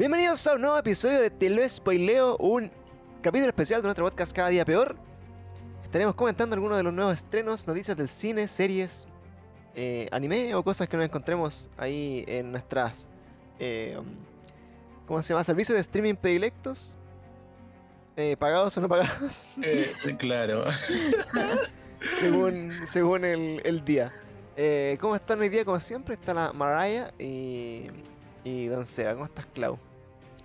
[0.00, 2.70] Bienvenidos a un nuevo episodio de Te lo spoileo, un
[3.20, 4.96] capítulo especial de nuestro podcast Cada Día Peor.
[5.84, 9.06] Estaremos comentando algunos de los nuevos estrenos, noticias del cine, series,
[9.74, 13.10] eh, anime o cosas que nos encontremos ahí en nuestras,
[13.58, 14.00] eh,
[15.06, 15.44] ¿cómo se llama?
[15.44, 16.96] Servicios de streaming predilectos.
[18.16, 20.64] Eh, pagados o no pagados, Eh, claro.
[22.20, 24.10] según, según el, el día.
[24.98, 25.62] ¿Cómo están hoy día?
[25.62, 27.88] Como siempre, está la Mariah y,
[28.44, 29.12] y Don Seba.
[29.12, 29.78] ¿Cómo estás, Clau?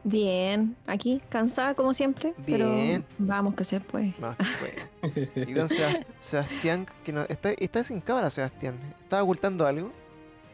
[0.07, 2.35] Bien, aquí, cansada como siempre.
[2.45, 2.59] Bien.
[2.59, 4.13] Pero vamos que se puede.
[4.19, 5.29] Más que.
[5.35, 5.67] Y don
[6.21, 8.75] Sebastián, que no, está, está sin cámara, Sebastián.
[9.01, 9.91] ¿Estaba ocultando algo?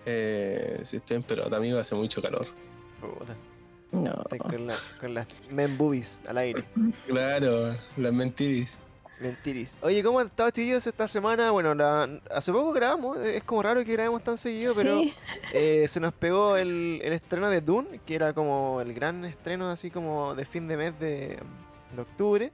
[0.05, 2.47] Eh, sí, estoy en pelota, amigo, hace mucho calor.
[3.01, 3.35] Puta,
[3.91, 4.13] No.
[4.23, 6.63] está con, la- con las men boobies al aire.
[7.07, 8.79] Claro, las mentiris.
[9.21, 9.77] Mentiris.
[9.81, 11.51] Oye, ¿cómo han estado chiquillos esta semana?
[11.51, 15.13] Bueno, la- hace poco grabamos, eh, es como raro que grabemos tan seguido, pero Sí,
[15.53, 19.69] eh, se nos pegó el, el estreno de Dune, que era como el gran estreno
[19.69, 21.37] así como de fin de mes de,
[21.95, 22.51] de octubre.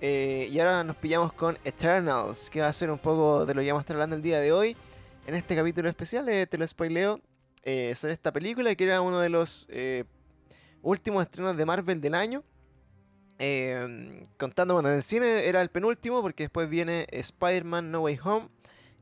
[0.00, 3.62] Eh, y ahora nos pillamos con Eternals, que va a ser un poco de lo
[3.62, 4.76] que vamos a estar hablando el día de hoy.
[5.26, 7.20] En este capítulo especial de Te lo spoileo
[7.62, 10.04] eh, sobre esta película, que era uno de los eh,
[10.82, 12.42] últimos estrenos de Marvel del año.
[13.38, 18.18] Eh, contando, bueno, en el cine era el penúltimo, porque después viene Spider-Man No Way
[18.24, 18.48] Home.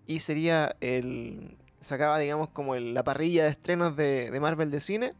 [0.06, 1.56] Y sería el.
[1.80, 5.12] Sacaba, digamos, como el- la parrilla de estrenos de, de Marvel de cine.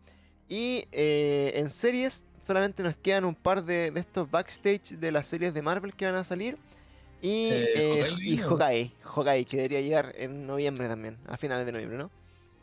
[0.49, 5.27] Y eh, en series solamente nos quedan un par de, de estos backstage de las
[5.27, 6.57] series de Marvel que van a salir.
[7.21, 8.37] Y, Eh, eh, Hawkeye y.
[8.39, 12.11] Hawkeye, Hawkeye, que debería llegar en noviembre también, a finales de noviembre, ¿no?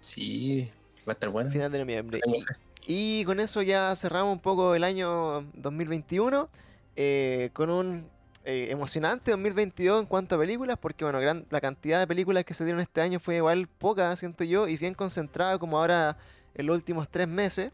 [0.02, 0.70] Sí,
[1.08, 1.50] va a estar bueno.
[1.50, 2.20] A finales de noviembre.
[2.26, 2.44] Y.
[2.92, 6.50] y con eso ya cerramos un poco el año 2021
[6.96, 8.08] eh, con un
[8.46, 12.56] eh, emocionante 2022 en cuanto a películas, porque bueno, gran- la cantidad de películas que
[12.56, 16.18] se dieron este año fue igual poca, siento yo, y bien concentrada como ahora
[16.56, 17.72] en los últimos tres meses.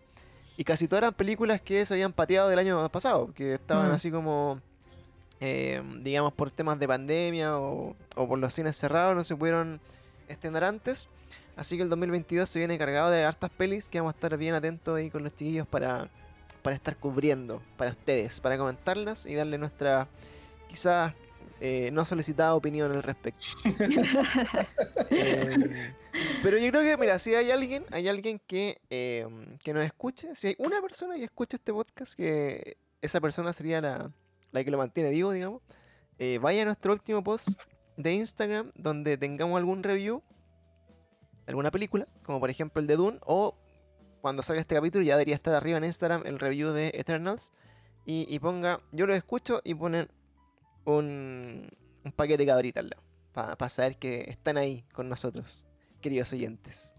[0.57, 3.93] Y casi todas eran películas que se habían pateado del año pasado, que estaban Mm.
[3.93, 4.59] así como,
[5.39, 9.79] eh, digamos, por temas de pandemia o, o por los cines cerrados, no se pudieron
[10.27, 11.07] estrenar antes.
[11.55, 14.55] Así que el 2022 se viene cargado de hartas pelis que vamos a estar bien
[14.55, 16.09] atentos ahí con los chiquillos para,
[16.61, 20.07] para estar cubriendo para ustedes, para comentarlas y darle nuestra
[20.67, 21.13] quizás
[21.61, 23.45] eh, no solicitada opinión al respecto.
[25.11, 25.93] Eh,
[26.41, 29.27] pero yo creo que, mira, si hay alguien, hay alguien que, eh,
[29.61, 33.81] que nos escuche, si hay una persona que escuche este podcast, que esa persona sería
[33.81, 34.11] la,
[34.51, 35.61] la que lo mantiene vivo, digamos,
[36.17, 37.59] eh, vaya a nuestro último post
[37.97, 40.23] de Instagram donde tengamos algún review
[41.47, 43.55] alguna película, como por ejemplo el de Dune, o
[44.21, 47.51] cuando salga este capítulo ya debería estar arriba en Instagram el review de Eternals,
[48.05, 50.07] y, y ponga, yo lo escucho y ponen
[50.85, 51.69] un,
[52.03, 55.65] un paquete de cabrita al lado, para saber que están ahí con nosotros,
[56.01, 56.93] queridos oyentes.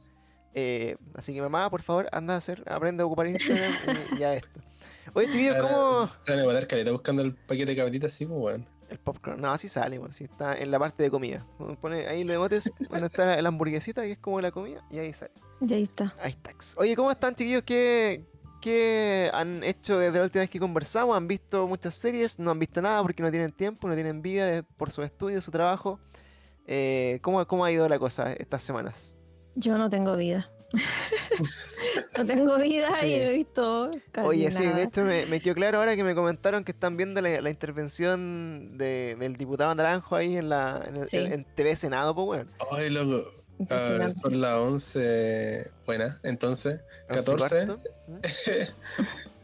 [0.59, 3.73] Eh, así que mamá, por favor, anda a hacer, aprende a ocupar Instagram
[4.13, 4.61] y ya esto.
[5.13, 6.07] Oye, chiquillos, Ahora, ¿cómo...?
[6.07, 8.76] Se van a matar caleta buscando el paquete de cabritas, sí, pues, weón.
[8.89, 11.45] El popcorn, no, así sale, bueno, sí está en la parte de comida.
[11.81, 15.13] Pone ahí le botes donde está la hamburguesita, que es como la comida, y ahí
[15.13, 15.33] sale.
[15.61, 16.15] y ahí está.
[16.21, 16.53] Ahí está.
[16.77, 17.63] Oye, ¿cómo están, chiquillos?
[17.65, 18.25] ¿Qué,
[18.61, 21.17] ¿Qué han hecho desde la última vez que conversamos?
[21.17, 22.39] ¿Han visto muchas series?
[22.39, 25.41] ¿No han visto nada porque no tienen tiempo, no tienen vida de- por su estudio,
[25.41, 25.99] su trabajo?
[26.67, 29.17] Eh, ¿cómo, ¿Cómo ha ido la cosa estas semanas?
[29.57, 30.49] Yo no tengo vida.
[32.19, 33.07] no tengo vida Sí.
[33.15, 36.05] y no he visto casi Oye, sí, de hecho me, me quedó claro ahora que
[36.05, 40.83] me comentaron que están viendo la, la intervención de- del diputado Naranjo ahí en, la,
[40.89, 41.17] en, el- Sí.
[41.19, 42.51] en TV Senado, pues bueno.
[42.73, 43.23] Ay, loco.
[43.71, 45.71] Ah, son las 11.
[45.87, 47.69] Buena, entonces, 14.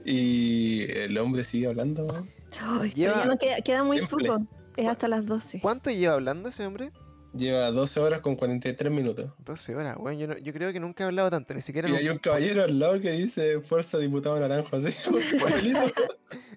[0.04, 2.30] Y el hombre sigue hablando, weón.
[2.60, 4.28] Ay, Lleva- pero ya no queda, queda muy Simple.
[4.28, 4.46] poco.
[4.76, 5.60] Es hasta las 12.
[5.60, 6.90] ¿Cuánto lleva hablando ese hombre?
[7.34, 9.30] Lleva 12 horas con 43 minutos.
[9.38, 11.94] 12 horas, bueno, yo, no- yo creo que nunca he hablado tanto, ni siquiera Y
[11.96, 14.94] hay un caballero al lado que dice Fuerza Diputado Naranjo, así.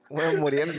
[0.10, 0.74] Bueno, muriendo.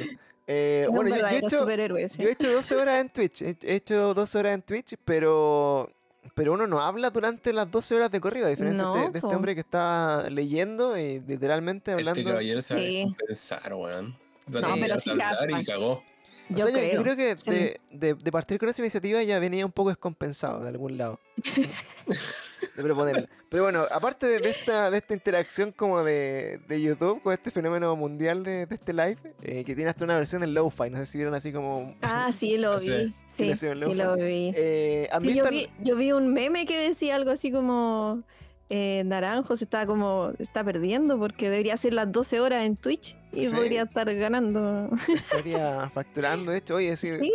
[0.46, 2.22] Eh, bueno, yo, yo he hecho, superhéroe, sí.
[2.22, 3.42] yo he hecho 12 horas en Twitch.
[3.42, 5.90] He he hecho 12 horas en Twitch, pero
[6.34, 9.06] pero uno no habla durante las 12 horas de corrido, a diferencia No, de, de
[9.06, 9.28] este po.
[9.28, 12.20] hombre que está leyendo y literalmente hablando.
[12.20, 13.00] Este caballero se va Sí.
[13.00, 14.16] a compensar, weón.
[14.48, 15.36] No, pero sí y pa-
[16.52, 16.94] O Yo, sea, creo.
[16.94, 20.62] yo creo que de, de- de partir con esa iniciativa ya venía un poco descompensado
[20.62, 21.18] de algún lado.
[22.76, 23.28] de proponerla.
[23.48, 27.50] Pero bueno, aparte de, de esta, de esta interacción como de, de YouTube con este
[27.50, 30.98] fenómeno mundial de, de este live, eh, que tiene hasta una versión en lo-fi, no
[30.98, 31.94] sé si vieron así como...
[32.02, 32.90] Ah, sí, lo Sí.
[32.90, 33.14] vi.
[33.28, 33.94] Sí, sí, loco.
[33.94, 34.52] lo vi.
[34.54, 38.22] Eh, ¿han Sí, vi, yo vi un meme que decía algo así como
[38.68, 43.16] eh, Naranjo se está como está perdiendo porque debería ser las 12 horas en Twitch
[43.32, 43.54] y Sí.
[43.54, 44.90] podría estar ganando.
[45.08, 47.32] estaría facturando, de hecho, oye, sí, Sí,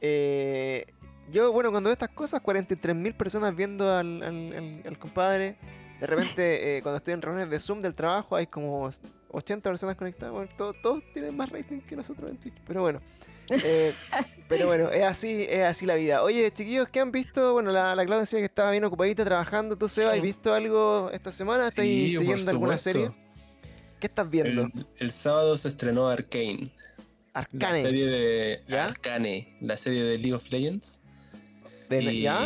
[0.00, 0.86] Eh,
[1.30, 5.56] yo, bueno, cuando veo estas cosas, 43.000 personas viendo al, al- al- al compadre.
[6.00, 8.90] De repente, eh, cuando estoy en reuniones de Zoom del trabajo, hay como
[9.30, 10.32] 80 personas conectadas.
[10.34, 12.54] Bueno, todos, todos tienen más rating que nosotros en Twitch.
[12.66, 13.00] Pero bueno.
[13.50, 13.92] Eh,
[14.48, 16.22] pero bueno, es así, es así la vida.
[16.22, 17.52] Oye, chiquillos, ¿qué han visto?
[17.54, 19.76] Bueno, la, la Claudia decía que estaba bien ocupadita trabajando.
[19.76, 20.18] ¿Tú, Seba, Sí.
[20.18, 21.68] has visto algo esta semana?
[21.68, 23.10] ¿Estás Sí, por siguiendo alguna serie?
[24.00, 24.62] ¿Qué estás viendo?
[24.62, 26.70] El, el sábado se estrenó Arcane,
[27.32, 27.82] la Arcane.
[27.82, 28.86] serie de ¿Ya?
[28.86, 31.00] Arcane, la serie de League of Legends.
[31.88, 32.44] de- y ¿Ya?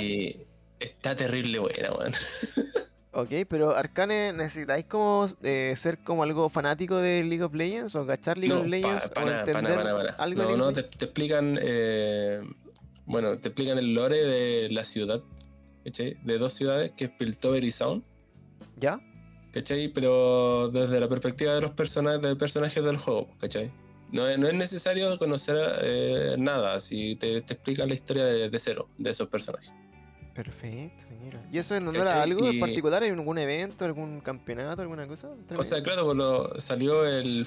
[0.81, 2.12] está terrible buena, weón.
[3.18, 8.06] Ok, pero Arcane, ¿necesitáis como eh, ser como algo fanático de League of Legends o
[8.06, 10.80] cachar League No, of Legends pa- o para, entender para, para, algo No, no, te,
[10.80, 12.42] explican, eh,
[13.06, 15.22] bueno, te explican el lore de la ciudad,
[15.82, 16.18] ¿cachai?
[16.24, 18.02] De dos ciudades, que es Piltover y Sound,
[18.76, 19.00] ¿Ya?
[19.50, 19.88] ¿cachai?
[19.88, 23.72] Pero desde la perspectiva de los personajes, de personajes del juego, ¿cachai?
[24.12, 28.50] No es, no es necesario conocer eh, nada, si te, te explican la historia de,
[28.50, 29.72] de cero de esos personajes.
[30.36, 31.42] Perfecto, mira.
[31.50, 32.20] ¿Y eso en honor a ¿Cachai?
[32.20, 33.02] algo en particular?
[33.02, 35.30] ¿Hay algún evento, algún campeonato, alguna cosa?
[35.56, 37.46] O sea, claro, pues lo- salió el,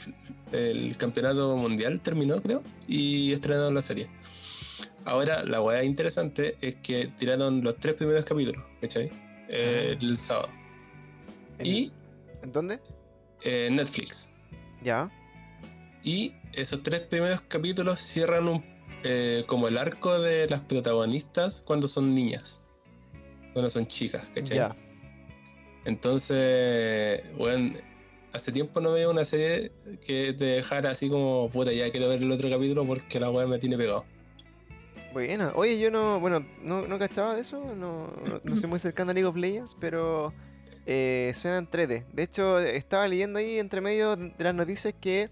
[0.52, 4.10] el campeonato mundial, terminó creo, y estrenaron la serie.
[5.06, 9.12] Ahora, la weá interesante es que tiraron los tres primeros capítulos, ¿cachai?
[9.50, 9.98] Eh, Ah.
[10.02, 10.50] el sábado.
[11.60, 11.94] ¿En, Y
[12.42, 12.80] ¿En dónde?
[13.44, 14.32] eh, Netflix.
[14.84, 15.12] Ya.
[16.04, 18.66] Y esos tres primeros capítulos cierran un,
[19.04, 22.64] eh, como el arco de las protagonistas cuando son niñas.
[23.54, 24.58] Cuando son chicas, ¿cachai?
[24.58, 24.76] Ya.
[25.86, 27.74] Entonces, bueno,
[28.34, 29.72] hace tiempo no veo una serie
[30.06, 33.48] que te dejara así como, puta, ya quiero ver el otro capítulo porque la weá
[33.48, 34.06] me tiene pegado.
[35.14, 35.52] Buena.
[35.56, 37.76] Oye, yo no, bueno, no, no cachaba de eso, no,
[38.26, 40.32] no, no soy muy cercano a League of Legends, pero
[40.86, 42.06] eh, suena entrete.
[42.14, 45.30] De hecho, estaba leyendo ahí entre medio de las noticias que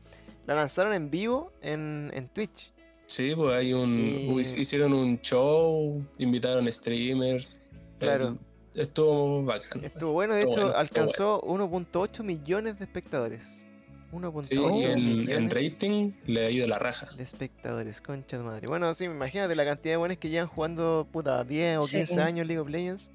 [0.47, 2.71] la lanzaron en vivo en, en Twitch.
[3.05, 3.95] Sí, pues hay un.
[3.97, 7.61] Y- Hicieron un show, invitaron streamers.
[7.99, 8.37] Claro.
[8.75, 9.83] Eh, estuvo bacán.
[9.83, 13.63] Estuvo bueno, de Estuvo hecho, bueno, alcanzó 1.8 millones de espectadores.
[14.11, 17.07] 1.8 Sí, y en, millones rating le ha ido la raja.
[17.17, 18.67] de espectadores, concha de madre.
[18.67, 21.97] Bueno, sí, imagínate la cantidad de buenos que llevan jugando puta 10 o Sí.
[21.97, 23.11] 15 años League of Legends.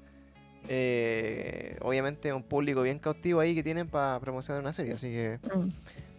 [0.69, 5.39] Eh, obviamente un público bien cautivo ahí que tienen para promocionar una serie, así que
[5.55, 5.69] Mm.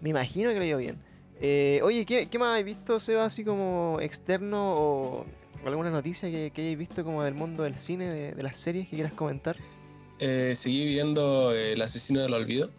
[0.03, 0.99] me imagino que le dio bien.
[1.41, 5.27] Eh, oye, ¿qué, ¿qué más has visto, Seba, así como externo o
[5.73, 8.89] alguna noticia que, que hayáis visto como del mundo del cine, de, de las series
[8.89, 9.57] que quieras comentar?
[10.19, 12.71] Eh, seguí viendo eh, El asesino del olvido.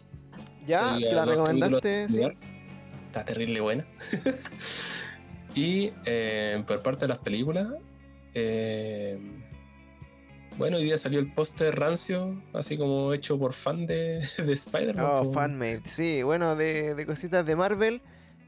[0.66, 0.96] ¿Ya?
[0.98, 2.08] ¿Te la recomendaste?
[2.08, 2.20] Sí.
[3.06, 3.86] Está terrible buena.
[5.54, 7.68] y eh, por parte de las películas,
[8.34, 9.18] eh,
[10.56, 15.06] bueno, hoy día salió el póster rancio, así como hecho por fan de, de Spider-Man.
[15.06, 15.82] Oh, fanmade.
[15.84, 18.02] Sí, bueno, de, de cositas de Marvel.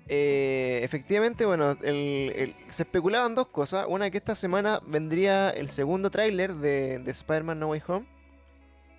[0.08, 3.86] Eh, efectivamente, bueno, el- el- se especulaban dos cosas.
[3.88, 8.06] Una, que esta semana vendría el segundo tráiler de, de Spider-Man No Way Home,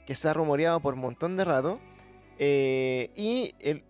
[0.06, 1.80] que se ha rumoreado por un montón de rato.
[2.42, 3.84] eh, y el,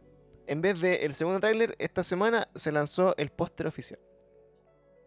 [0.48, 4.00] en vez del segundo tráiler, esta semana se lanzó el póster oficial.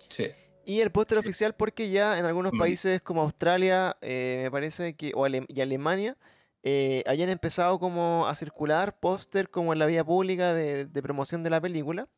[0.08, 0.28] Sí.
[0.64, 2.58] Y el póster oficial porque ya en algunos Mm.
[2.58, 6.16] países como Australia, eh, me parece que, o Ale- y Alemania,
[6.62, 11.42] eh, hayan empezado como a circular póster como en la vía pública de, de promoción
[11.42, 12.08] de la película.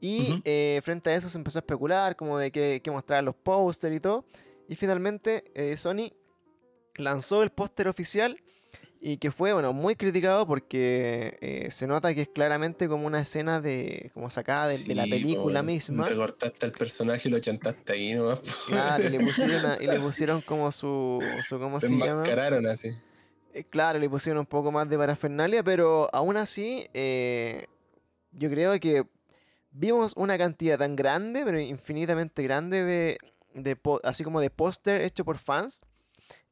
[0.00, 0.42] Y Ujú.
[0.44, 3.92] eh, frente a eso se empezó a especular como de que, que mostrar los póster
[3.92, 4.24] y todo.
[4.68, 6.12] Y finalmente eh, Sony
[6.96, 8.38] lanzó el póster oficial
[9.00, 13.20] y que fue bueno muy criticado porque eh, se nota que es claramente como una
[13.20, 16.08] escena de como sacada de, de la Sí, película misma.
[16.08, 18.40] Recortaste al personaje y lo chantaste ahí nomás.
[18.66, 22.24] Claro, y le pusieron, a- y le pusieron como su, su ¿cómo Lo se llama?
[22.70, 22.90] así.
[23.56, 27.64] Eh, claro, le pusieron un poco más de parafernalia, pero aún así, eh,
[28.32, 29.06] yo creo que
[29.70, 32.84] vimos una cantidad tan grande, pero infinitamente grande
[33.54, 35.82] de, así como de póster hecho por fans.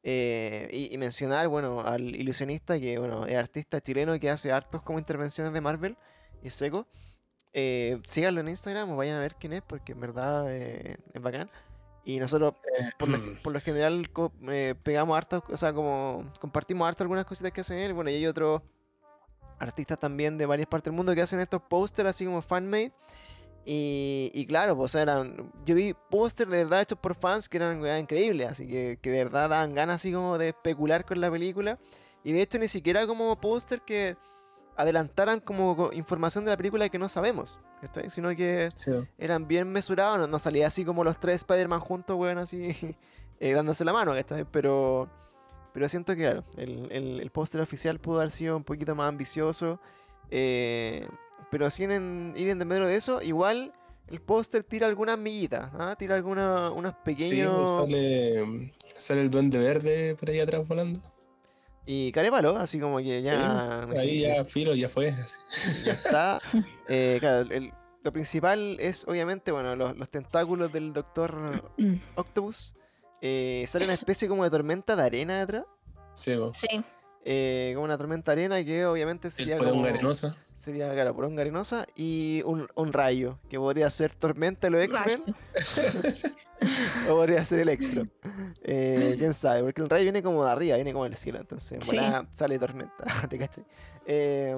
[0.01, 4.97] eh, y, mencionar, bueno, al ilusionista que, bueno, es artista chileno que hace hartos como
[4.97, 5.97] intervenciones de Marvel
[6.41, 6.87] y seco.
[7.53, 11.51] Eh, síganlo en Instagram o vayan a ver quién es, porque en verdad es bacán.
[12.05, 12.53] Y nosotros
[12.99, 14.07] por lo, por lo general
[14.47, 17.93] eh, pegamos harto, o sea, como compartimos harto algunas cositas que hacen él.
[17.93, 18.61] Bueno, y hay otros
[19.57, 22.93] artistas también de varias partes del mundo que hacen estos pósters así como fanmade.
[23.65, 27.83] Y, y claro, pues eran, yo vi pósters de verdad hechos por fans que eran
[27.99, 31.79] increíbles, así que, que de verdad daban ganas así como de especular con la película.
[32.23, 34.15] Y de hecho ni siquiera como póster que
[34.77, 37.59] adelantaran como co- información de la película que no sabemos.
[38.07, 38.91] Sino que Sí.
[39.17, 42.69] eran bien mesurados, no, no salía así como los tres Spider-Man juntos, weón, así
[43.39, 44.45] eh, dándose la mano, ¿cachai?
[44.51, 45.07] Pero,
[45.73, 49.07] pero siento que, claro, el, el, el póster oficial pudo haber sido un poquito más
[49.09, 49.79] ambicioso,
[50.31, 51.07] eh,
[51.51, 53.71] pero sin en- ir en medio de eso, igual
[54.07, 55.95] el póster tira algunas miguitas, ¿ah?
[55.97, 57.69] tira alguna, unos Sí, pequeños...
[57.69, 60.99] sale, sale el duende verde por ahí atrás volando.
[61.85, 63.85] Y carépalo, así como que ya.
[63.87, 65.09] Sí, ahí ya filo, ya fue.
[65.09, 65.37] así.
[65.85, 66.41] ya está.
[66.87, 67.71] Eh, claro, el-
[68.03, 71.63] lo principal es obviamente, bueno, los, los tentáculos del Doctor
[72.15, 72.75] Octopus.
[73.21, 75.65] Eh, sale una especie como de tormenta de arena detrás.
[76.13, 76.51] Sí, po.
[76.53, 76.67] Sí.
[77.27, 79.71] Eh, como una tormenta arena que obviamente sería como...
[79.73, 80.37] un arenosa.
[80.55, 85.35] Sería, claro, por un arenosa y un, un rayo, que podría ser tormenta los X-Men
[87.09, 88.07] o podría ser Electro.
[88.63, 91.79] Eh, Quién sabe, porque el rayo viene como de arriba, viene como del cielo, entonces
[91.83, 91.97] Sí.
[92.31, 93.65] sale tormenta, ¿te cachai?
[94.05, 94.55] Eh,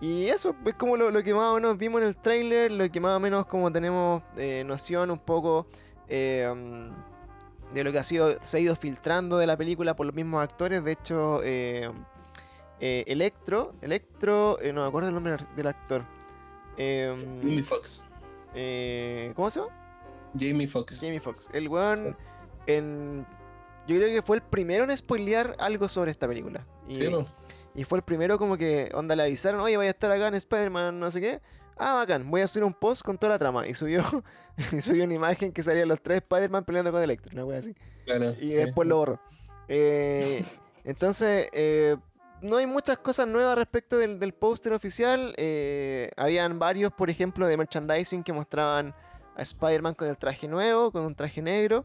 [0.00, 2.90] y eso es como lo, lo que más o menos vimos en el tráiler, lo
[2.90, 5.66] que más o menos como tenemos eh, noción un poco
[6.08, 7.15] eh, mm,
[7.80, 10.42] de lo que ha sido, se ha ido filtrando de la película por los mismos
[10.42, 10.82] actores.
[10.84, 11.90] De hecho, eh,
[12.80, 16.02] eh, Electro, Electro, eh, no me acuerdo el nombre del actor.
[16.76, 18.04] Eh, Jamie Foxx.
[18.54, 19.72] eh, ¿Cómo se llama?
[20.38, 21.00] Jamie Foxx.
[21.00, 21.48] Jamie Foxx.
[21.52, 22.04] El weón Sí.
[22.66, 23.26] en...
[23.86, 26.66] Yo creo que fue el primero en spoilear algo sobre esta película.
[26.88, 27.24] Y, Sí, po.
[27.74, 30.34] y fue el primero como que, onda, le avisaron, oye, vaya a estar acá en
[30.34, 31.40] Spider-Man, no sé qué.
[31.76, 33.66] Ah, bacán, voy a subir un post con toda la trama.
[33.66, 34.02] Y subió,
[34.72, 37.74] y subió una imagen que salían los tres Spider-Man peleando con Electro, una wea así.
[38.04, 38.30] Claro.
[38.40, 38.54] Y sí.
[38.56, 39.20] después lo borró.
[39.68, 40.44] Eh,
[40.84, 41.96] entonces, eh,
[42.40, 45.34] no hay muchas cosas nuevas respecto del, del póster oficial.
[45.36, 48.94] Eh, habían varios, por ejemplo, de merchandising que mostraban
[49.36, 51.84] a Spider-Man con el traje nuevo, con un traje negro.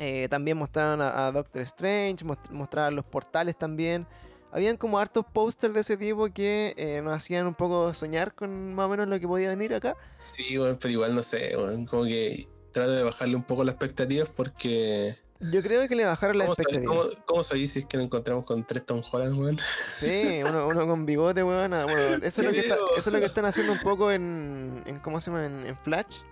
[0.00, 4.06] Eh, también mostraban a, a Doctor Strange, most- mostraban los portales también.
[4.50, 8.74] Habían como hartos pósters de ese tipo que eh, nos hacían un poco soñar con
[8.74, 9.94] más o menos lo que podía venir acá.
[10.16, 13.74] Sí, weón, pero igual no sé, weón, como que trato de bajarle un poco las
[13.74, 15.16] expectativas porque.
[15.40, 17.02] Yo creo que le bajaron la ¿Cómo, sabéis- expectativa.
[17.10, 19.58] cómo, cómo sabéis si es que nos encontramos con tres Tom Holland, weón?
[19.86, 21.70] Sí, uno, uno con bigote, weón.
[21.70, 21.86] Bueno,
[22.26, 24.98] eso, es lo que está- eso es lo que están haciendo un poco en, en
[25.00, 25.46] ¿cómo se llama?
[25.46, 26.22] En, en Flash.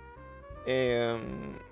[0.67, 1.17] Eh,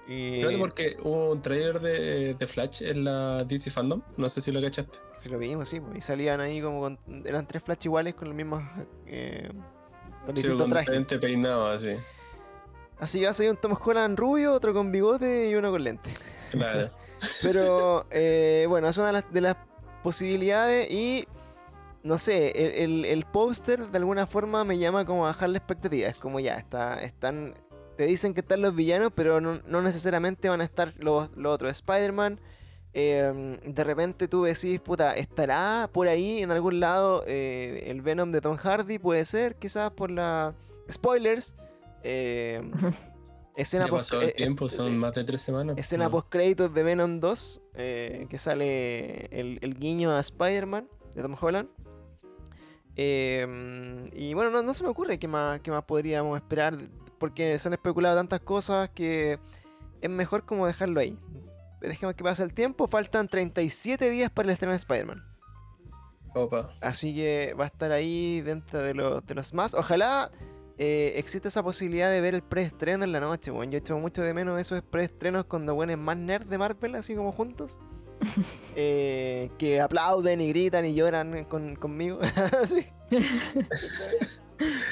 [0.07, 4.41] y Claro, porque hubo un trailer de, de Flash en la DC Fandom, no sé
[4.41, 4.99] si lo cachaste.
[5.17, 8.29] si lo vimos, sí, pues, y salían ahí como con, eran tres Flash iguales con
[8.29, 8.63] los mismos,
[9.07, 9.51] eh,
[10.25, 11.19] con Sí, distintos con trajes.
[11.21, 11.97] peinado, así.
[13.01, 15.83] Así que va a salir un Tom Holland rubio, otro con bigote y uno con
[15.83, 16.11] lente.
[16.53, 16.89] Claro.
[17.43, 19.57] Pero eh, bueno, es una de las, de las
[20.05, 21.27] posibilidades y
[22.03, 25.59] no sé, el, el, el póster de alguna forma me llama como a bajar la
[25.59, 26.07] expectativa.
[26.09, 27.55] Es como ya, está, están,
[27.97, 31.55] te dicen que están los villanos, pero no, no necesariamente van a estar los, los
[31.55, 31.71] otros.
[31.73, 32.41] Spider-Man,
[32.93, 38.31] eh, de repente tú decís, puta, ¿estará por ahí en algún lado eh, el Venom
[38.33, 38.99] de Tom Hardy?
[38.99, 40.55] Puede ser, quizás por la...
[40.93, 41.55] Spoilers.
[42.03, 42.61] Eh,
[43.57, 45.77] escena Ya post- pasó el eh, eh, tiempo, eh, son más de tres semanas.
[45.79, 46.11] Escena No.
[46.11, 51.37] post créditos de Venom 2, eh, que sale el, el guiño a Spider-Man de Tom
[51.41, 51.69] Holland.
[52.97, 56.77] Eh, y bueno, no, no se me ocurre qué más, qué más podríamos esperar,
[57.25, 59.39] porque se han especulado tantas cosas que
[60.03, 61.19] es mejor como dejarlo ahí.
[61.81, 65.25] Dejemos que pase el tiempo, faltan 37 días para el estreno de Spider-Man.
[66.35, 66.75] Opa.
[66.83, 69.73] Así que va a estar ahí dentro de, los de los más.
[69.73, 70.31] Ojalá
[70.77, 73.51] eh, exista esa posibilidad de ver el preestreno en la noche.
[73.51, 76.95] Bueno, yo echo mucho de menos esos preestrenos con los buenos más nerds de Marvel,
[76.97, 77.79] así como juntos.
[78.77, 82.19] Eh, que aplauden y gritan y lloran con- conmigo.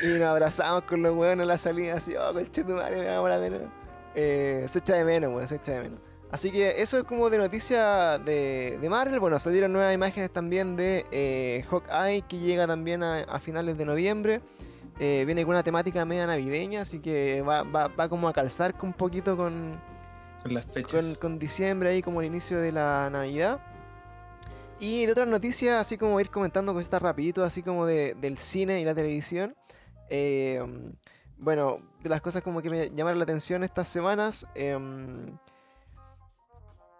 [0.03, 3.09] y nos abrazamos con los huevos en la salida, así, oh, conche tu madre, me
[3.09, 3.69] vamos a de nuevo".
[4.15, 5.99] Eh, se echa de menos, weón, se echa de menos.
[6.31, 9.21] Así que eso es como de noticia de, de Marvel.
[9.21, 13.85] Bueno, salieron nuevas imágenes también de eh, Hawkeye, que llega también a, a finales de
[13.85, 14.41] noviembre.
[14.99, 18.75] Eh, viene con una temática media navideña, así que va, va- va como a calzar
[18.77, 19.79] con un poquito con,
[20.43, 21.19] Con las con, fechas.
[21.19, 23.61] con diciembre, ahí como el inicio de la Navidad.
[24.85, 28.81] Y de otras noticias, así como ir comentando cositas rapidito, así como de- del cine
[28.81, 29.55] y la televisión.
[30.11, 30.61] Eh,
[31.39, 35.39] bueno, de las cosas como que me llamaron la atención estas semanas, em,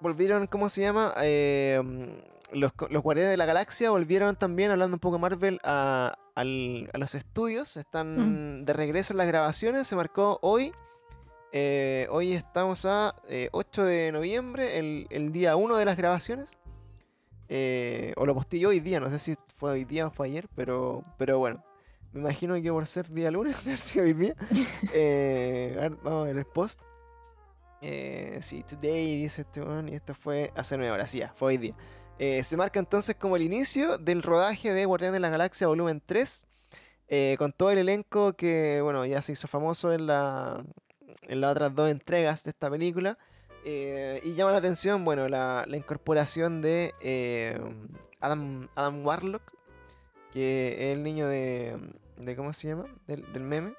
[0.01, 1.13] volvieron, ¿cómo se llama?
[1.23, 2.09] Em,
[2.53, 6.99] los, Guardianes de la Galaxia volvieron también, hablando un poco de Marvel, a, al- a
[6.99, 7.77] los estudios.
[7.77, 10.73] Están de regreso en las grabaciones, se marcó hoy.
[11.51, 16.53] Eh, hoy estamos a eh, 8 de noviembre, el, el día 1 de las grabaciones.
[17.55, 20.49] Eh, o lo postilló hoy día, no sé si fue hoy día o fue ayer,
[20.57, 21.63] pero, pero bueno.
[22.13, 24.35] Me imagino que por ser día lunes, haber sido hoy día.
[24.95, 26.81] Eh, a ver, vamos a ver el post.
[27.83, 31.49] Eh, sí, today dice este weón, y esto fue hace 9 horas, sí, ya, fue
[31.49, 31.75] hoy día.
[32.19, 36.03] Eh, se marca entonces como el inicio del rodaje de Guardián de la Galaxia Volumen
[36.07, 36.47] 3.
[37.09, 40.65] eh, con todo el elenco que, bueno, ya se hizo famoso en la,
[41.23, 43.19] en las otras dos entregas de esta película.
[43.65, 47.59] Eh, y llama la atención, bueno, la, la incorporación de eh,
[48.21, 49.43] Adam, Adam Warlock,
[50.33, 51.77] que es el niño de,
[52.17, 52.87] de ¿cómo se llama?
[53.07, 53.75] Del, del meme.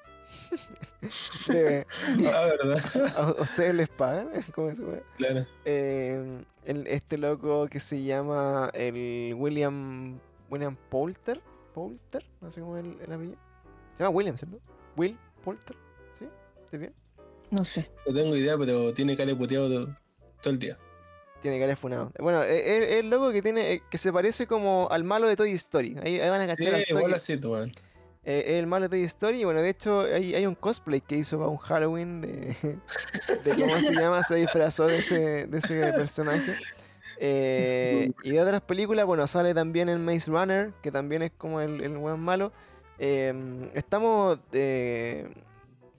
[1.48, 1.86] De-
[2.32, 3.12] Ah, ¿verdad?
[3.16, 4.30] ¿A ustedes les pagan?
[4.54, 4.98] ¿Cómo se llama?
[5.16, 5.46] Claro.
[5.64, 10.18] Eh, el- este loco que se llama el William
[10.50, 11.40] William Poulter.
[11.74, 13.36] Poulter, no sé cómo es el, el apellido.
[13.94, 14.58] Se llama William, ¿cierto?
[14.96, 15.76] Will Poulter.
[16.18, 16.26] ¿Sí?
[16.64, 16.94] ¿Estoy bien?
[17.54, 17.88] No sé.
[18.06, 19.96] No tengo idea, pero tiene cara de puteado todo,
[20.42, 20.76] todo el día.
[21.40, 22.10] Tiene cara de funado.
[22.18, 25.36] Bueno, es es el loco que tiene eh, que se parece como al malo de
[25.36, 25.96] Toy Story.
[26.02, 26.86] Ahí, ahí van a Sí, cachar toque.
[26.94, 27.70] igual así, tú, weón.
[28.24, 29.42] Eh, es el malo de Toy Story.
[29.42, 32.56] Y bueno, de hecho, hay, hay un cosplay que hizo para un Halloween de,
[33.44, 36.54] de cómo se llama, se disfrazó de ese, de ese personaje.
[37.18, 41.60] Eh, y de otras películas, bueno, sale también el Maze Runner, que también es como
[41.60, 42.52] el, el buen malo.
[42.98, 45.28] Eh, estamos, eh,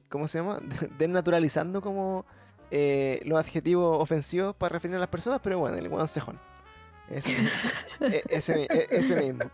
[0.10, 0.60] ¿cómo se llama?
[0.98, 2.26] Desnaturalizando como
[2.72, 6.40] eh, los adjetivos ofensivos para referir a las personas, pero bueno, el buen cejón.
[7.10, 7.32] Ese,
[8.02, 9.52] e- ese, e- ese mismo.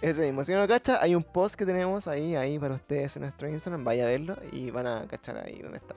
[0.00, 0.44] Ese mismo.
[0.44, 3.48] Si no lo cacha, hay un post que tenemos ahí, ahí para ustedes en nuestro
[3.48, 3.84] Instagram.
[3.84, 5.94] Vaya a verlo y van a cachar ahí donde está.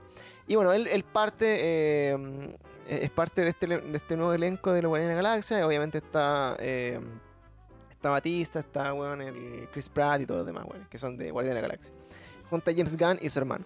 [0.47, 2.55] Y bueno, él, él parte, eh,
[2.87, 5.65] es parte de este, de este nuevo elenco de los Guardianes de la Galaxia.
[5.67, 6.99] Obviamente está, eh,
[7.91, 11.31] está Batista, está weón, el Chris Pratt y todos los demás, weón, que son de
[11.31, 11.93] Guardianes de la Galaxia.
[12.49, 13.65] Junto a James Gunn y su hermano.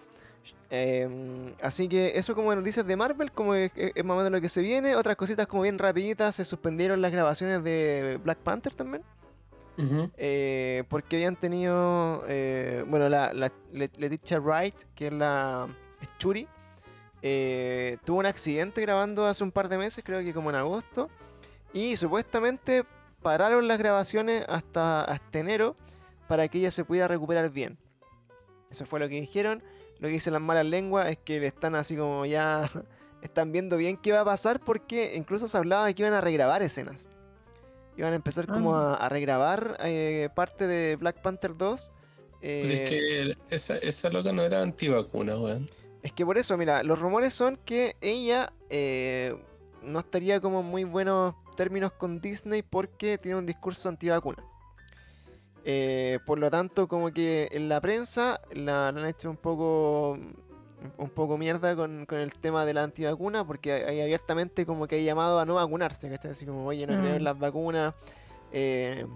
[0.72, 4.30] Eh, así que eso como noticias de Marvel, como es, es- es más o menos
[4.32, 4.94] lo que se viene.
[4.96, 9.02] Otras cositas como bien rapiditas, se suspendieron las grabaciones de Black Panther también.
[10.18, 15.66] Eh, porque habían tenido, eh, bueno, la, la Letitia Wright, que es la
[16.18, 16.46] Churi,
[17.22, 21.08] eh, tuvo un accidente grabando hace un par de meses, creo que como en agosto,
[21.72, 22.84] y supuestamente
[23.22, 25.76] pararon las grabaciones hasta, hasta enero
[26.28, 27.78] para que ella se pudiera recuperar bien.
[28.70, 29.62] Eso fue lo que dijeron.
[30.00, 32.70] Lo que dicen las malas lenguas es que le están así como ya
[33.22, 36.20] están viendo bien qué va a pasar porque incluso se hablaba de que iban a
[36.20, 37.08] regrabar escenas.
[37.96, 41.90] Iban a empezar como a, a regrabar eh, parte de Black Panther 2.
[42.40, 45.68] Pero es eh, que esa, esa loca no era antivacuna, weón.
[46.02, 49.36] es que por eso, mira, los rumores son que ella eh,
[49.82, 54.42] no estaría como en muy buenos términos con Disney porque tiene un discurso antivacuna.
[55.64, 60.18] Eh, por lo tanto, como que en la prensa la, la han hecho un poco
[60.96, 64.96] un poco mierda con, con el tema de la antivacuna porque hay abiertamente como que
[64.96, 66.32] hay llamado a no vacunarse, ¿cachai?
[66.32, 67.94] Así como, oye, no creo en las vacunas,
[68.52, 69.06] eh,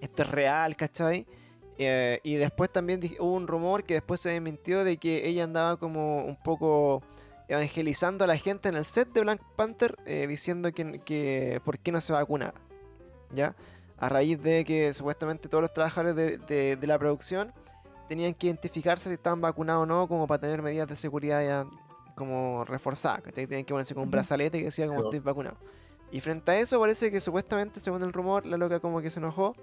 [0.00, 1.26] esto es real, ¿cachai?
[1.78, 5.78] Eh, y después también hubo un rumor que después se desmintió de que ella andaba
[5.78, 7.02] como un poco
[7.48, 11.78] evangelizando a la gente en el set de Black Panther eh, diciendo que, que por
[11.78, 12.54] qué no se vacunaba.
[13.34, 13.56] ¿Ya?
[14.02, 17.52] A raíz de que supuestamente todos los trabajadores de, de- de la producción
[18.08, 21.66] tenían que identificarse si estaban vacunados o no, como para tener medidas de seguridad ya
[22.16, 23.22] como reforzadas.
[23.22, 23.46] ¿cachai?
[23.46, 25.56] Tenían que ponerse con un brazalete que decía como estoy vacunado.
[26.10, 29.18] Y frente a eso parece que supuestamente, según el rumor, la loca como que se
[29.20, 29.54] enojó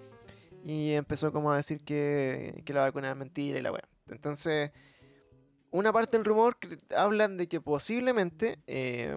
[0.64, 3.84] y empezó como a decir que, que la vacuna es mentira y la weá.
[4.08, 4.72] Entonces,
[5.72, 6.58] una parte del rumor
[6.96, 9.16] hablan de que posiblemente eh,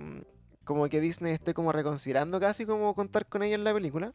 [0.65, 4.13] como que Disney esté como reconsiderando casi como contar con ella en la película.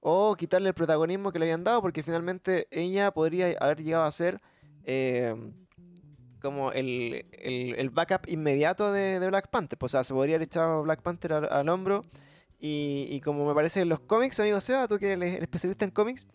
[0.00, 4.10] O quitarle el protagonismo que le habían dado, porque finalmente ella podría haber llegado a
[4.10, 4.40] ser
[4.84, 5.34] eh,
[6.40, 9.78] como el, el- el backup inmediato de, Black Panther.
[9.78, 12.04] Pues, o sea, se podría haber echado Black Panther al, hombro.
[12.58, 15.84] Y, y como me parece en los cómics, amigo Seba, tú que eres el especialista
[15.84, 16.28] en cómics,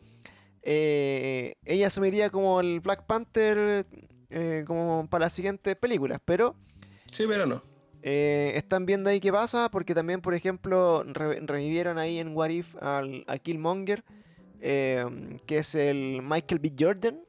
[0.63, 3.85] eh, ella asumiría como el Black Panther
[4.29, 6.19] eh, como para las siguientes películas.
[6.25, 6.55] Pero
[7.11, 7.61] Sí, pero no.
[8.07, 12.49] Eh, están viendo ahí qué pasa, porque también, por ejemplo, re- revivieron ahí en What
[12.49, 14.03] If al, a Killmonger,
[14.61, 15.03] eh,
[15.47, 16.73] que es el Michael B.
[16.79, 17.19] Jordan,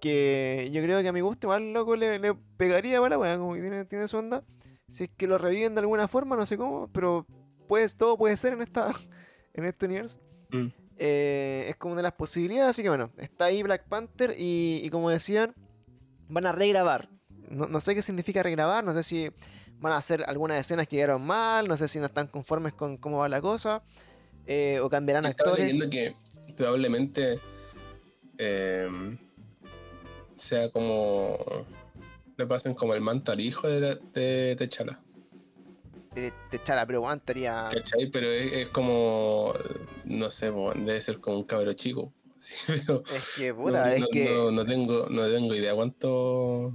[0.00, 3.36] que yo creo que a mi gusto igual loco le, le pegaría para la weá,
[3.36, 4.42] como que tiene, tiene su onda.
[4.88, 7.26] Si es que lo reviven de alguna forma, no sé cómo, pero
[7.66, 8.94] pues todo puede ser en esta
[9.54, 10.18] en este universo.
[10.50, 10.68] Mm.
[10.96, 14.80] Eh, es como una de las posibilidades, así que bueno, está ahí Black Panther y,
[14.82, 15.54] y como decían,
[16.28, 17.10] van a regrabar.
[17.50, 19.30] No, no sé qué significa regrabar, no sé si
[19.80, 22.96] van a hacer algunas escenas que quedaron mal, no sé si no están conformes con
[22.96, 23.82] cómo va la cosa,
[24.46, 25.72] eh, o cambiarán Estaba actores.
[25.72, 26.14] leyendo que
[26.56, 27.40] probablemente
[28.38, 28.88] eh,
[30.34, 31.38] sea como.
[32.36, 34.54] Le pasen como el manto al hijo de, de.
[36.14, 37.68] De, de Chala, pero bueno, estaría...
[37.72, 38.10] ¿Cachai?
[38.10, 39.52] Pero es, es como.
[40.04, 42.12] No sé, debe ser como un cabro chico.
[42.38, 43.02] Sí, pero.
[43.12, 44.24] Es que, no, puta, es no- que...
[44.32, 46.72] no- no tengo, no tengo idea cuánto.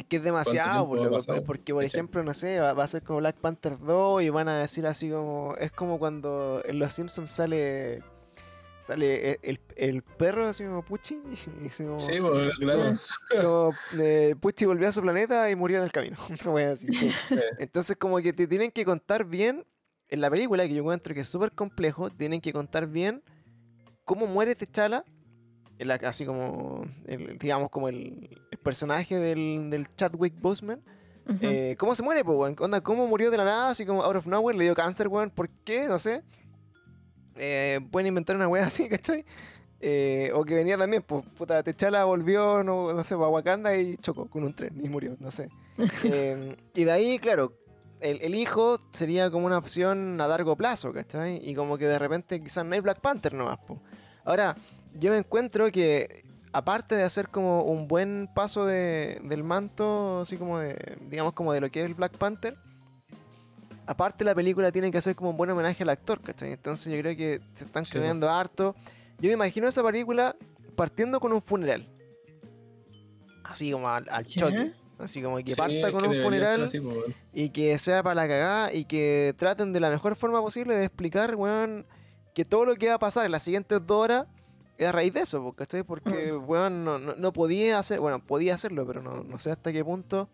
[0.00, 1.42] Es que es demasiado, pasado?
[1.44, 4.48] porque por ejemplo, no sé, va, va a ser como Black Panther 2 y van
[4.48, 8.02] a decir así como, es como cuando en Los Simpsons sale
[8.82, 11.20] sale el, el- perro así como Pucci
[11.62, 12.96] y así como, Sí, po, claro.
[13.42, 16.16] como, eh, Pucci volvió a su planeta y murió en el camino,
[16.72, 16.86] así.
[16.92, 17.12] Sí.
[17.58, 19.66] Entonces como que te tienen que contar bien
[20.08, 23.22] en la película, que yo encuentro que es súper complejo, tienen que contar bien
[24.04, 25.04] cómo muere T'Challa
[25.80, 30.80] el así como, el- digamos, como el, el personaje del, del Chadwick Boseman,
[31.42, 32.56] eh, ¿cómo se muere, pues, weón?
[32.58, 33.70] Onda, ¿Cómo murió de la nada?
[33.70, 35.30] Así como out of nowhere, le dio cáncer, weón.
[35.30, 35.86] ¿Por qué?
[35.86, 36.22] No sé.
[37.36, 39.24] Eh, pueden inventar una wea así, ¿cachai?
[39.80, 43.96] Eh, o que venía también, pues, puta, Techala volvió, no, no sé, a Wakanda y
[43.96, 45.48] chocó con un tren y murió, no sé.
[46.04, 47.54] Eh, y de ahí, claro,
[48.00, 51.40] el, el hijo sería como una opción a largo plazo, ¿cachai?
[51.48, 53.80] Y como que de repente quizás no hay Black Panther nomás, po.
[54.24, 54.54] Ahora,
[54.94, 60.36] yo me encuentro que, aparte de hacer como un buen paso de- del manto, así
[60.36, 62.56] como de, digamos, como de lo que es el Black Panther,
[63.86, 66.52] aparte la película tiene que hacer como un buen homenaje al actor, ¿cachai?
[66.52, 68.74] Entonces yo creo que se están Sí, creando harto.
[69.18, 70.36] Yo me imagino esa película
[70.76, 71.86] partiendo con un funeral.
[73.44, 74.72] Así como al, al choque.
[74.98, 76.78] Así como que Sí, parta con que un funeral así,
[77.32, 80.84] y que sea para la cagada y que traten de la mejor forma posible de
[80.84, 81.86] explicar, weón,
[82.34, 84.26] que todo lo que va a pasar en las siguientes dos horas
[84.84, 85.82] es a raíz de eso, po, ¿cachai?
[85.82, 89.72] Porque, weón, no, no, no podía hacer, bueno, podía hacerlo, pero no, no sé hasta
[89.72, 90.28] qué punto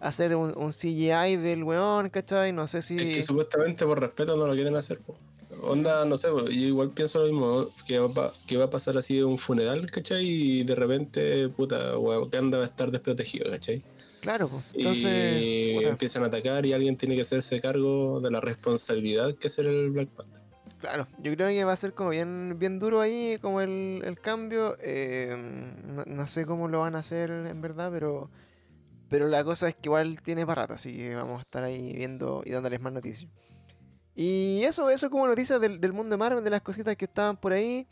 [0.00, 2.52] hacer un, un CGI del weón, ¿cachai?
[2.52, 2.96] No sé si...
[2.96, 5.14] Es que supuestamente por respeto no lo quieren hacer, po.
[5.62, 8.70] Onda, no sé, po, yo igual pienso lo mismo, que va, pa- que va a
[8.70, 10.26] pasar así un funeral, ¿cachai?
[10.26, 13.82] Y de repente, puta, Wakanda va a estar desprotegido, ¿cachai?
[14.20, 14.64] Claro, pues.
[14.74, 15.42] Entonces...
[15.42, 19.54] y empiezan a atacar y alguien tiene que hacerse cargo de la responsabilidad que es
[19.54, 20.42] ser el Black Panther.
[20.78, 24.20] Claro, yo creo que va a ser como bien, bien duro ahí, como el, el
[24.20, 24.76] cambio.
[24.80, 25.34] eh,
[26.06, 28.30] no, sé cómo lo van a hacer en verdad, pero
[29.08, 31.92] pero la cosa es que igual tiene para rato, así que vamos a estar ahí
[31.92, 33.30] viendo y dándoles más noticias.
[34.14, 37.36] Y eso, eso como noticias del, del mundo de Marvel, de las cositas que estaban
[37.36, 37.86] por ahí.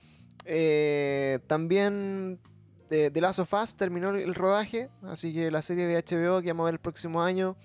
[0.44, 2.40] Eh, también
[2.88, 6.48] de, The Last of Us terminó el rodaje, así que la serie de HBO que
[6.48, 7.56] vamos a ver el próximo año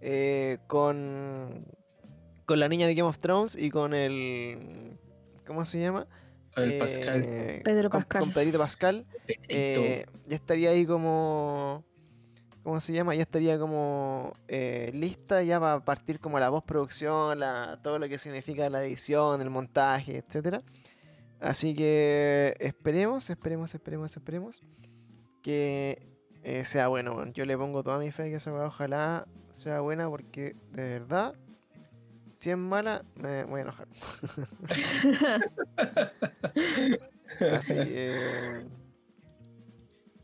[0.00, 1.66] eh, con,
[2.46, 4.98] con la niña de Game of Thrones y con el...
[5.46, 6.06] ¿Cómo se llama?
[6.56, 7.60] El Eh, Pascal.
[7.64, 8.20] Pedro Pascal.
[8.20, 9.06] Con Pedrito Pascal.
[9.48, 11.84] Eh, ya estaría ahí como...
[12.62, 13.14] ¿Cómo se llama?
[13.14, 18.16] Ya estaría como eh, lista ya para partir como la postproducción, la, todo lo que
[18.16, 20.62] significa la edición, el montaje, etcétera.
[21.40, 24.62] Así que esperemos, esperemos, esperemos, esperemos
[25.42, 26.08] que
[26.42, 27.26] eh, sea bueno.
[27.34, 31.34] Yo le pongo toda mi fe que esa ojalá sea buena porque de verdad,
[32.36, 33.88] si es mala, me voy a enojar.
[37.52, 38.64] Así, eh,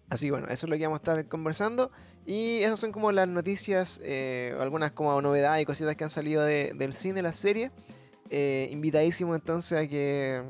[0.08, 1.90] así bueno, eso es lo que vamos a estar conversando.
[2.26, 6.42] Y esas son como las noticias, eh, algunas como novedades y cositas que han salido
[6.44, 7.70] de- del cine, las series.
[8.30, 10.42] Eh, invitadísimo entonces a que,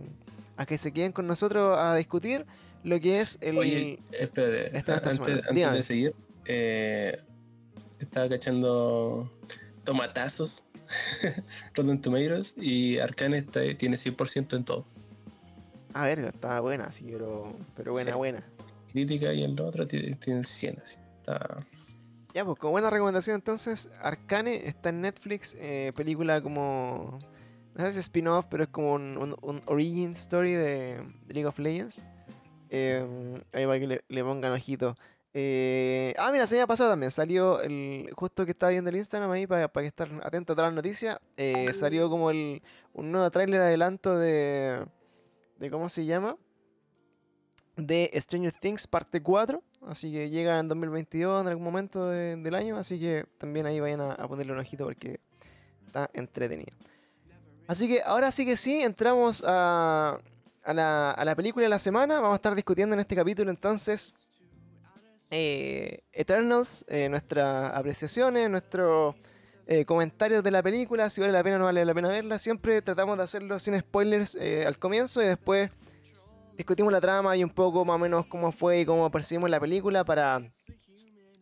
[0.57, 2.45] a que se queden con nosotros a discutir
[2.85, 3.57] lo que es el...
[3.57, 5.19] Oye, espérate, esta- esta antes,
[5.49, 6.15] antes de seguir,
[6.47, 7.17] eh,
[7.99, 9.31] estaba cachando
[9.85, 10.67] tomatazos,
[11.75, 14.85] Rotten Tomatoes, y Arcane está, tiene 100% en todo.
[15.95, 18.17] A ver, estaba buena, sí, pero, pero buena, Sí.
[18.17, 18.43] buena.
[18.93, 20.97] Crítica y en lo otro tiene, tiene 100, así.
[21.19, 21.65] Está,
[22.35, 27.19] Ya, pues con buena recomendación entonces, Arcane está en Netflix, eh, película como...
[27.75, 31.35] No sé si es spin-off, pero es como un, un- un origin story de, de
[31.35, 32.05] League of Legends.
[32.69, 33.05] Eh,
[33.53, 34.95] ahí va que le, le pongan ojito.
[35.33, 37.11] Eh, ah, mira, se me ha pasado también.
[37.11, 38.11] Salió el.
[38.17, 41.19] Justo que estaba viendo el Instagram ahí para, que estar atento a todas las noticias.
[41.37, 42.63] eh, salió como el,
[42.95, 44.85] un nuevo tráiler adelanto de.
[45.59, 46.37] de ¿Cómo se llama?
[47.77, 49.63] De Stranger Things parte 4.
[49.87, 52.77] Así que llega en 2022 en algún momento de- del año.
[52.77, 55.21] Así que también ahí vayan a, a ponerle un ojito porque
[55.87, 56.73] está entretenido.
[57.67, 60.19] Así que ahora sí que sí, entramos a,
[60.65, 62.17] a la, a la película de la semana.
[62.17, 64.13] Vamos a estar discutiendo en este capítulo entonces
[65.31, 69.15] eh, Eternals, eh, nuestras apreciaciones, nuestros
[69.73, 72.41] eh, comentarios de la película, si vale la pena o no vale la pena verla.
[72.41, 75.71] Siempre tratamos de hacerlo sin spoilers eh, al comienzo y después
[76.57, 79.61] discutimos la trama y un poco más o menos cómo fue y cómo percibimos la
[79.61, 80.43] película para,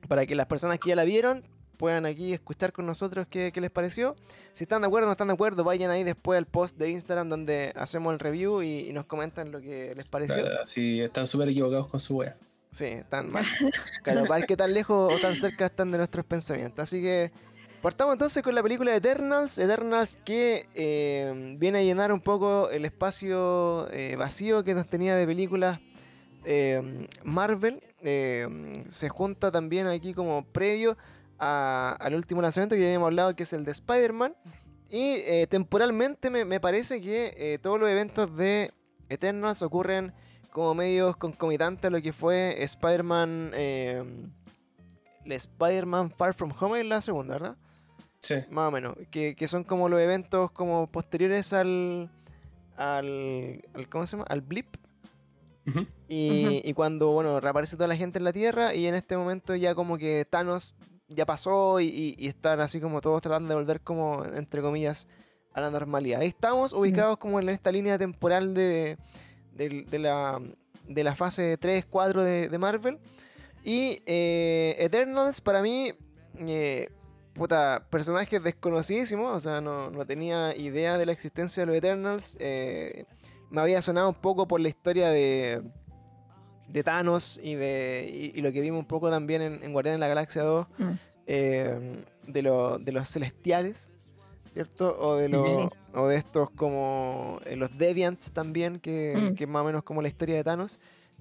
[0.09, 1.43] para que las personas que ya la vieron
[1.79, 4.15] puedan aquí escuchar con nosotros qué, les pareció.
[4.53, 6.91] Si están de acuerdo o no están de acuerdo, vayan ahí después al post de
[6.91, 10.45] Instagram donde hacemos el review y, nos comentan lo que les pareció.
[10.67, 12.37] sí, están súper equivocados con su wea.
[12.71, 13.45] Sí, están mal.
[14.03, 16.83] Claro, para qué tan lejos o tan cerca están de nuestros pensamientos.
[16.83, 17.31] Así que
[17.83, 19.59] partamos entonces con la película Eternals.
[19.59, 25.17] Eternals que eh, viene a llenar un poco el espacio eh, vacío que nos tenía
[25.17, 25.81] de películas
[26.45, 27.83] eh, Marvel.
[28.01, 30.97] Se junta también aquí como previo
[31.39, 34.35] a- al último lanzamiento que ya habíamos hablado, que es el de Spider-Man.
[34.91, 38.73] Y temporalmente me, me parece que todos los eventos de
[39.11, 40.15] Eternals ocurren
[40.59, 43.53] como medios concomitantes a lo que fue Spider-Man.
[43.55, 44.05] eh,
[45.25, 47.57] el Spider-Man Far From Home es la segunda, ¿verdad?
[48.21, 48.95] Sí, Más o menos.
[49.11, 52.11] Que, que son como los eventos como posteriores al.
[52.77, 53.63] al.
[53.75, 54.27] al- ¿Cómo se llama?
[54.29, 54.67] Al blip.
[56.09, 59.55] Y, y cuando, bueno, reaparece toda la gente en la Tierra y en este momento
[59.55, 60.75] ya como que Thanos
[61.09, 65.09] ya pasó y, y- y están así como todos tratando de volver como, entre comillas,
[65.53, 66.21] a la normalidad.
[66.23, 68.97] Ahí estamos ubicados como en esta línea temporal de,
[69.67, 70.41] de la,
[70.87, 72.99] de la fase 3, 4 de, de Marvel.
[73.65, 75.93] Y eh, Eternals para mí,
[76.39, 76.89] eh,
[77.35, 82.37] puta, personajes desconocidísimos, o sea, no, no tenía idea de la existencia de los Eternals.
[82.41, 83.05] eh,
[83.51, 85.63] me había sonado un poco por la historia de,
[86.69, 89.99] de Thanos y, de, y, y lo que vimos un poco también en, en de
[89.99, 90.91] la Galaxia 2, Mm.
[91.27, 93.91] eh, de, lo- de los celestiales,
[94.59, 94.97] ¿cierto?
[95.01, 95.57] O de, los Sí.
[95.95, 99.35] o de estos como eh, los Deviants también, que, Mm.
[99.37, 100.81] que es más o menos como la historia de Thanos.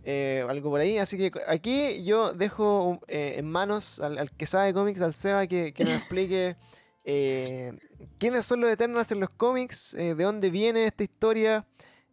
[0.09, 4.45] eh, algo por ahí, así que aquí yo dejo eh, en manos al, al que
[4.45, 6.55] sabe cómics, al Seba, que, que nos explique
[7.05, 7.73] eh,
[8.17, 11.65] quiénes son los Eternals en los cómics, eh, de dónde viene esta historia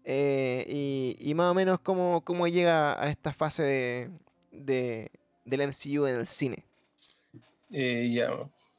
[0.04, 4.10] eh, y, y más o menos cómo, cómo llega a esta fase de,
[4.50, 5.10] de-
[5.44, 6.64] del MCU en el cine.
[7.70, 8.30] Eh, ya.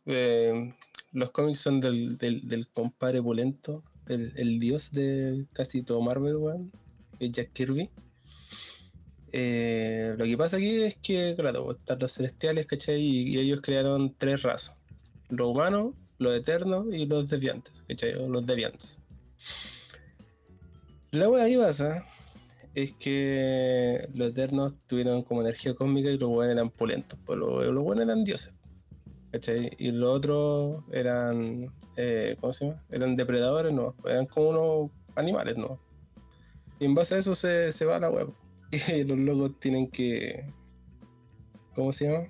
[0.08, 0.74] eh,
[1.16, 6.72] los cómics son del, del, del compadre Pulento, el, dios de casi todo Marvel, weón,
[7.18, 7.90] que es Jack Kirby.
[9.32, 13.02] Eh, lo que pasa aquí es que, claro, están los celestiales, ¿cachai?
[13.02, 14.78] Y, y ellos crearon tres razas:
[15.30, 18.14] los humanos, los eternos y los deviantes, ¿cachai?
[18.28, 19.02] Los deviants.
[21.12, 22.06] La wea que pasa
[22.74, 27.66] es que los eternos tuvieron como energía cósmica y los buenos eran pulentos, pues los,
[27.68, 28.54] los buenos eran dioses.
[29.78, 32.84] Y los otros eran, eh, ¿cómo se llama?
[32.90, 35.80] Eran depredadores, no, eran como unos animales, no.
[36.80, 38.34] Y en base a eso se, se va la web.
[38.88, 40.46] Y los locos tienen que,
[41.76, 42.28] ¿cómo se llama?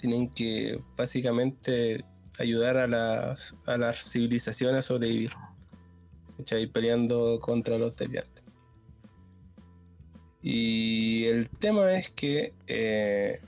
[0.00, 2.04] Tienen que básicamente
[2.38, 5.30] ayudar a las, a las civilizaciones a sobrevivir.
[6.38, 6.66] ¿Cachai?
[6.66, 8.44] Peleando contra los deviantes.
[10.40, 13.40] Y el tema es que eh,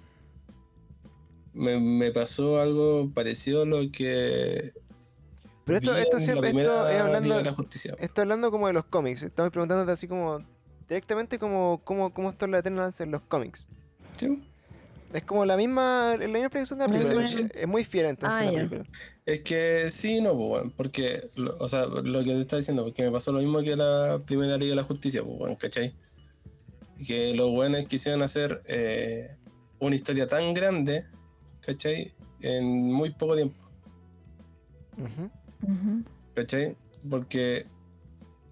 [1.53, 4.73] me, me pasó algo parecido a lo que.
[5.65, 7.95] Pero esto, esto, la esto es hablando, Liga de la Justicia.
[7.99, 9.23] esto hablando como de los cómics.
[9.23, 10.41] Estamos preguntándote así como
[10.89, 13.69] directamente como cómo, cómo están los Eternals en los cómics.
[14.17, 14.43] Sí.
[15.13, 17.25] Es como la misma, la misma explicación de la La película.
[17.25, 18.85] Es, es muy fiel entonces Ah, la película.
[19.27, 22.85] Es que sí, no, pues, bueno, porque, lo- o sea, lo que te está diciendo,
[22.85, 25.95] porque me pasó lo mismo que la primera Liga de la Justicia, pues, bueno, ¿cachai?
[27.07, 29.37] Que los buenos quisieron hacer eh,
[29.79, 31.05] una historia tan grande,
[31.61, 32.13] ¿cachai?
[32.43, 33.57] En muy poco tiempo.
[36.35, 36.77] ¿cachai?
[37.09, 37.67] Porque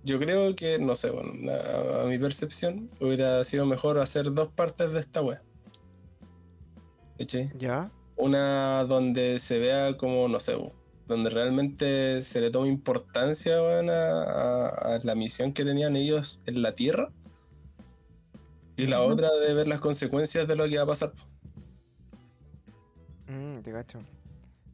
[0.04, 4.48] yo creo que, no sé, bueno, a, a mi percepción, hubiera sido mejor hacer dos
[4.48, 5.40] partes de esta web.
[7.18, 7.50] ¿Cachai?
[7.58, 7.90] Ya.
[8.16, 10.56] una donde se vea como, no sé,
[11.08, 17.10] donde realmente se le tome importancia a, la misión que tenían ellos en la Tierra.
[18.76, 21.12] Y la otra de ver las consecuencias de lo que va a pasar.
[23.28, 24.00] Mm, te cacho.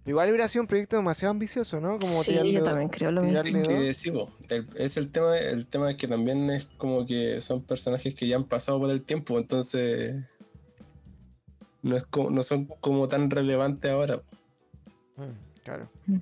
[0.06, 1.98] Igual hubiera sido un proyecto demasiado ambicioso, ¿no?
[1.98, 3.62] Como Sí, tirarle- yo también creo lo mismo.
[3.62, 4.12] que sí,
[4.76, 8.36] es el tema, el tema es que también es como que son personajes que ya
[8.36, 10.14] han pasado por el tiempo, entonces
[11.82, 14.16] no, es como, no son como tan relevantes ahora.
[15.16, 15.88] Mm, claro.
[16.06, 16.18] Mm.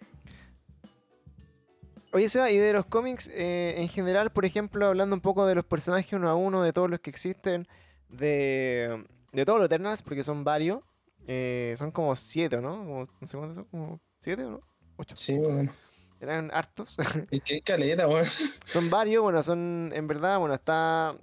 [2.12, 5.54] Oye, Seba, y de los cómics eh, en general, por ejemplo, hablando un poco de
[5.56, 7.66] los personajes uno a uno, de todos los que existen,
[8.10, 10.80] de, de todos los Eternals, porque son varios,
[11.26, 12.78] eh, son como siete, ¿no?
[12.78, 14.60] Como, no sé cuántos son, como siete o no,
[14.96, 15.16] ocho.
[15.16, 15.72] Sí, bueno.
[16.20, 16.96] Eran hartos.
[17.44, 18.26] Que hay caleta, weón.
[18.64, 21.16] son varios, bueno, son, en verdad, bueno, está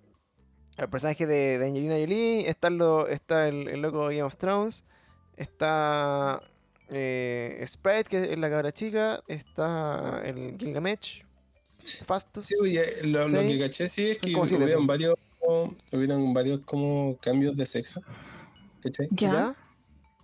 [0.77, 4.37] el personaje de, de Angelina Jolie, está, lo, está el, el loco de Game of
[4.37, 4.85] Thrones,
[5.37, 6.41] está
[6.89, 11.23] eh, Sprite, que es la cabra chica, está el Gilgamesh,
[12.05, 12.47] Fastos.
[12.47, 15.15] Sí, oye, lo, lo que caché sí es que hubieron varios,
[15.93, 18.01] hubieron varios como cambios de sexo.
[18.81, 19.07] ¿cachai?
[19.11, 19.55] Ya.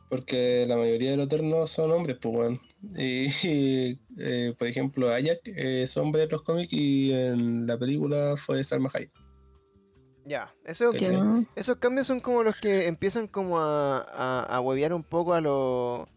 [0.10, 2.62] Porque la mayoría de los eternos son hombres, pues weón.
[2.96, 8.36] Y, y, eh, por ejemplo, Ayak es hombre en los cómics y en la película
[8.38, 9.12] fue Salma Hayek.
[10.28, 10.92] Ya, eso,
[11.56, 15.42] esos cambios son como los que empiezan como a, a, a huevear un poco a,
[15.42, 16.08] los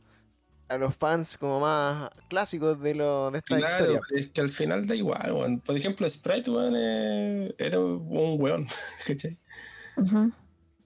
[0.69, 4.01] a los fans como más clásicos de, lo, de esta Claro, historia.
[4.17, 5.61] es que al final da igual, weón.
[5.61, 8.67] Por ejemplo, Sprite, weón, eh, era un weón,
[9.07, 9.37] ¿cachai?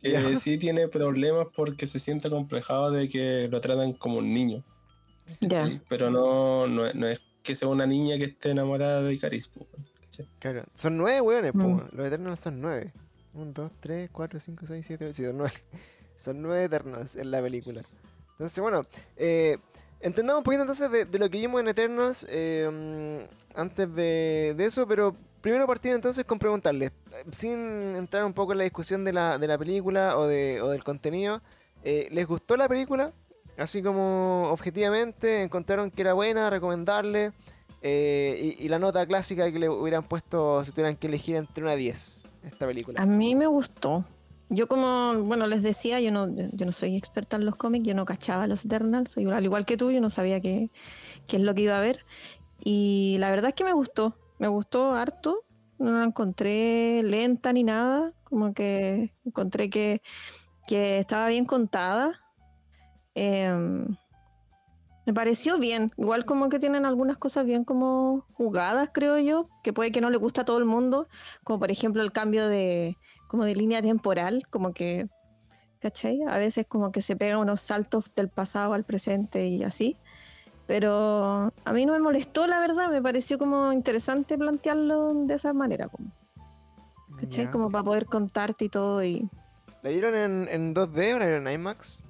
[0.02, 4.62] Que sí tiene problemas porque se siente complejado de que lo tratan como un niño.
[5.40, 5.66] Ya.
[5.66, 5.80] ¿sí?
[5.88, 9.66] Pero no, no, es- no es que sea una niña que esté enamorada de weón,
[10.04, 10.26] ¿cachai?
[10.40, 11.80] Claro, son nueve weones, Mm.
[11.96, 12.92] los Eternals son nueve.
[13.34, 15.52] Un, dos, tres, cuatro, cinco, seis, siete, ocho, sí, son nueve.
[16.18, 17.82] Son nueve Eternals en la película.
[18.32, 18.80] Entonces, bueno,
[19.16, 19.58] eh,
[20.00, 22.24] entendamos un poquito entonces de, de lo que vimos en Eternals.
[22.28, 28.32] eh, antes de, de eso, pero primero partiendo entonces con preguntarles, eh, sin entrar un
[28.32, 31.40] poco en la discusión de la, de la película o, de, o del contenido,
[31.84, 33.12] eh, ¿les gustó la película?
[33.58, 37.32] Así como objetivamente, encontraron que era buena, recomendarle.
[37.82, 41.74] eh, y, la nota clásica que le hubieran puesto si tuvieran que elegir entre una
[41.74, 43.02] 10 esta película.
[43.02, 44.04] A mí me gustó.
[44.48, 47.94] Yo como, bueno, les decía, yo no, yo no soy experta en los cómics, yo
[47.94, 50.70] no cachaba los Eternals, al igual que tú, yo no sabía qué,
[51.26, 52.04] qué es lo que iba a ver.
[52.62, 55.44] Y la verdad es que me gustó, me gustó harto,
[55.78, 60.02] no la encontré lenta ni nada, como que encontré que,
[60.66, 62.18] que estaba bien contada.
[63.14, 63.86] Em,
[65.06, 69.72] me pareció bien, igual como que tienen algunas cosas bien como jugadas, creo yo, que
[69.72, 71.06] puede que no le guste a todo el mundo,
[71.44, 72.96] como por ejemplo el cambio de,
[73.28, 75.06] como de línea temporal, como que,
[75.78, 76.20] ¿cachai?
[76.22, 79.98] A veces como que se pega unos saltos del pasado al presente y así.
[80.66, 85.52] Pero a mí no me molestó, la verdad, me pareció como interesante plantearlo de esa
[85.52, 86.10] manera, como,
[87.20, 87.46] ¿cachai?
[87.46, 87.50] Ya.
[87.50, 89.28] Como para poder contarte y todo y
[89.82, 92.04] ¿La vieron en, en 2D o la vieron en IMAX?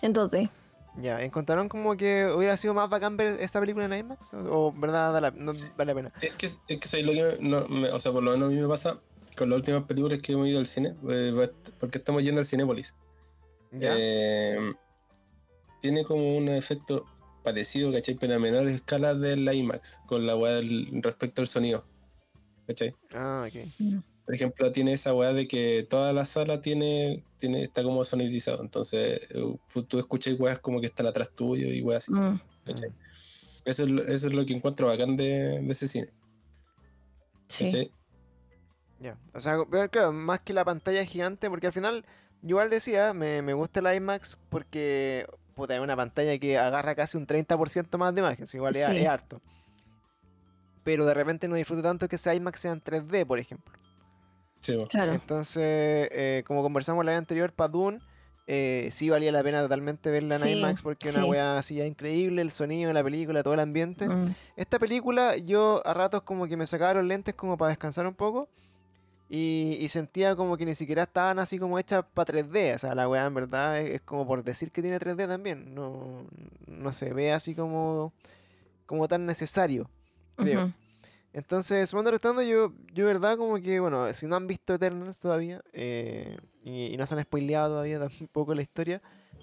[0.00, 0.48] en 2D.
[1.02, 4.32] Ya, ¿encontraron como que hubiera sido más bacán ver esta película en IMAX?
[4.32, 6.12] ¿O, o verdad da la- no vale la pena?
[6.22, 8.52] Es que, es que ¿sabes lo que no, me- o sea, por lo menos a
[8.52, 8.98] mí me pasa
[9.36, 12.94] con las últimas películas que hemos ido al cine, eh, porque estamos yendo al Cinépolis.
[13.72, 13.92] ¿Ya?
[13.98, 14.72] Eh,
[15.82, 17.04] tiene como un efecto
[17.46, 18.16] parecido, ¿cachai?
[18.16, 21.84] Pero a menor escala del IMAX, con la weá del- respecto al sonido.
[22.66, 22.92] ¿Cachai?
[23.14, 24.02] Ah, ok.
[24.24, 28.60] Por ejemplo, tiene esa weá de que toda la sala tiene, tiene está como sonidizado.
[28.60, 29.56] Entonces, eh,
[29.88, 32.12] tú escuchas weas como que están atrás tuyo y weas así.
[32.12, 32.40] Mm.
[32.64, 32.90] ¿cachai?
[33.64, 36.08] Eso, es, lo- eso es lo que encuentro bacán de, de ese cine.
[37.48, 37.64] Sí.
[37.66, 37.90] ¿cachai?
[38.98, 39.16] Ya.
[39.32, 42.04] O sea, pero claro, más que la pantalla gigante, porque al final,
[42.42, 45.26] yo igual decía, me, me gusta el IMAX porque,
[45.56, 48.96] puta, es una pantalla que agarra casi un 30% más de imágenes, igual es, Sí.
[48.98, 49.40] es harto.
[50.84, 53.74] Pero de repente no disfruto tanto que ese IMAX sea en 3D, por ejemplo.
[54.60, 54.76] Sí.
[54.88, 55.14] Claro.
[55.14, 57.98] Entonces, eh, como conversamos la vez anterior, para Dune,
[58.46, 61.28] eh, sí valía la pena totalmente verla en Sí, IMAX porque una sí.
[61.28, 64.08] weá así ya increíble, el sonido de la película, todo el ambiente.
[64.08, 64.34] Mm.
[64.56, 68.14] Esta película yo a ratos como que me sacaba los lentes como para descansar un
[68.14, 68.48] poco
[69.28, 72.76] y, y sentía como que ni siquiera estaban así como hechas para 3D.
[72.76, 75.74] O sea, la weá en verdad es, es como por decir que tiene 3D también.
[75.74, 76.26] No,
[76.66, 78.12] no se ve así como,
[78.86, 79.90] como tan necesario,
[80.36, 80.64] creo.
[80.64, 80.72] Ujú.
[81.32, 85.60] Entonces, sumando restando, yo, yo verdad como que, bueno, si no han visto Eternals todavía
[85.74, 89.02] eh, y, y no se han spoileado todavía tampoco la historia,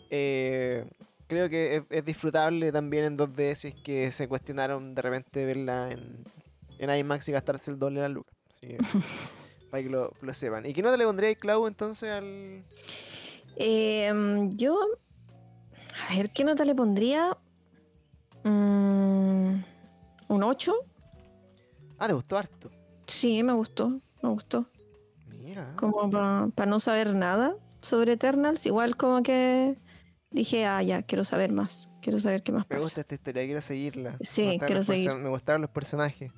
[0.10, 0.86] eh,
[1.28, 5.46] creo que es, es disfrutable también en 2D si es que se cuestionaron de repente
[5.46, 6.24] verla en,
[6.80, 8.34] en IMAX y gastarse el doble de la lucas.
[8.50, 8.78] Así que,
[9.74, 10.68] para que lo, lo sepan.
[10.68, 12.64] ¿Y qué nota le pondría Clau entonces al...?
[13.56, 14.78] Em, yo,
[16.08, 17.36] a ver, ¿qué nota le pondría?
[18.44, 19.64] Mm,
[20.28, 20.76] ¿Un 8?
[21.98, 22.70] Ah, te gustó harto.
[23.08, 24.68] Sí, me gustó, me gustó.
[25.42, 25.74] Mira.
[25.76, 26.08] Como
[26.52, 29.76] para no saber nada sobre Eternals, igual como que
[30.30, 32.82] dije, ah, ya, quiero saber más, quiero saber qué más Me pasa.
[32.82, 34.12] gusta esta historia, quiero seguirla.
[34.12, 35.12] Me Sí, quiero seguir.
[35.16, 36.32] Me gustaron los personajes.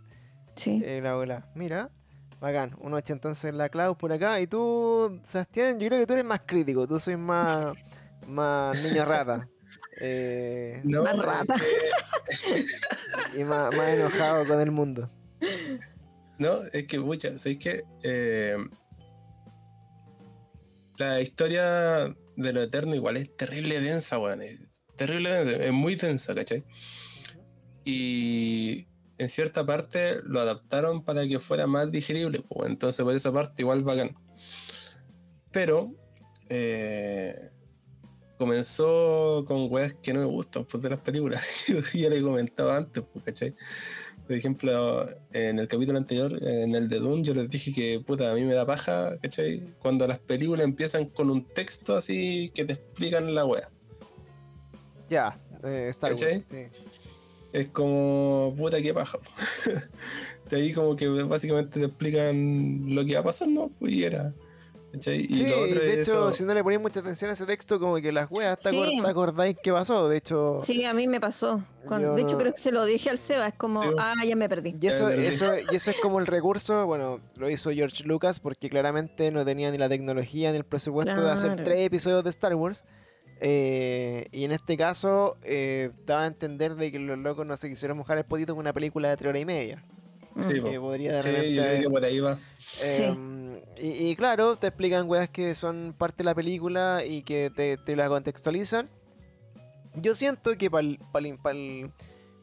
[0.56, 0.82] Sí.
[0.86, 1.50] Eh, la bola.
[1.54, 1.91] Mira,
[2.39, 2.76] bacán.
[2.80, 4.39] Uno echa entonces la Clau por acá.
[4.41, 6.88] Y tú, Sebastián, yo creo que tú eres más crítico.
[6.88, 7.74] Tú soy más,
[8.28, 9.48] más niño rata.
[10.02, 11.56] Eh, No, Más es rata.
[11.56, 15.10] que- y más, más enojado con el mundo.
[16.38, 17.84] No, es que, pucha, ¿sabes qué?
[18.04, 18.58] Eh,
[20.98, 24.41] la historia de lo eterno igual es terrible densa, weón.
[24.41, 26.63] Es terrible densa, es muy densa, ¿cachai?
[27.86, 33.32] Y en cierta parte lo adaptaron para que fuera más digerible, pues, entonces por esa
[33.32, 34.15] parte igual bacán.
[35.51, 35.93] Pero
[36.49, 37.34] eh,
[38.38, 41.42] comenzó con weas que no me gustan pues, de las películas.
[41.94, 43.56] ya le he comentado antes, pues, ¿cachai?
[44.27, 48.31] Por ejemplo, en el capítulo anterior, en el de Dune, yo les dije que, puta,
[48.31, 49.71] a mí me da paja, ¿cachai?
[49.79, 53.69] Cuando las películas empiezan con un texto así que te explican la wea.
[55.10, 56.44] Ya, eh, Star sí.
[57.56, 59.17] Es como, puta, qué paja.
[60.49, 64.33] de ahí como que básicamente te explican lo que va pasando, pues, y era.
[64.91, 65.25] ¿cachai?
[65.29, 67.33] Y Sí, lo otro de es hecho, eso- si no le ponéis mucha atención a
[67.33, 68.99] ese texto, como que las weas, ¿te, Sí.
[69.01, 70.08] te acordáis qué pasó?
[70.08, 71.63] De hecho, Sí, a mí me pasó.
[71.85, 73.89] Cuando- Yo de hecho, no- creo que se lo dije al Seba, es como, Sí.
[73.99, 74.75] ah, ya me perdí.
[74.81, 78.39] Y eso, pero- eso, y eso es como el recurso, bueno, lo hizo George Lucas
[78.39, 81.63] porque claramente no tenía ni la tecnología ni el presupuesto de hacer Claro.
[81.63, 82.83] tres episodios de Star Wars.
[83.42, 87.69] Eh, y en este caso, eh, daba a entender de que los locos no se
[87.69, 89.83] quisieron mojar el potito con una película de tres horas y media.
[90.40, 90.63] Sí, Mm.
[90.63, 90.69] po.
[90.71, 92.40] Que podría de Sí, repente yo creo que por ahí va.
[92.83, 97.52] Em, y, y claro, te explican weas que son parte de la película y que
[97.56, 98.90] te, te la contextualizan.
[99.96, 100.86] Yo siento que para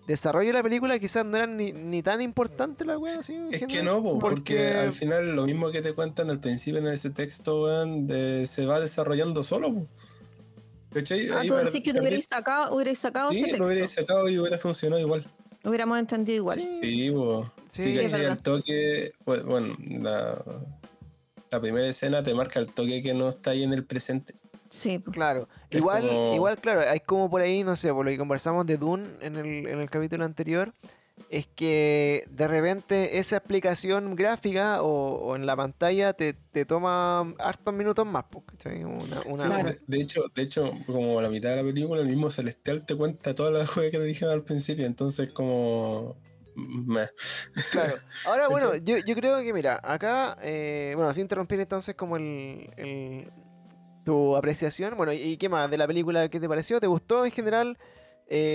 [0.07, 3.34] desarrollo de la película quizás no eran ni, ni tan importantes las weas así.
[3.34, 4.55] en Es que no, po, porque...
[4.55, 8.47] porque al final lo mismo que te cuentan al principio en ese texto, weón, de-
[8.47, 9.72] se va desarrollando solo.
[9.74, 9.86] po.
[10.95, 11.28] ¿Cachai?
[11.30, 13.90] Ah, Ahí tú para- decís que te hubierais sacado, hubierais sacado Sí, ese lo hubierais
[13.90, 15.26] sacado y hubiera funcionado igual.
[15.64, 16.59] Hubiéramos entendido igual.
[16.59, 16.74] Sí.
[16.80, 17.51] Sí, po.
[17.70, 18.20] Sí, Sí, es ¿cachai?
[18.20, 18.36] verdad.
[18.38, 20.43] Al toque, pues, bueno, la,
[21.51, 24.34] la primera escena te marca el toque que no está ahí en el presente.
[24.68, 25.03] Sí.
[25.12, 28.66] Claro, igual, como- igual, claro, hay como por ahí, no sé, por lo que conversamos
[28.66, 30.72] de Dune en el, en el capítulo anterior,
[31.28, 37.20] es que de repente esa explicación gráfica o, o en la pantalla te, te toma
[37.38, 38.24] hartos minutos más.
[38.64, 42.00] Una, una- Sí, de, de hecho, de hecho, como a la mitad de la película,
[42.02, 46.16] el mismo Celestial te cuenta todas las cosas que te dijeron al principio, entonces como...
[46.54, 47.06] meh.
[47.72, 47.94] Claro.
[48.26, 52.70] Ahora, bueno, yo, yo creo que, mira, acá, eh, bueno, sin interrumpir entonces como el,
[52.76, 53.30] el-
[54.04, 56.28] tu apreciación, bueno, ¿y qué más de la película?
[56.28, 56.80] ¿Qué te pareció?
[56.80, 57.78] ¿Te gustó en general?
[58.35, 58.49] Eh,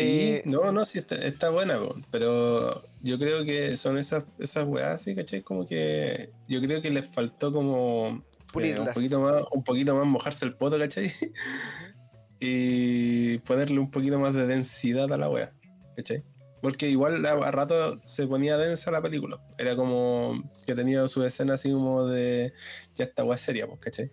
[0.44, 4.68] Sí, no, no, sí, está, está buena, po, pero yo creo que son esas, esas
[4.68, 5.44] weas así, ¿cachai?
[5.44, 8.24] Como que yo creo que les faltó como
[8.60, 11.12] eh, un, poquito más, un poquito más mojarse el poto, ¿cachai?
[12.40, 15.54] y ponerle un poquito más de densidad a la wea,
[15.96, 16.26] ¿cachai?
[16.60, 19.40] Porque igual a, a rato se ponía densa la película.
[19.60, 22.52] Era como que tenía su escena así como de
[22.96, 24.12] ya esta wea seria, ¿cachai?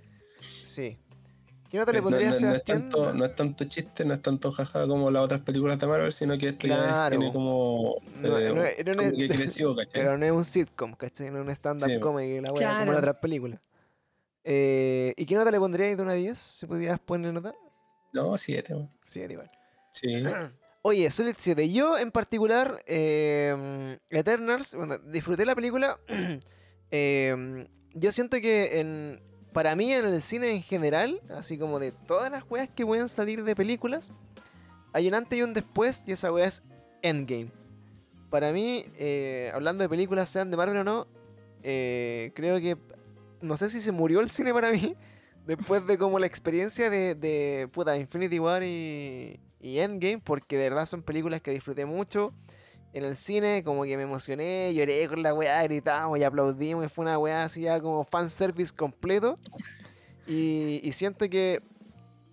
[0.63, 0.99] Sí.
[1.75, 4.15] ¿Qué nota le Eh, No, pondrías, no- no es tanto, no es tanto chiste, no
[4.15, 7.19] es tanto jaja como las otras películas de Marvel, sino que esto ya es- Claro.
[7.19, 8.55] tiene como, No, eh, no,
[8.93, 10.01] no, como no- que creció, ¿cachai?
[10.01, 11.33] Pero no es un sitcom, ¿cachai?
[11.33, 12.93] No es un stand-up Sí, comedy, la wea, como Claro.
[12.93, 13.61] las otras películas.
[14.45, 16.39] Eh, ¿Y qué nota le pondrías de una a 10?
[16.39, 17.53] ¿Se podrías poner nota?
[18.13, 18.89] No, siete, weón.
[19.05, 19.51] Sí, igual.
[19.91, 20.23] Sí.
[20.83, 21.69] Oye, Solid 7.
[21.73, 25.99] Yo en particular, eh, Eternals, bueno, disfruté la película.
[26.93, 29.21] Eh, yo siento que en,
[29.55, 33.09] para mí en el cine en general, así como de todas las weas que pueden
[33.09, 34.11] salir de películas,
[34.93, 36.63] hay un antes y un después y esa wea es
[37.03, 37.51] Endgame.
[38.31, 41.07] Para mí, eh, hablando de películas, sean de Marvel o no,
[41.63, 42.77] eh, creo que
[43.41, 44.97] no sé si se murió el cine para mí
[45.47, 50.65] después de como la experiencia de, de puta, Infinity War y, y Endgame, porque de
[50.69, 52.35] verdad son películas que disfruté mucho.
[52.95, 56.89] En el cine, como que me emocioné, lloré con la weá, gritamos y aplaudimos, y
[56.89, 59.39] fue una weá así ya como fanservice completo.
[60.27, 61.61] Y, y siento que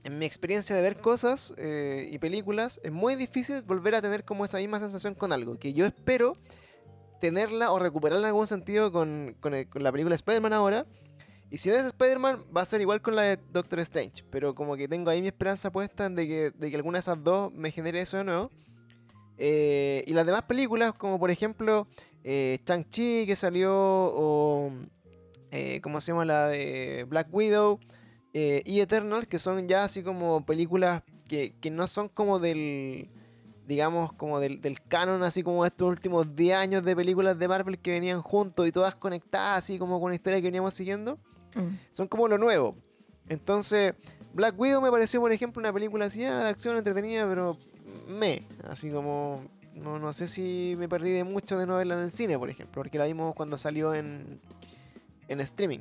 [0.03, 4.23] en mi experiencia de ver cosas eh, y películas, es muy difícil volver a tener
[4.23, 6.37] como esa misma sensación con algo, que yo espero
[7.19, 10.85] tenerla o recuperarla en algún sentido con, con el- con la película Spider-Man ahora.
[11.51, 14.23] Y si no es Spider-Man, va a ser igual con la de Doctor Strange.
[14.31, 17.21] Pero como que tengo ahí mi esperanza puesta de que, de que alguna de esas
[17.23, 18.49] dos me genere eso de nuevo.
[19.43, 21.87] Eh, y las demás películas, como por ejemplo
[22.23, 24.71] eh, Chang-Chi que salió, o
[25.49, 27.79] eh, ¿cómo se llama la de Black Widow?
[28.33, 33.09] eh, y Eternal, que son ya así como películas que, que no son como del,
[33.67, 37.79] digamos, como del, del canon, así como estos últimos 10 años de películas de Marvel
[37.79, 41.17] que venían juntos y todas conectadas, así como con la historia que veníamos siguiendo
[41.55, 41.75] Mm.
[41.91, 42.73] son como lo nuevo.
[43.27, 43.93] Entonces,
[44.33, 47.57] Black Widow me pareció, por ejemplo, una película así ah, de acción entretenida, pero
[48.11, 49.43] me, así como
[49.75, 52.49] no, no sé si me perdí de mucho de no verla en el cine, por
[52.49, 54.39] ejemplo, porque la vimos cuando salió en,
[55.27, 55.79] en streaming.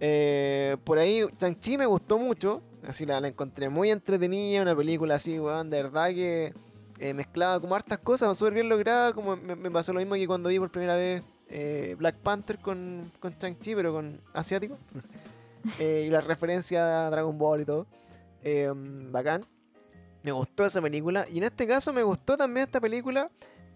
[0.00, 5.14] Eh, por ahí, Chang-Chi me gustó mucho, así la, la encontré muy entretenida, una película
[5.14, 6.52] así, weón, de verdad que
[6.98, 10.26] eh, mezclaba como hartas cosas, súper bien lograda, como me, me pasó lo mismo que
[10.26, 14.76] cuando vi por primera vez eh, Black Panther con, con Chang-Chi, pero con asiático.
[15.80, 17.88] Eh, y la referencia a Dragon Ball y todo.
[19.10, 19.44] Bacán.
[20.26, 21.24] Me gustó esa película.
[21.32, 23.30] Y en este caso me gustó también esta película.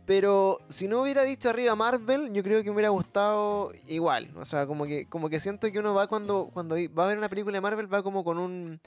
[0.05, 4.33] Pero si no hubiera dicho arriba Marvel, yo creo que me hubiera gustado igual.
[4.35, 7.19] O sea, como que, como que siento que uno va cuando, cuando va a ver
[7.19, 8.81] una película de Marvel, va como con un,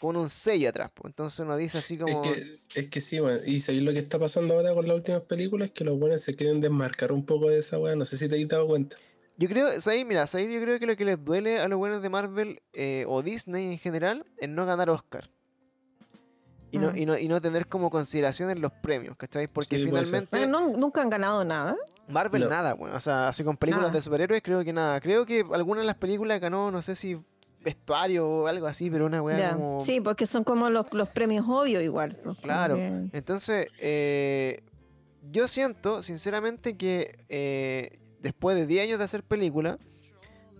[0.00, 0.90] con un sello atrás.
[1.04, 2.22] Entonces uno dice así Es como...
[2.22, 3.40] que, es que sí, weón.
[3.46, 6.34] Y sabéis lo que está pasando ahora con las últimas películas, que los buenos se
[6.34, 7.94] quieren desmarcar un poco de esa weá.
[7.94, 8.96] No sé si te has dado cuenta.
[9.36, 10.06] Yo creo, ¿sabes?
[10.06, 10.24] Mira.
[10.24, 13.72] Yo creo que lo que les duele a los buenos de Marvel eh, o Disney
[13.72, 15.28] en general es no ganar Oscar.
[16.72, 16.96] Y no, Mm.
[16.96, 19.46] y, no, y no tener como consideración en los premios, ¿cachai?
[19.46, 21.76] Porque Sí, finalmente Pero no- nunca han ganado nada.
[22.08, 22.48] Marvel No.
[22.48, 22.96] nada, bueno.
[22.96, 23.94] O sea, así con películas Nada.
[23.94, 24.98] de superhéroes creo que nada.
[25.00, 27.16] Creo que alguna de las películas ganó, no sé si
[27.60, 29.78] vestuario o algo así, pero una weá como...
[29.80, 32.16] Sí, porque son como los, los premios obvios igual.
[32.24, 32.76] pues, Claro.
[33.12, 34.62] Entonces, eh,
[35.30, 39.76] yo siento, sinceramente, que eh, después de 10 años de hacer películas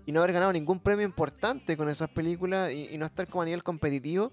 [0.06, 3.42] y no haber ganado ningún premio importante con esas películas y, y no estar como
[3.42, 4.32] a nivel competitivo,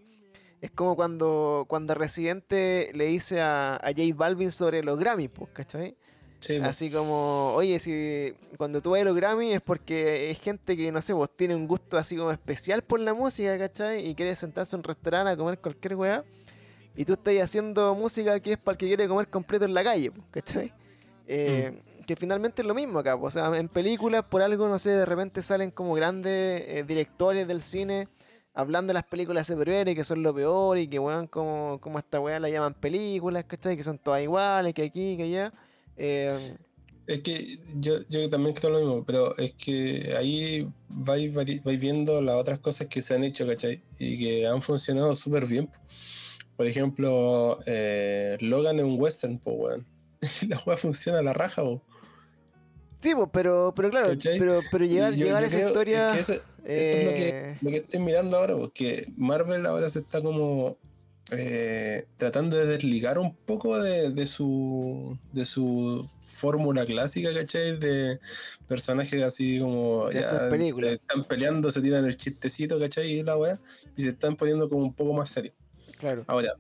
[0.62, 5.50] es como cuando, cuando Residente le dice a, a J Balvin sobre los Grammy, pues,
[5.54, 5.96] ¿cachai?
[6.40, 6.56] Sí.
[6.58, 10.92] Así como, oye, si cuando tú vas a los Grammy es porque es gente que,
[10.92, 14.08] no sé, vos tiene un gusto así como especial por la música, ¿cachai?
[14.08, 16.24] Y quiere sentarse en un restaurante a comer cualquier weá.
[16.96, 19.84] y tú estás haciendo música que es para el que quiere comer completo en la
[19.84, 20.74] calle, ¿cachai?
[21.28, 24.90] Eh, Que finalmente es lo mismo acá, o sea, en películas por algo, no sé,
[24.92, 28.08] de repente salen como grandes eh, directores del cine
[28.54, 32.00] hablando de las películas de superhéroes que son lo peor y que weón como, como
[32.00, 33.78] esta weá la llaman películas, ¿cachai?
[33.78, 35.54] Que son todas iguales, que aquí, que allá.
[35.98, 36.58] Eh,
[37.08, 42.22] Es que yo, yo también creo lo mismo, pero es que ahí vais, vais viendo
[42.22, 43.84] las otras cosas que se han hecho, ¿cachai?
[43.98, 45.68] Y que han funcionado súper bien.
[45.68, 45.80] po.
[46.56, 49.88] Por ejemplo, eh, Logan es un western, pues, weón.
[50.50, 51.82] La weá funciona a la raja, po.
[53.00, 54.40] Sí, pero, pero claro, ¿Cachai?
[54.40, 56.12] pero, pero llegar, yo- llegar yo a esa historia...
[56.14, 59.90] que eso, eso es lo que, eh, lo que estoy mirando ahora, porque Marvel ahora
[59.90, 60.78] se está como
[61.32, 67.78] eh, tratando de desligar un poco de, de su de su fórmula clásica, ¿cachai?
[67.78, 68.20] De
[68.68, 70.92] personajes así como hacer películas.
[70.92, 73.12] eh, están peleando, se tiran el chistecito, ¿cachai?
[73.12, 73.60] Y la weá,
[73.96, 75.54] y se están poniendo como un poco más serios.
[76.00, 76.24] Claro.
[76.28, 76.54] Ahora,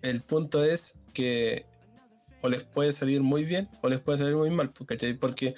[0.00, 1.66] el punto es que
[2.42, 5.14] o les puede salir muy bien o les puede salir muy mal, pues, ¿cachai?
[5.14, 5.54] Porque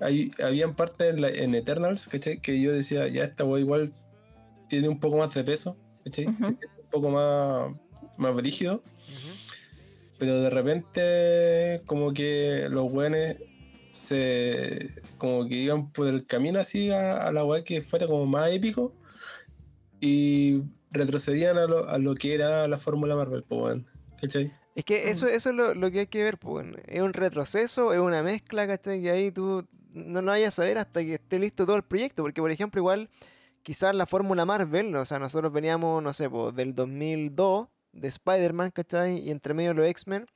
[0.00, 2.40] hay, habían partes en, la- en Eternals, ¿cachai?
[2.40, 3.92] Que yo decía, ya esta wea igual
[4.68, 6.26] tiene un poco más de peso, ¿cachai?
[6.26, 6.34] Ujú.
[6.34, 7.74] Se siente un poco más,
[8.16, 8.82] más brígido,
[10.18, 13.38] pero de repente como que los weones
[13.90, 18.26] se como que iban por el camino así a, a la weá que fuera como
[18.26, 18.92] más épico
[20.00, 23.76] y retrocedían a lo, a lo que era la fórmula Marvel, pues
[24.20, 24.52] ¿cachai?
[24.74, 26.66] Es que eso, eso es lo, lo que hay que ver, pues.
[26.66, 26.78] bueno.
[26.86, 29.02] Es un retroceso, es una mezcla, ¿cachai?
[29.02, 32.22] Que ahí tú no lo vayas a saber hasta que esté listo todo el proyecto.
[32.22, 33.08] Porque, por ejemplo, igual,
[33.62, 38.70] quizás la fórmula Marvel, o sea, nosotros veníamos, no sé, pues, del 2002, de Spider-Man,
[38.72, 39.18] ¿cachai?
[39.20, 40.26] Y entre medio los X-Men.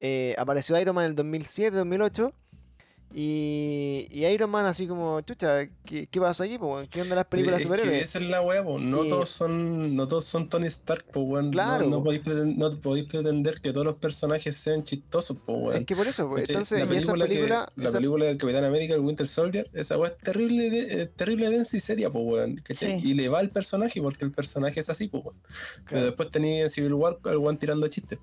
[0.00, 2.32] eh, apareció Iron Man en el 2007, 2008.
[3.14, 6.58] Y, y Iron Man así como, chucha, ¿qué, qué pasó aquí?
[6.58, 8.02] Pues, ¿Qué onda las películas superhéroes?
[8.02, 8.78] esa es la po.
[8.78, 11.46] no Y- todos son, no todos son Tony Stark, pues weón.
[11.46, 12.04] No- Claro, No, po.
[12.04, 15.76] podéis preten- no podéis pretender que todos los personajes sean chistosos, pues weón.
[15.80, 18.94] Es que por eso, pues, entonces, la esa película, que- la película del Capitán América,
[18.94, 22.62] el Winter Soldier, esa weá es terrible, de- terrible densa y seria, pues weón.
[22.74, 22.86] Sí.
[23.02, 25.36] Y le va al personaje porque el personaje es así, pues weón.
[25.88, 28.18] Pero después tenía en Civil War al weón tirando chistes.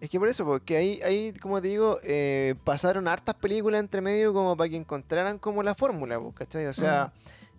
[0.00, 4.00] Es que por eso, porque ahí, ahí como te digo, eh, pasaron hartas películas entre
[4.00, 6.66] medio como para que encontraran como la fórmula, ¿cachai?
[6.66, 7.12] O sea,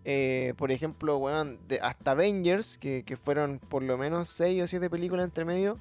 [0.06, 4.68] eh, por ejemplo, weón, de- hasta Avengers, que, que fueron por lo menos 6 o
[4.68, 5.78] 7 películas entre medio,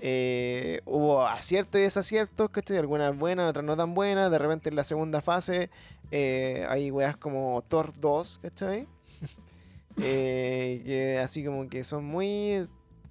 [0.00, 2.78] eh, hubo aciertos y desaciertos, ¿cachai?
[2.78, 5.68] Algunas buenas, otras no tan buenas, de repente en la segunda fase
[6.10, 8.86] hay weas como Thor 2, ¿cachai?
[9.96, 12.66] Que así como que son muy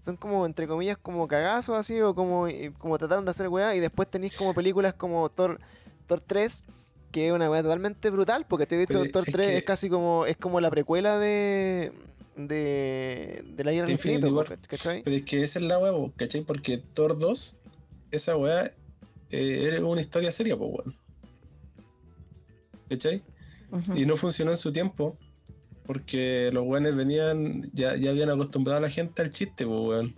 [0.08, 3.76] son como entre comillas como cagazos así o como, eh, como trataron de hacer weá
[3.76, 5.60] y después tenéis como películas como Thor,
[6.08, 6.64] Thor 3
[7.12, 9.64] que es una weá totalmente brutal porque te he dicho Thor es 3 que- es
[9.66, 11.91] casi como es como la precuela de
[12.38, 15.03] de, de la guerra po, ¿cachai?
[15.03, 16.41] Pero es que esa es la weá, ¿cachai?
[16.41, 17.58] Porque Thor 2,
[18.12, 18.72] esa weá,
[19.32, 20.95] eh, era una historia seria, pues weón.
[22.89, 23.24] ¿Cachai?
[23.72, 23.97] Ujú.
[23.97, 25.18] Y no funcionó en su tiempo.
[25.88, 30.15] Porque los weones venían, ya, ya habían acostumbrado a la gente al chiste, pues weón.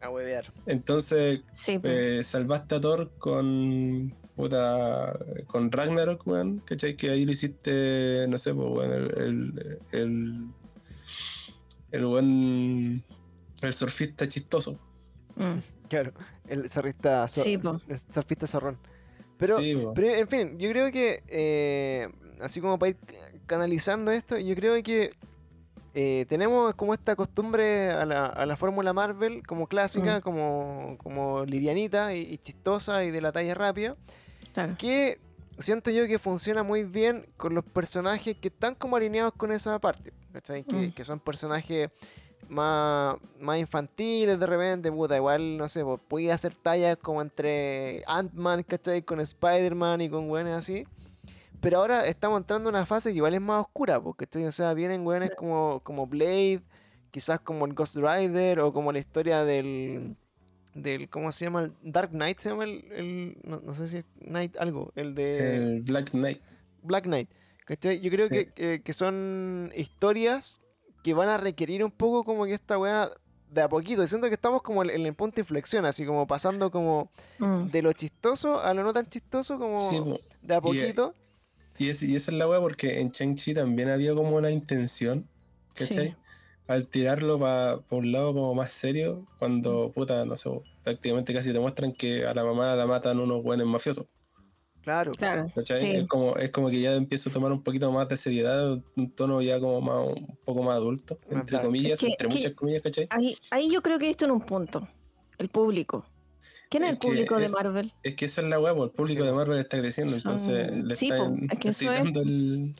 [0.00, 1.94] a huevear Entonces, Sí, pues.
[1.94, 4.14] eh, salvaste a Thor con.
[4.34, 5.18] Puta,
[5.48, 6.60] con Ragnarok, weón.
[6.60, 6.96] ¿Cachai?
[6.96, 9.12] Que ahí lo hiciste, no sé, pues weón, el.
[9.18, 9.62] El.
[9.92, 10.44] El,
[11.92, 13.04] el weón.
[13.62, 14.78] El surfista chistoso.
[15.36, 15.58] Mm.
[15.88, 16.12] claro
[16.48, 17.52] el surfista zor- Sí,
[17.88, 18.78] el surfista zorrón
[19.38, 19.74] pero sí.
[19.94, 22.08] Pero en fin, yo creo que, eh,
[22.40, 22.96] así como para ir
[23.54, 25.12] canalizando esto, yo creo que
[25.92, 30.20] eh, tenemos como esta costumbre a la, a la fórmula Marvel como clásica, Mm.
[30.22, 33.96] como, como livianita y, y chistosa y de la talla rápida,
[34.54, 34.76] Claro.
[34.78, 35.18] que
[35.58, 39.80] siento yo que funciona muy bien con los personajes que están como alineados con esa
[39.80, 40.62] parte, ¿cachai?
[40.62, 40.92] Que, Mm.
[40.92, 41.90] que son personajes
[42.48, 48.04] más, más infantiles de repente, puta, igual, no sé, pues, podía hacer tallas como entre
[48.06, 49.02] Ant-Man, ¿cachai?
[49.02, 50.84] Con Spider-Man y con weones así.
[51.60, 54.46] Pero ahora estamos entrando en una fase que igual es más oscura, pues, ¿cachai?
[54.46, 56.62] O sea, vienen weones como, como Blade,
[57.10, 60.16] quizás como el Ghost Rider o como la historia del...
[60.74, 61.64] del ¿Cómo se llama?
[61.64, 62.84] El Dark Knight se llama el...
[62.92, 65.56] el- no, no sé si es Knight algo, el de...
[65.56, 66.40] El Black Knight.
[66.82, 67.28] Black Knight.
[67.66, 68.00] ¿Cachai?
[68.00, 68.32] Yo creo Sí.
[68.32, 70.60] que, que- que son historias
[71.02, 73.10] que van a requerir un poco como que esta weá
[73.50, 74.06] de a poquito.
[74.06, 77.66] Siento que estamos como en el punto de inflexión, así como pasando como Mm.
[77.66, 80.00] de lo chistoso a lo no tan chistoso, como Sí,
[80.42, 81.14] de a eh, poquito.
[81.80, 85.26] Y, es- y esa es la weá porque en Shang-Chi también había como una intención,
[85.74, 86.08] ¿cachai?
[86.10, 86.14] Sí.
[86.68, 90.50] Al tirarlo para un lado como más serio, cuando, puta, no sé,
[90.84, 94.06] prácticamente casi te muestran que a la mamá la matan unos buenos mafiosos,
[94.82, 95.12] Claro.
[95.12, 95.50] Claro.
[95.54, 95.80] ¿cachai?
[95.80, 95.90] Sí.
[95.96, 99.10] Es, como, es como que ya empieza a tomar un poquito más de seriedad, un
[99.12, 102.34] tono ya como más, un poco más adulto, Más entre comillas, Es que- entre que-
[102.34, 103.06] muchas comillas, ¿cachai?
[103.10, 104.86] Ahí, ahí yo creo que esto en un punto.
[105.38, 106.04] el público.
[106.70, 107.92] ¿Quién es, Es el público de es- Marvel?
[108.02, 109.32] Es que esa es la weá, po, el público Sí, de.
[109.34, 112.16] Marvel está creciendo, entonces le sí, po, es que eso es.
[112.16, 112.74] el.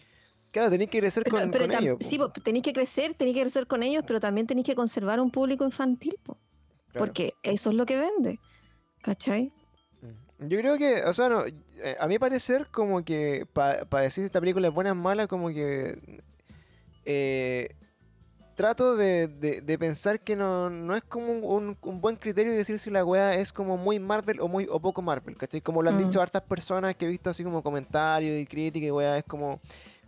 [0.53, 1.99] Claro, tenéis que crecer Pero, con, pero con ellos.
[2.01, 5.20] sí, po, tenéis que crecer, tenéis que crecer con ellos, pero también tenéis que conservar
[5.20, 6.38] un público infantil, po,
[6.93, 7.07] Claro.
[7.07, 8.38] porque eso es lo que vende.
[9.03, 9.53] ¿Cachai?
[10.03, 10.49] Mm.
[10.49, 14.26] Yo creo que, o sea, no, eh, a mi parecer, como que para decir si
[14.26, 15.97] esta película es buena o mala, como que
[17.05, 17.74] eh,
[18.61, 22.79] trato de, de- de pensar que no, no es como un, un- buen criterio decir
[22.79, 25.63] si la wea es como muy Marvel o muy o poco Marvel, ¿cachai?
[25.63, 26.01] Como lo han Mm.
[26.05, 29.61] dicho hartas personas que he visto así como comentarios y críticas y wea, es como,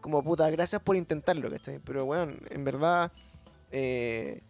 [0.02, 1.78] como puta, gracias por intentarlo, ¿cachai?
[1.82, 3.10] Pero weón, en verdad,
[3.70, 4.42] eh,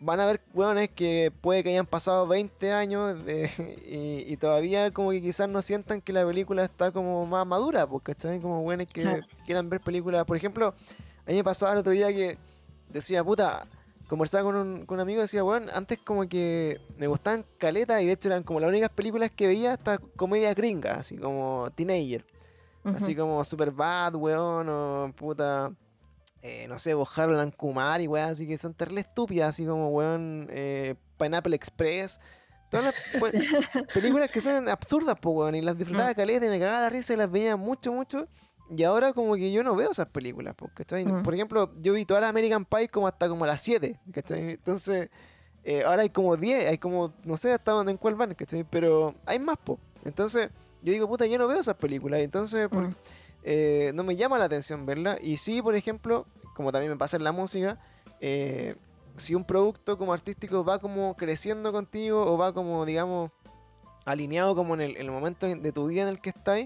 [0.00, 3.50] van a haber weones que puede que hayan pasado 20 años de-
[4.26, 7.86] y, y todavía como que quizás no sientan que la película está como más madura,
[7.86, 8.40] pues, ¿cachai?
[8.40, 10.24] Como weones que quieran ver películas.
[10.24, 10.68] Por ejemplo,
[11.26, 12.38] a mí me pasaba el otro día que
[12.94, 13.66] decía, puta,
[14.08, 18.00] conversaba con un, con un amigo y decía, weón, antes como que me gustaban caletas
[18.00, 21.68] y de hecho eran como las únicas películas que veía hasta comedia gringa, así como
[21.74, 22.24] teenager.
[22.84, 25.72] Así como super bad, weón, o puta.
[26.42, 30.48] eh, no sé, Harold Kumar y weón, así que son terrible estúpidas, así como weón,
[30.50, 32.20] eh, Pineapple Express.
[32.70, 33.22] Todas las
[33.94, 36.14] películas que son absurdas, po weón, y las disfrutaba Mm.
[36.14, 38.28] caleta y me cagaba la risa y las veía mucho, mucho.
[38.70, 41.04] Y ahora como que yo no veo esas películas, po, ¿cachai?
[41.04, 41.22] Mm.
[41.22, 44.52] Por ejemplo, yo vi todas las American Pie como hasta como las 7, ¿cachai?
[44.52, 45.10] Entonces,
[45.64, 48.64] eh, ahora hay como 10, hay como, no sé hasta dónde en cuál van, ¿cachai?
[48.64, 49.78] Pero hay más, po.
[50.04, 50.48] Entonces,
[50.82, 52.94] yo digo, puta, yo no veo esas películas, entonces, por- Mm.
[53.44, 55.18] eh, no me llama la atención verla.
[55.20, 57.78] Y sí, por ejemplo, como también me pasa en la música,
[58.20, 58.76] eh,
[59.18, 63.30] si un producto como artístico va como creciendo contigo o va como, digamos,
[64.06, 66.60] alineado como en el, en el momento de tu vida en el que estás,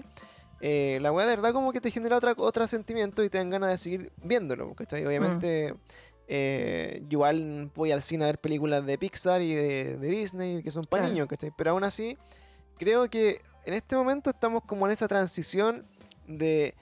[0.61, 3.49] eh, la weá de verdad como que te genera otra, otro sentimiento y te dan
[3.49, 5.05] ganas de seguir viéndolo, ¿cachai?
[5.05, 5.75] Obviamente...
[6.31, 10.61] eh, yo igual voy al cine a ver películas de Pixar y de, de Disney
[10.61, 11.13] que son para Claro.
[11.13, 11.51] niños, ¿cachai?
[11.57, 12.17] Pero aún así,
[12.77, 15.85] creo que en este momento estamos como en esa transición
[16.27, 16.75] de,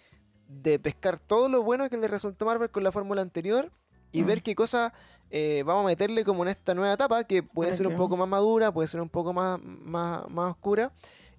[0.49, 3.71] de pescar todo lo bueno que le resultó Marvel con la fórmula anterior
[4.11, 4.25] y Mm.
[4.25, 4.93] ver qué cosa
[5.29, 8.27] eh, vamos a meterle como en esta nueva etapa que puede ser un poco más
[8.27, 10.91] madura, puede ser un poco más, más, más oscura.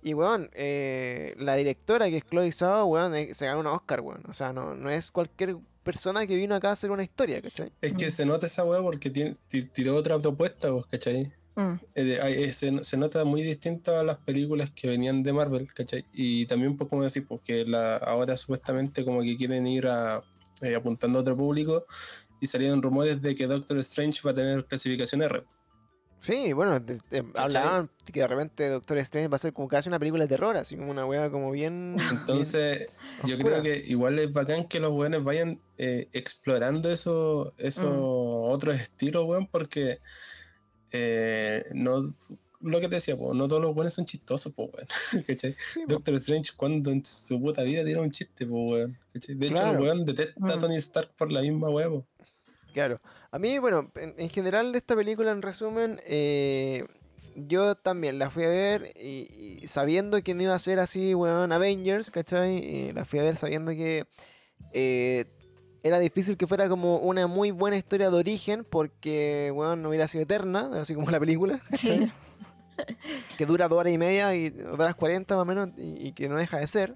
[0.03, 4.01] Y weón, eh, la directora que es Chloe Zhao, weón, eh, se ganó un Oscar,
[4.01, 4.23] weón.
[4.29, 7.73] O sea, no, no es cualquier persona que vino acá a hacer una historia, ¿cachai?
[7.81, 8.11] Es que Mm.
[8.11, 11.33] se nota esa weá porque tiene, ti- tiró otra propuesta, vos, ¿cachai?
[11.57, 11.73] Mm.
[11.95, 16.05] Eh, eh, se, se nota muy distinta a las películas que venían de Marvel, ¿cachai?
[16.13, 20.23] Y también, pues, como decir, porque la, ahora supuestamente como que quieren ir a,
[20.61, 21.87] eh, apuntando a otro público
[22.41, 25.43] y salieron rumores de que Doctor Strange va a tener clasificación R.
[26.21, 29.89] Sí, bueno, de- de- hablaban que de repente Doctor Strange va a ser como casi
[29.89, 31.97] una película de terror, así como una weá como bien...
[32.11, 32.89] Entonces,
[33.25, 33.61] yo oscura.
[33.61, 38.51] creo que igual es bacán que los weones vayan eh, explorando eso, esos Mm.
[38.53, 40.01] otros estilos, weón, porque
[40.93, 42.15] eh, no
[42.61, 44.89] lo que te decía, po, no todos los weones son chistosos, po, weón.
[45.27, 45.55] ¿Cachai?
[45.73, 45.95] Sí, po.
[45.95, 48.99] Doctor Strange cuando en su puta vida tiene un chiste, po, weón.
[49.13, 49.37] ¿cachai?
[49.37, 50.61] De hecho, el weón detesta a Mm.
[50.61, 52.05] Tony Stark por la misma weón.
[52.73, 53.01] Claro.
[53.31, 56.87] A mí, bueno, en, en general de esta película, en resumen, eh,
[57.35, 61.15] yo también la fui a ver y, y sabiendo que no iba a ser así,
[61.15, 62.57] weón, Avengers, ¿cachai?
[62.57, 64.07] Y la fui a ver sabiendo que
[64.73, 65.25] eh,
[65.83, 70.09] era difícil que fuera como una muy buena historia de origen porque, weón, no hubiera
[70.09, 71.99] sido eterna, así como la película, ¿cachai?
[71.99, 72.13] Sí.
[73.37, 76.13] que dura dos horas y media y dos horas cuarenta más o menos y, y
[76.13, 76.95] que no deja de ser.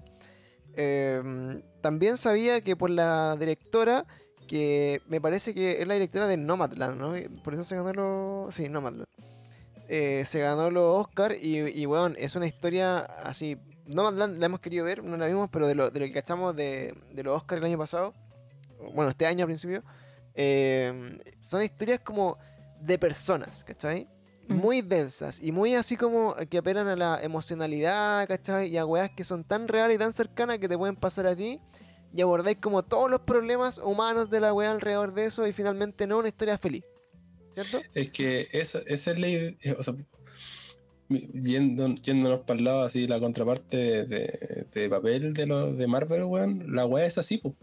[0.75, 4.05] Eh, también sabía que por la directora,
[4.53, 7.15] que me parece que es la directora de Nomadland, ¿no?
[7.41, 8.53] Por eso se ganó los...
[8.53, 9.07] Sí, Nomadland.
[9.87, 13.57] Eh, se ganó los Oscar y, y bueno, es una historia así...
[13.87, 16.55] Nomadland la hemos querido ver, no la vimos, pero de lo, de lo que cachamos
[16.55, 18.13] de, de los Oscars el año pasado,
[18.93, 19.81] bueno, este año al principio,
[20.35, 22.37] eh, son historias como
[22.79, 24.07] de personas, ¿cachai?
[24.49, 24.53] Mm.
[24.53, 28.69] Muy densas y muy así como que apelan a la emocionalidad, ¿cachai?
[28.69, 31.35] Y a weas que son tan reales y tan cercanas que te pueden pasar a
[31.35, 31.59] ti
[32.15, 36.05] y abordáis como todos los problemas humanos de la wea alrededor de eso y finalmente
[36.07, 36.83] no una historia feliz.
[37.51, 37.81] ¿Cierto?
[37.93, 39.93] Es que esa, esa es la idea, eh, o sea,
[41.07, 45.77] mi- yendo, yéndonos para el lado así, la contraparte de, de- de papel de los
[45.77, 47.55] de Marvel, weón, la weá es así, po,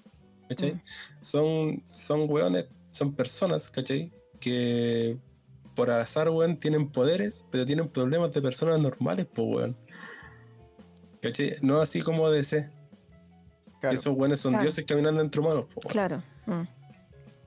[0.49, 0.75] ¿cachai?
[0.75, 0.81] Mm.
[1.23, 4.13] Son, son weones, son personas, ¿cachai?
[4.39, 5.17] Que
[5.75, 9.77] por azar, weón, tienen poderes, pero tienen problemas de personas normales, po, weón.
[11.21, 11.57] ¿Cachai?
[11.63, 12.71] No así como DC.
[13.81, 13.95] Claro.
[13.95, 14.63] Esos weones son Claro.
[14.65, 15.81] dioses caminando entre humanos, po.
[15.83, 16.23] Claro.
[16.47, 16.63] Mm.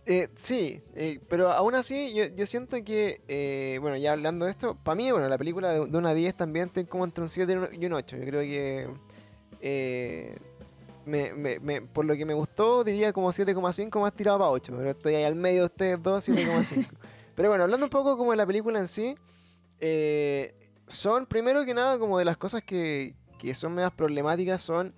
[0.06, 4.52] Eh, sí, eh, pero aún así yo, yo siento que, eh, bueno, ya hablando de
[4.52, 7.22] esto, para mí, bueno, la película de, de una a 10 también estoy como entre
[7.24, 8.18] un 7 y un- y un 8.
[8.18, 8.90] Yo creo que,
[9.62, 10.36] eh,
[11.06, 14.74] me, me- me- por lo que me gustó, diría como 7,5 más tirado para 8,
[14.78, 16.36] pero estoy ahí al medio de ustedes dos, 7,5.
[17.36, 19.16] pero bueno, hablando un poco como de la película en sí,
[19.80, 20.54] eh,
[20.88, 24.94] son, primero que nada, como de las cosas que, que son más problemáticas, son,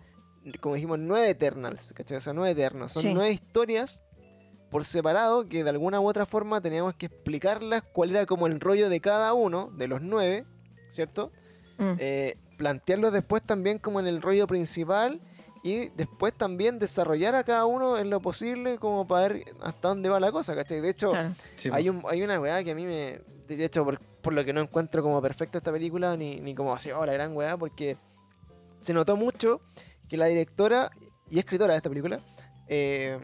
[0.62, 2.18] como dijimos, nueve Eternals, ¿cachai?
[2.18, 2.92] O sea, nueve Eternos.
[2.92, 3.14] Son Sí.
[3.14, 4.04] nueve historias
[4.70, 8.60] por separado que de alguna u otra forma teníamos que explicarlas cuál era como el
[8.60, 10.46] rollo de cada uno de los nueve,
[10.90, 11.32] ¿cierto?
[11.78, 11.94] Mm.
[12.00, 15.20] eh, plantearlos después también como en el rollo principal
[15.64, 20.10] y después también desarrollar a cada uno en lo posible como para ver hasta dónde
[20.10, 20.80] va la cosa, ¿cachai?
[20.80, 21.34] De hecho, Claro.
[21.56, 23.20] Sí, hay, un, hay una weá que a mí me...
[23.48, 26.74] De hecho, por, por lo que no encuentro como perfecta esta película, ni, ni como
[26.74, 27.98] así, oh, la gran weá, porque
[28.80, 29.62] se notó mucho
[30.10, 30.92] que la directora
[31.30, 32.20] y escritora de esta película
[32.68, 33.18] eh,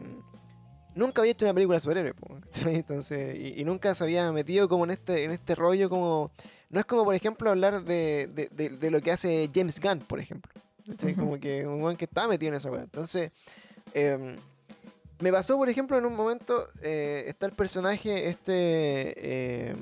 [0.94, 2.14] nunca había hecho una película de superhéroes,
[2.44, 2.74] ¿cachai?
[2.76, 6.30] Entonces, y, y nunca se había metido como en este, en este rollo como...
[6.70, 9.98] No es como, por ejemplo, hablar de, de- de- de lo que hace James Gunn,
[10.00, 10.50] por ejemplo.
[10.88, 11.14] Ujú.
[11.16, 12.82] Como que un weón que está metido en esa weá.
[12.82, 13.30] Entonces,
[13.92, 14.36] em,
[15.20, 19.74] me pasó, por ejemplo, en un momento, eh, está el personaje este...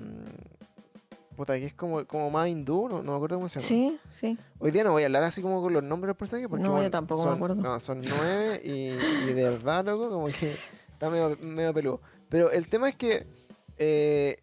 [1.40, 3.68] puta, que es como, como más hindú, no, no me acuerdo cómo se llama.
[3.68, 4.38] Sí, sí.
[4.58, 6.64] Hoy día no voy a hablar así como con los nombres de los personajes porque
[6.64, 7.54] No, yo tampoco me acuerdo.
[7.54, 10.54] No, son nueve y, y de verdad, loco, como que
[10.92, 12.02] está medio, medio peludo.
[12.28, 13.26] Pero el tema es que
[13.78, 14.36] eh,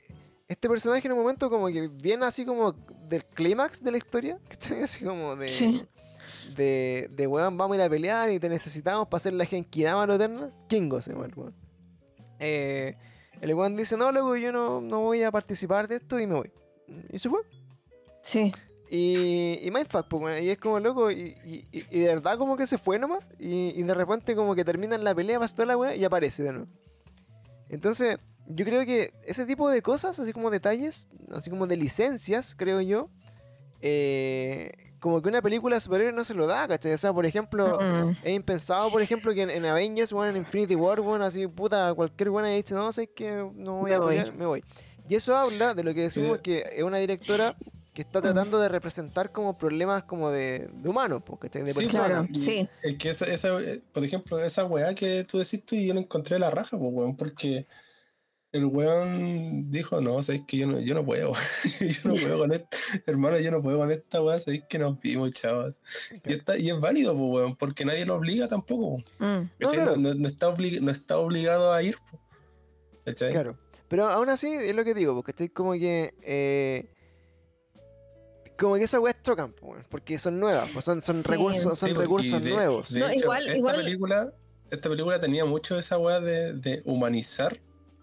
[0.47, 2.71] este personaje en un momento como que viene así como
[3.07, 4.81] del clímax de la historia, ¿cachai?
[4.81, 5.49] Así como de...
[5.49, 5.85] Sí.
[6.55, 10.01] De, de weón, vamos a ir a pelear y te necesitamos para hacer la Genkidama
[10.01, 10.55] a los Eternals.
[10.67, 11.53] Kingo se llama el weón.
[12.39, 12.95] Eh,
[13.39, 16.33] el weón dice, no, loco, yo no, no voy a participar de esto y me
[16.33, 16.51] voy.
[17.11, 17.39] Y se fue.
[18.21, 18.51] Sí.
[18.89, 21.35] Y, y Mindfuck, pues, y es como loco, y,
[21.71, 25.03] y- de verdad como que se fue nomás, y, y de repente como que terminan
[25.03, 26.67] la pelea, pasa toda la weá, y aparece de nuevo.
[27.69, 28.17] Entonces,
[28.47, 32.79] yo creo que ese tipo de cosas, así como detalles, así como de licencias, creo
[32.79, 33.09] yo,
[33.81, 36.93] eh, como que una película de superhéroes no se lo da, ¿cachai?
[36.93, 38.09] O sea, por ejemplo, Mm.
[38.23, 41.93] es impensado, por ejemplo, que en, en Avengers, bueno, en Infinity War, bueno, así, puta,
[41.93, 44.15] cualquier buena dice, no, sé que no voy Me a voy.
[44.15, 44.63] pelear, me voy.
[45.09, 46.43] Y eso habla de lo que decimos Sí.
[46.43, 47.55] que es una directora
[47.93, 51.63] que está tratando de representar como problemas como de, de humanos, ¿cachai?
[51.63, 52.07] De Sí, personas.
[52.09, 52.69] Claro, sí.
[52.83, 55.93] Es que esa, esa, eh, por ejemplo, esa weá que tú decís tú y yo
[55.95, 57.65] la encontré la raja, pues, weón, porque
[58.51, 61.33] el weón dijo, no, sabéis que yo no, yo no puedo,
[61.81, 62.77] yo no puedo con esto,
[63.07, 65.81] hermano, yo no puedo con esta weá, sabéis que nos vimos, chavas.
[66.23, 68.97] Y, está, y es válido, pues, weón, porque nadie lo obliga tampoco.
[69.17, 69.23] Mm.
[69.25, 69.75] No, ¿cachai?
[69.75, 69.97] claro.
[69.97, 72.21] No, no está obli- no está obligado a ir, pues,
[73.05, 73.31] ¿cachai?
[73.31, 73.57] Claro.
[73.87, 76.13] Pero aún así, es lo que digo, porque estoy como que.
[76.21, 76.89] eh,
[78.59, 79.53] como que esas weas chocan,
[79.89, 81.29] porque son nuevas, pues son, son Sí.
[81.29, 82.91] recursos, son Sí, recursos de- nuevos.
[82.91, 84.33] de No, hecho, igual- esta igual- película,
[84.71, 87.59] esta película tenía mucho esa weá de, de humanizar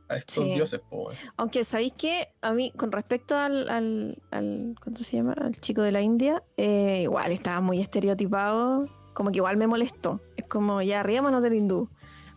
[0.08, 0.54] a estos Sí.
[0.54, 1.18] dioses, pues.
[1.36, 5.32] Aunque sabéis que a mí, con respecto al, al, al- ¿cuánto se llama?
[5.32, 10.20] Al chico de la India, eh, igual estaba muy estereotipado, como que igual me molestó.
[10.36, 11.88] Es como, ya, riámonos del hindú.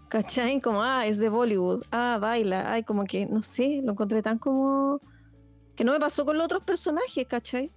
[0.10, 0.62] ¿Cachai?
[0.62, 4.38] Como, ah, es de Bollywood, ah, baila, ay, como que, no sé, lo encontré tan
[4.40, 5.02] como...
[5.76, 7.72] Que no me pasó con los otros personajes, ¿cachai?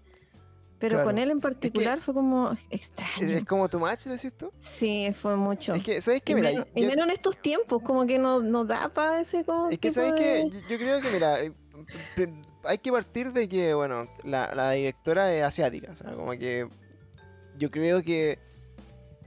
[0.79, 1.11] Pero Claro.
[1.11, 3.11] con él en particular fue como extraño.
[3.37, 4.51] es como tu match, decís tú.
[4.59, 5.75] Sí, fue mucho.
[5.75, 6.33] Es que, ¿sabes qué?
[6.33, 9.69] y, Mira, y menos en estos tiempos, como que no, no da para ese como
[9.69, 10.49] Es que, ¿sabes de- qué?
[10.51, 11.53] Yo, yo creo que, mira, eh,
[12.65, 15.93] hay que partir de que, bueno, la, la directora es asiática.
[15.93, 16.67] O sea, como que
[17.59, 18.39] yo creo que.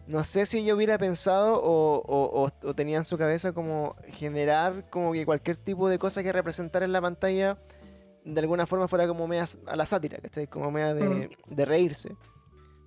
[0.05, 3.95] No sé si ella hubiera pensado o, o- o- o tenía en su cabeza como
[4.07, 7.57] generar como que cualquier tipo de cosa que representara en la pantalla
[8.25, 10.47] de alguna forma fuera como media a la sátira, ¿cachai?
[10.47, 12.15] Como media de, de reírse.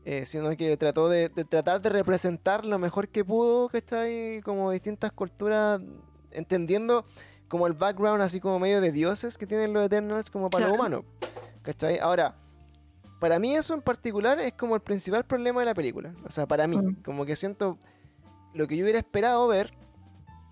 [0.04, 4.40] Eh, sino que trató de, de tratar de representar lo mejor que pudo, ¿cachai?
[4.42, 5.80] Como distintas culturas,
[6.30, 7.04] entendiendo
[7.48, 10.74] como el background así como medio de dioses que tienen los Eternals como para lo
[10.74, 11.00] Claro.
[11.00, 11.04] humano.
[11.62, 11.98] ¿Cachai?
[11.98, 12.36] Ahora,
[13.20, 16.14] para mí eso en particular es como el principal problema de la película.
[16.24, 17.02] O sea, para mí, Mm.
[17.04, 17.78] como que siento
[18.54, 19.72] lo que yo hubiera esperado ver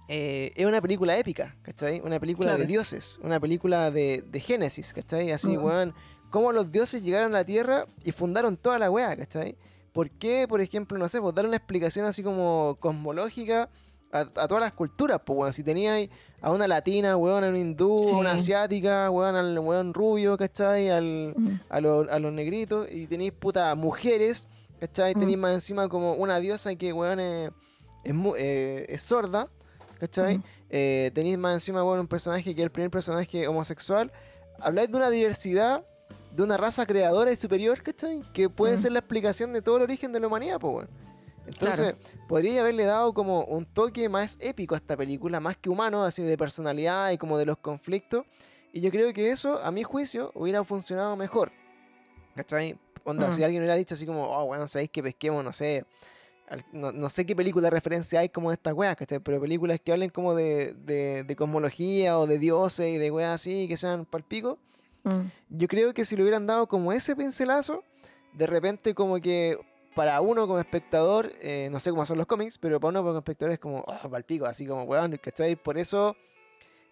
[0.09, 2.01] eh, es una película épica, ¿cachai?
[2.05, 5.33] Una película de dioses, una película de, de Génesis, ¿cachai?
[5.33, 5.65] Así, Mm.
[5.65, 5.95] weón,
[6.31, 9.57] cómo los dioses llegaron a la Tierra y fundaron toda la weá, ¿cachai?
[9.95, 13.71] ¿Por qué, por ejemplo, no sé, pues dar una explicación así como cosmológica
[14.15, 15.53] a, a todas las culturas, pues, weón?
[15.53, 16.09] Si teníais
[16.41, 20.89] a una latina, weón, a un hindú, a una asiática, weón, al weón rubio, ¿cachai?
[20.91, 21.61] Al, Mm.
[21.69, 24.47] a, los- a los negritos y tenéis puta mujeres,
[24.81, 25.15] ¿cachai?
[25.15, 25.19] Mm.
[25.21, 27.51] Tenéis más encima como una diosa que, weón, es,
[28.05, 29.49] es, mu- eh, es sorda,
[29.99, 30.39] ¿cachai?
[30.39, 30.43] Mm.
[30.71, 34.13] Eh, tenéis más encima, weón, un personaje que es el primer personaje homosexual.
[34.61, 35.85] Habláis de una diversidad,
[36.35, 38.23] de una raza creadora y superior, ¿cachai?
[38.33, 38.79] Que puede Mm.
[38.79, 40.89] ser la explicación de todo el origen de la humanidad, pues, weón.
[41.47, 41.95] Entonces,
[42.29, 46.23] podría haberle dado como un toque más épico a esta película, más que humano, así
[46.23, 48.25] de personalidad y como de los conflictos.
[48.73, 51.53] Y yo creo que eso, a mi juicio, hubiera funcionado mejor.
[52.35, 52.77] ¿Cachai?
[53.05, 53.33] Onda, Mm.
[53.33, 55.85] si alguien hubiera dicho así como, oh, bueno, sabéis que pesquemos, no sé.
[56.73, 59.19] No, no sé qué película de referencia hay como de estas weas, ¿cachai?
[59.21, 63.35] Pero películas que hablen como de, de, de cosmología o de dioses y de weas
[63.35, 64.59] así que sean palpico.
[65.05, 65.21] Mm.
[65.51, 67.83] Yo creo que si le hubieran dado como ese pincelazo,
[68.35, 69.57] de repente como que
[69.95, 73.19] para uno como espectador, eh, no sé cómo son los cómics, pero para uno como
[73.19, 75.57] espectador es como, oh, palpico, así como, weón, ¿cachai?
[75.57, 76.17] Por eso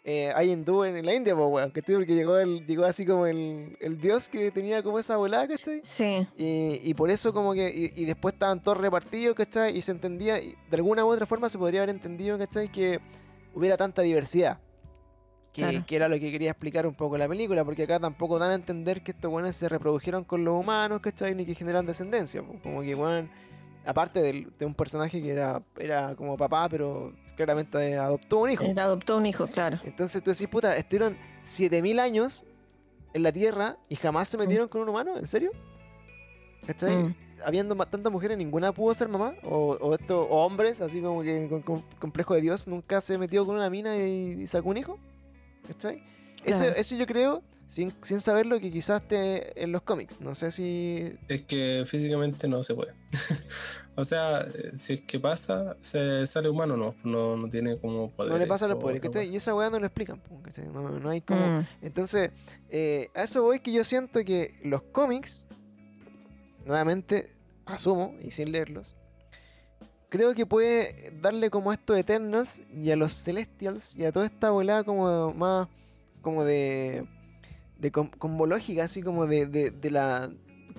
[0.05, 1.96] eh, hay hindú en la India, pues, weón, ¿cachai?
[1.96, 5.80] Porque llegó, el, llegó así como el, el dios que tenía como esa volada, ¿cachai?
[5.84, 6.26] Sí.
[6.36, 9.76] Y, y por eso como que, y, y después estaban todos repartidos, ¿cachai?
[9.76, 12.70] Y se entendía, y de alguna u otra forma se podría haber entendido, ¿cachai?
[12.70, 13.00] Que
[13.55, 14.59] hubiera tanta diversidad.
[15.53, 15.84] Que, Claro.
[15.86, 18.55] que era lo que quería explicar un poco la película, porque acá tampoco dan a
[18.55, 21.34] entender que estos buenos se reprodujeron con los humanos, ¿cachai?
[21.34, 22.42] Ni que generaron descendencia.
[22.62, 23.28] Como que, weón,
[23.84, 28.64] aparte del- de un personaje que era, era como papá, pero claramente adoptó un hijo.
[28.76, 29.78] Adoptó un hijo, claro.
[29.84, 32.44] Entonces tú decís, puta, estuvieron 7000 años
[33.12, 35.50] en la Tierra y jamás se metieron con un humano, ¿en serio?
[36.66, 36.96] ¿Cachai?
[36.96, 37.14] Mm.
[37.44, 39.34] Habiendo tantas mujeres, ninguna pudo ser mamá.
[39.42, 43.18] O, o, esto, o hombres, así como que con, con complejo de Dios, nunca se
[43.18, 44.98] metió con una mina y, y sacó un hijo.
[45.66, 46.02] ¿Cachai?
[46.44, 46.76] Eso, Claro.
[46.76, 50.20] eso yo creo, sin, sin saberlo, que quizás esté en los cómics.
[50.20, 51.14] No sé si.
[51.28, 52.92] Es que físicamente no se puede.
[53.96, 58.10] o sea, eh, si es que pasa, se sale humano, no, no, no tiene como
[58.10, 58.32] poder.
[58.32, 59.28] No le pasa a los poderes, ¿cachai?
[59.28, 60.66] Y esa weá no lo explican, po, ¿cachai?
[60.66, 61.60] No, no hay como.
[61.60, 61.66] Mm.
[61.82, 62.30] Entonces,
[62.70, 65.46] eh, a eso voy que yo siento que los cómics,
[66.66, 67.30] nuevamente,
[67.64, 68.96] asumo, y sin leerlos,
[70.12, 74.26] creo que puede darle como a estos Eternals y a los Celestials y a toda
[74.26, 75.68] esta volada como más,
[76.20, 77.06] como de,
[77.78, 80.30] de cosmológica, así como de, de, de la,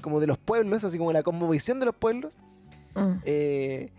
[0.02, 2.38] como de los pueblos, así como la cosmovisión de los pueblos,
[2.96, 3.22] Mm.
[3.26, 3.90] eh,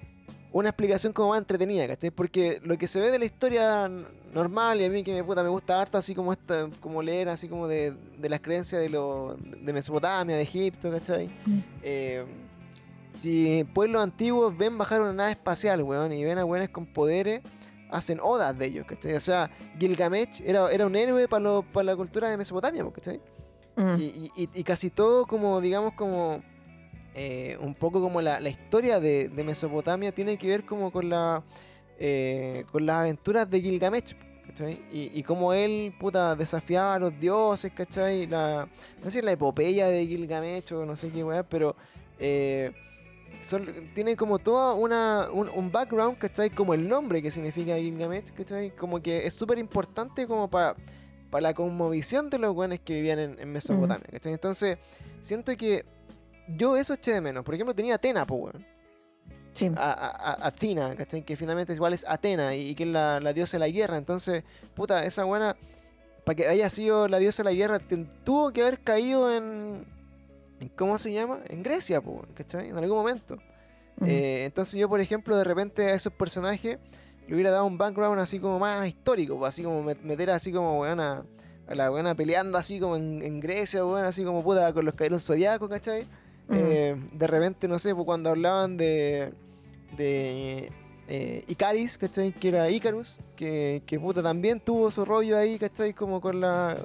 [0.52, 2.12] una explicación como más entretenida, ¿cachai?
[2.12, 3.90] Porque lo que se ve de la historia
[4.32, 7.28] normal y a mí que me, puta, me gusta harto, así como esta, como leer
[7.28, 11.26] así como de, de las creencias de, lo, de Mesopotamia, de Egipto, ¿cachai?
[11.44, 11.58] Mm.
[11.82, 12.24] Eh,
[13.20, 17.40] si pueblos antiguos ven bajar una nave espacial, weón, y ven a weones con poderes,
[17.90, 19.14] hacen odas de ellos, ¿cachai?
[19.14, 23.20] O sea, Gilgamesh era, era un héroe para la cultura de Mesopotamia, ¿cachai?
[23.76, 23.96] Mm.
[23.98, 26.42] Y, y- casi todo como, digamos, como
[27.14, 31.08] eh, un poco como la, la historia de, de Mesopotamia tiene que ver como con
[31.08, 31.42] la
[31.98, 34.14] eh, con las aventuras de Gilgamesh,
[34.48, 34.82] ¿cachai?
[34.92, 38.26] Y, y cómo él, puta, desafiaba a los dioses, ¿cachai?
[38.26, 41.76] La, no sé si la epopeya de Gilgamesh o no sé qué weá, pero
[42.18, 42.72] eh,
[43.42, 46.50] son- tiene como toda una, un, un background, ¿cachai?
[46.50, 48.70] Como el nombre que significa Gilgamesh, ¿cachai?
[48.76, 50.76] Como que es súper importante como para
[51.30, 54.32] para la conmovisión de los weones que vivían en, en Mesopotamia, ¿cachai?
[54.34, 54.78] Entonces,
[55.20, 55.84] siento que
[56.56, 57.44] yo eso eché de menos.
[57.44, 58.54] Por ejemplo, tenía Atena, pues.
[59.52, 59.68] Sí.
[59.76, 61.24] A, a, a- Athena, ¿cachai?
[61.24, 63.96] Que finalmente igual es Atena y, y que es la, la diosa de la guerra.
[63.98, 65.56] Entonces, puta, esa buena,
[66.24, 67.80] para que haya sido la diosa de la guerra,
[68.22, 69.86] tuvo que haber caído en,
[70.64, 70.68] en.
[70.76, 71.40] ¿Cómo se llama?
[71.48, 72.68] En Grecia, pues, weón, ¿cachai?
[72.68, 73.36] En algún momento.
[74.04, 76.78] Eh, entonces yo, por ejemplo, de repente a esos personajes
[77.28, 80.80] le hubiera dado un background así como más histórico, así como met- meter así como
[80.80, 81.24] weón, a,
[81.68, 84.94] a la buena peleando así como en, en Grecia, weón, así como puta con los
[84.94, 86.06] caídos zodiacos, ¿cachai?
[86.50, 89.32] Eh, de repente, no sé, pues cuando hablaban de,
[89.96, 90.70] de
[91.08, 92.32] eh, Icaris, ¿cachai?
[92.32, 95.94] Que era Icarus, que, que puta también tuvo su rollo ahí, ¿cachai?
[95.94, 96.76] Como con la,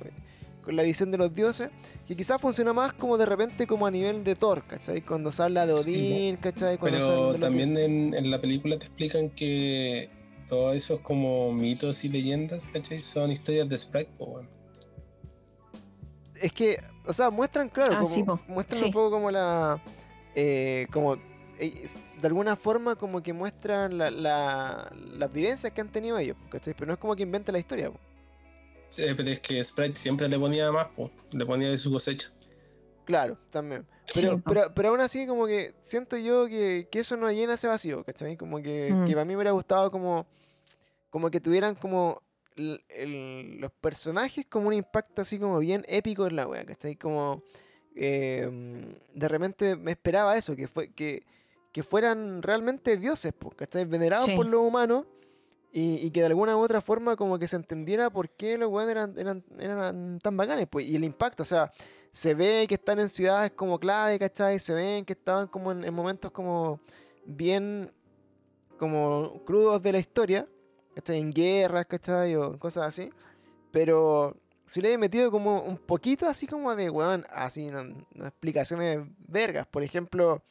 [0.70, 1.72] con la visión de los dioses,
[2.08, 5.02] que quizás funciona más como de repente como a nivel de Thor, ¿cachai?
[5.02, 6.78] Cuando se habla de Sí, Odín, ¿cachai?
[6.78, 10.12] Cuando Pero de también en, en la película te explican que
[10.48, 13.02] todos esos como mitos y leyendas, ¿cachai?
[13.02, 14.48] Son historias de Sprite, weón.
[16.40, 18.86] Es que, o sea, muestran, claro, Ah, como- sí, muestran Sí.
[18.86, 19.82] un poco como la...
[20.36, 21.16] eh, como
[21.58, 21.88] eh,
[22.22, 26.76] de alguna forma como que muestran la, la- las vivencias que han tenido ellos, ¿cachai?
[26.76, 27.98] Pero no es como que invente la historia, po.
[28.90, 32.32] Sí, pero es que Sprite siempre le ponía más, po, le ponía de su cosecha.
[33.06, 33.86] Claro, también.
[34.14, 37.68] Pero, pero, pero aún así como que siento yo que, que eso no llena ese
[37.68, 38.36] vacío, ¿cachai?
[38.38, 39.06] Como que, Mm.
[39.06, 40.28] que para mí me hubiera gustado como,
[41.10, 42.22] como que tuvieran como
[42.56, 46.96] el- el- los personajes como un impacto así como bien épico en la wea, ¿cachai?
[46.96, 47.42] Como
[47.96, 48.48] eh,
[49.14, 51.24] de repente me esperaba eso, que fue que,
[51.74, 53.86] que fueran realmente dioses, ¿cachai?
[53.86, 54.36] Venerados Sí.
[54.36, 55.06] por los humanos
[55.72, 58.92] y, que de alguna u otra forma como que se entendiera por qué los weones
[58.92, 61.72] eran, eran, eran tan bacanes, pues, y el impacto, o sea,
[62.12, 64.60] se ve que están en ciudades como clave, ¿cachai?
[64.60, 66.80] Se ven que estaban como en, en momentos como
[67.26, 67.92] bien
[68.80, 70.48] como crudos de la historia,
[70.96, 71.20] ¿cachai?
[71.20, 72.36] En guerras, ¿cachai?
[72.36, 73.12] O cosas así.
[73.72, 78.26] Pero si le he metido como un poquito así como de, weón, así, no, no,
[78.26, 79.68] explicaciones vergas.
[79.68, 80.44] Por ejemplo,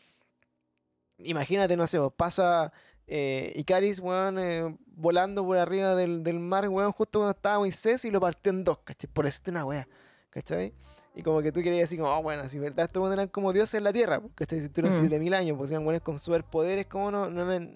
[1.19, 2.73] imagínate, no sé, vos, pasa
[3.09, 8.05] eh, Icaris, weón, eh, volando por arriba del, del mar, weón, justo cuando estaba Moisés
[8.05, 9.11] y lo partió en dos, ¿cachai?
[9.11, 9.89] Por eso una wea,
[10.31, 10.75] ¿cachai?
[11.15, 13.53] Y como que tú querías decir, como, oh, bueno, si verdad estos weones eran como
[13.53, 14.61] dioses en la tierra, pues, ¿cachai?
[14.61, 15.03] Si tuvieron Mm.
[15.03, 17.69] 7000 años, pues eran weones con superpoderes, ¿cómo no, no, no,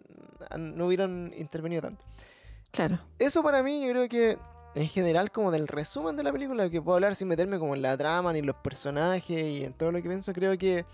[0.59, 2.05] no hubieran intervenido tanto?
[2.71, 2.99] Claro.
[3.19, 4.39] Eso para mí, yo creo que
[4.75, 7.83] en general como del resumen de la película, que puedo hablar sin meterme como en
[7.83, 10.85] la trama, ni los personajes y en todo lo que pienso, creo que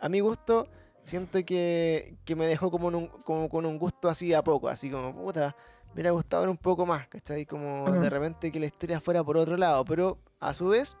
[0.00, 0.68] a mi gusto
[1.04, 4.68] siento que, que me dejó como, en un- como con un gusto así a poco,
[4.68, 5.56] así como, puta,
[5.88, 7.46] me hubiera gustado ver un poco más, ¿cachai?
[7.46, 8.00] Como Ujú.
[8.00, 10.96] de repente que la historia fuera por otro lado, pero a su vez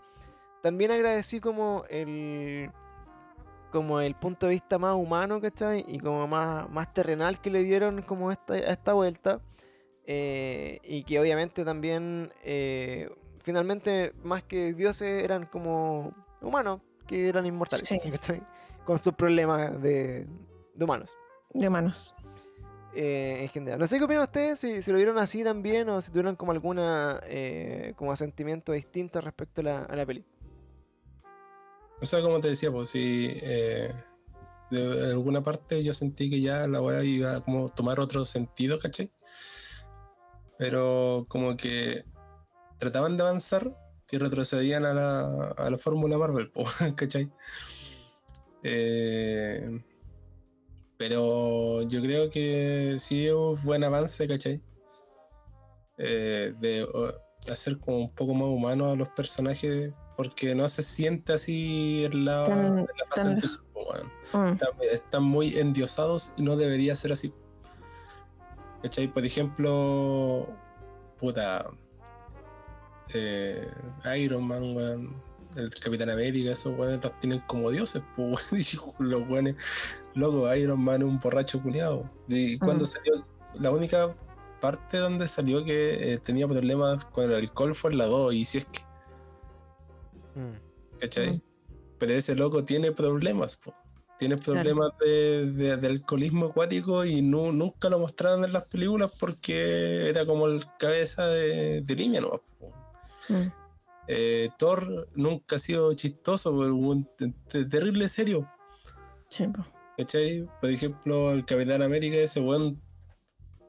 [0.62, 2.70] también agradecí como el
[3.70, 5.84] como el punto de vista más humano, ¿cachai?
[5.86, 9.40] Y como más, más terrenal que le dieron como esta, a esta vuelta.
[10.06, 17.46] eh, y que obviamente también, eh, finalmente, más que dioses, eran como humanos, que eran
[17.46, 18.00] inmortales, Sí.
[18.10, 18.42] ¿cachai?
[18.84, 20.26] Con sus problemas de,
[20.74, 21.16] de humanos.
[21.52, 22.14] De humanos.
[22.94, 23.78] eh, en general.
[23.78, 26.52] No sé qué opinan ustedes, si, si lo vieron así también o si tuvieron como
[26.52, 30.24] alguna eh, como sentimiento distinto respecto a la, a la peli.
[32.02, 33.92] O sea, como te decía, pues sí, eh,
[34.70, 38.78] de alguna parte yo sentí que ya la weá iba a como tomar otro sentido,
[38.78, 39.12] ¿cachai?
[40.58, 42.04] Pero como que
[42.78, 43.76] trataban de avanzar
[44.10, 46.50] y retrocedían a la, a la fórmula Marvel,
[46.96, 47.30] ¿cachai?
[48.62, 49.80] Eh,
[50.96, 54.62] pero yo creo que sí hubo buen avance, ¿cachai?
[55.98, 56.86] Eh, de
[57.50, 62.24] hacer como un poco más humano a los personajes, porque no se siente así en
[62.26, 64.06] la, Tan- en la fase tan- anterior, po, weón.
[64.32, 67.32] Mm, Están, están muy endiosados y no debería ser así.
[68.82, 69.08] ¿Cachai?
[69.12, 70.46] Por ejemplo,
[71.18, 71.70] puta.
[73.14, 73.68] eh,
[74.18, 75.22] Iron Man, weón,
[75.56, 78.62] el Capitán América, esos weones los tienen como dioses, pues, weón.
[79.10, 79.56] Los weones,
[80.14, 82.08] loco, Iron Man es un borracho culiado.
[82.28, 84.14] Y cuando salió, la única
[84.60, 88.44] parte donde salió que eh, tenía problemas con el alcohol fue en la 2, y
[88.44, 88.80] si es que,
[91.00, 91.36] ¿cachai?
[91.36, 91.42] Mm.
[91.98, 93.74] Pero ese loco tiene problemas, po.
[94.18, 99.12] Tiene problemas de, de- de alcoholismo acuático y nu- nunca lo mostraron en las películas
[99.18, 102.42] porque era como el cabeza de, de línea, ¿no?
[103.30, 103.48] mm,
[104.12, 107.08] Eh, Thor nunca ha sido chistoso, pero un
[107.70, 108.50] terrible serio.
[109.28, 109.64] sí, po.
[109.96, 110.48] ¿Cachai?
[110.60, 112.80] Por ejemplo, el Capitán América, ese weón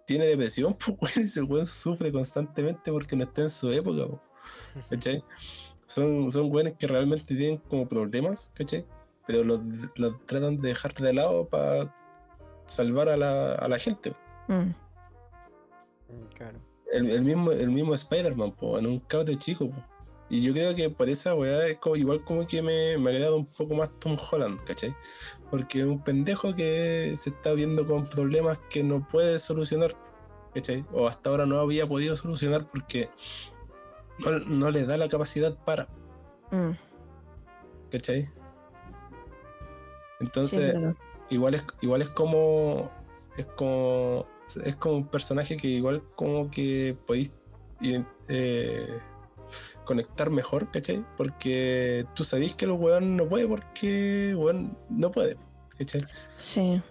[0.07, 4.21] tiene depresión, pues, ese weón sufre constantemente porque no está en su época, po,
[4.89, 5.23] ¿cachai?
[5.85, 8.83] Son, son weones que realmente tienen como problemas, ¿cachai?
[9.27, 9.61] Pero los,
[9.95, 11.93] los tratan de dejar de lado para
[12.65, 14.15] salvar a la, a la gente.
[14.47, 14.71] Mm,
[16.35, 16.59] Claro.
[16.91, 19.90] El, el mismo, el mismo Spider-Man, en un cabro chico, po.
[20.31, 23.13] Y yo creo que por esa weá es como, igual como que me, me ha
[23.13, 24.95] quedado un poco más Tom Holland, ¿cachai?
[25.49, 29.93] Porque es un pendejo que se está viendo con problemas que no puede solucionar,
[30.53, 30.85] ¿cachai?
[30.93, 33.09] O hasta ahora no había podido solucionar porque
[34.19, 35.89] no, no le da la capacidad para,
[36.51, 36.71] mm,
[37.91, 38.23] ¿cachai?
[38.23, 38.31] sí,
[40.21, 40.95] Entonces, claro.
[41.29, 42.89] igual es, igual es como.
[43.35, 44.25] Es como.
[44.63, 47.33] Es como un personaje que igual como que podéis
[47.81, 49.01] eh,
[49.85, 51.05] conectar mejor, ¿cachai?
[51.17, 55.37] Porque tú sabéis que el weón no puede porque el weón no puede,
[55.77, 56.05] ¿cachai?
[56.35, 56.81] Sí.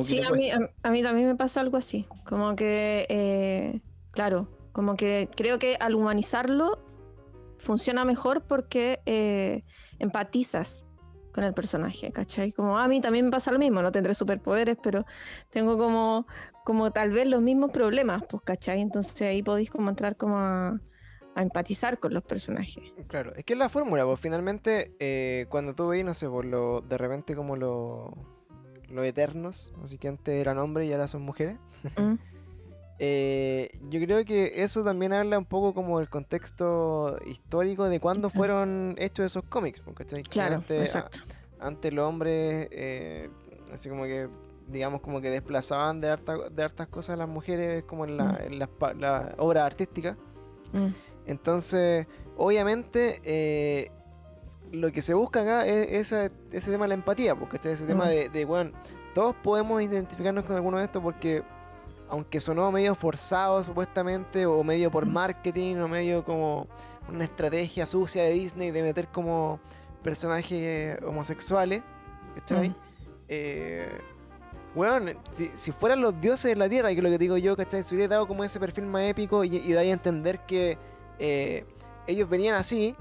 [0.00, 2.06] Sí, a mí, a, a mí también me pasó algo así.
[2.26, 3.80] Como que, eh,
[4.10, 6.84] claro, como que creo que al humanizarlo
[7.58, 9.62] funciona mejor porque eh,
[10.00, 10.84] empatizas
[11.32, 12.52] con el personaje, ¿cachai?
[12.52, 15.04] Como a mí también me pasa lo mismo, no tendré superpoderes, pero
[15.50, 16.26] tengo como,
[16.64, 18.80] como tal vez los mismos problemas, pues, ¿cachai?
[18.80, 20.80] Entonces ahí podéis como entrar como a,
[21.34, 22.82] a empatizar con los personajes.
[23.08, 26.44] Claro, es que es la fórmula, pues finalmente eh, cuando tú veis, no sé, por
[26.44, 28.12] lo, de repente como lo-
[28.88, 31.58] los eternos, así que antes eran hombres y ahora son mujeres,
[31.98, 32.14] Mm,
[32.98, 38.28] eh, yo creo que eso también habla un poco como del contexto histórico de cuándo
[38.28, 38.36] Ujú.
[38.38, 40.22] fueron hechos esos cómics, pues, ¿cachai?
[40.22, 41.10] Que Claro, antes, a-
[41.60, 43.28] antes los hombres, eh,
[43.72, 44.28] así como que,
[44.68, 48.24] digamos, como que desplazaban de, harta- de hartas cosas a las mujeres como en, la,
[48.24, 48.36] Mm.
[48.52, 50.16] en las pa- las obras artísticas.
[50.72, 50.88] Mm,
[51.26, 52.06] Entonces,
[52.36, 53.90] obviamente, eh,
[54.72, 58.06] lo que se busca acá es esa- ese tema de la empatía, porque ese tema
[58.06, 58.08] Mm.
[58.08, 58.72] de, de, bueno,
[59.14, 61.42] todos podemos identificarnos con alguno de estos porque,
[62.08, 65.12] aunque sonó medio forzado supuestamente, o medio por Mm.
[65.12, 66.66] marketing, o medio como
[67.08, 69.60] una estrategia sucia de Disney de meter como
[70.02, 71.82] personajes homosexuales,
[72.34, 72.70] ¿cachai?
[72.70, 72.74] mm,
[73.28, 73.88] eh,
[74.74, 77.56] weón, si, si fueran los dioses de la tierra, que es lo que digo yo,
[77.56, 77.82] ¿cachai?
[77.82, 80.76] Si hubiera dado como ese perfil más épico y, y de ahí a entender que
[81.18, 81.64] eh,
[82.06, 82.94] ellos venían así,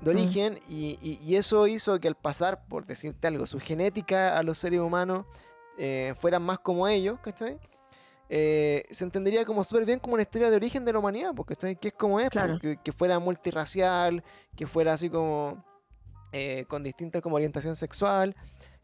[0.00, 0.16] de Mm.
[0.16, 4.42] origen, y, y- y eso hizo que al pasar, por decirte algo, su genética a
[4.42, 5.24] los seres humanos
[5.78, 7.58] eh, fueran más como ellos, ¿cachai?
[8.28, 11.54] Eh, se entendería como súper bien como una historia de origen de la humanidad, porque
[11.54, 11.76] ¿cachai?
[11.76, 12.54] que es como es, Claro.
[12.54, 14.24] porque- que fuera multirracial,
[14.56, 15.64] que fuera así como
[16.32, 18.34] eh, con distinta como orientación sexual.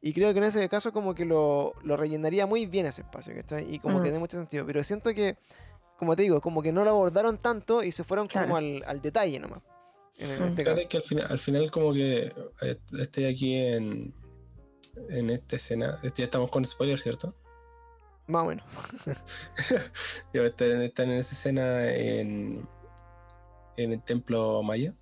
[0.00, 3.34] Y creo que en ese caso como que lo, lo rellenaría muy bien ese espacio,
[3.34, 3.72] ¿cachai?
[3.74, 3.98] Y como Mm.
[3.98, 4.64] que tiene mucho sentido.
[4.64, 5.36] Pero siento que
[6.02, 9.00] como te digo, como que no lo abordaron tanto y se fueron como al, al
[9.00, 9.62] detalle nomás.
[10.18, 10.44] En, en Mm.
[10.48, 10.88] este caso.
[10.88, 12.32] que al final, al final como que
[12.62, 14.12] eh, estoy aquí en,
[15.10, 16.00] en esta escena.
[16.02, 17.36] Ya estamos con spoiler, ¿cierto?
[18.26, 18.64] Más o menos.
[20.34, 22.68] Están, están en esa escena en,
[23.76, 24.92] en el templo maya.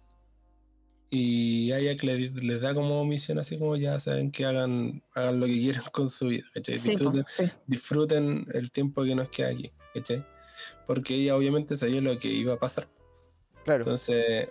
[1.09, 5.03] Y a ella que le- les da como misión así como ya saben que hagan,
[5.15, 6.45] hagan lo que quieran con su vida.
[6.55, 6.77] ¿cachai?
[6.77, 7.45] Sí, disfruten, sí.
[7.67, 9.73] disfruten el tiempo que nos queda aquí.
[9.95, 10.25] ¿cachai?
[10.87, 12.89] Porque ella obviamente sabía lo que iba a pasar.
[13.65, 13.83] Claro.
[13.83, 14.49] Entonces,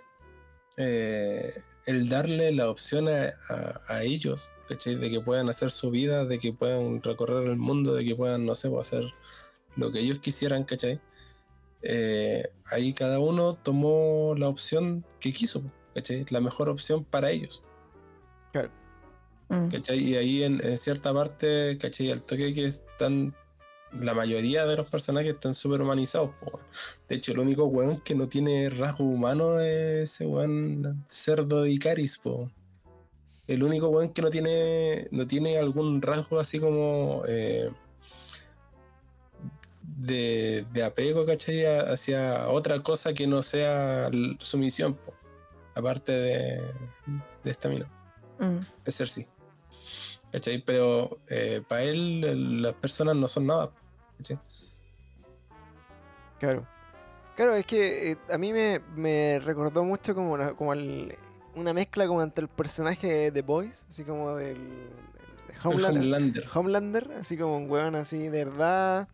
[0.76, 4.94] eh, el darle la opción a, a- a ellos, ¿cachai?
[4.94, 8.46] De que puedan hacer su vida, de que puedan recorrer el mundo, de que puedan,
[8.46, 9.12] no sé, pues, hacer
[9.76, 11.00] lo que ellos quisieran, ¿cachai?
[11.82, 15.62] Eh, ahí cada uno tomó la opción que quiso,
[15.94, 16.24] ¿cachai?
[16.30, 17.62] La mejor opción para ellos,
[18.52, 18.70] claro.
[19.48, 19.68] Mm.
[19.68, 19.98] ¿cachai?
[19.98, 22.10] Y ahí en, en cierta parte, ¿cachai?
[22.12, 23.34] Al toque que están,
[23.92, 26.60] la mayoría de los personajes están súper humanizados, po.
[27.08, 31.70] De hecho, el único weón que no tiene rasgo humano es ese weón cerdo de
[31.72, 32.50] Icaris, po.
[33.46, 37.68] El único weón que no tiene, no tiene algún rasgo así como eh,
[39.82, 41.64] de, de apego, ¿cachai?
[41.64, 45.12] Hacia otra cosa que no sea su misión, po.
[45.74, 46.62] Aparte de,
[47.44, 47.88] de esta mina
[48.40, 48.60] Mm.
[48.86, 49.26] de ser sí.
[50.32, 50.62] ¿Cachai?
[50.64, 51.18] Pero
[51.68, 53.70] para él las personas no son nada.
[54.18, 54.38] ¿cachai?
[56.38, 56.66] Claro.
[57.36, 61.16] Claro, es que eh, a mí me, me recordó mucho como, una, como el-
[61.54, 66.02] una mezcla como entre el personaje de The Boys, así como del, de El Homelander,
[66.02, 66.44] Homelander.
[66.54, 69.08] Homelander, así como un weón así de verdad.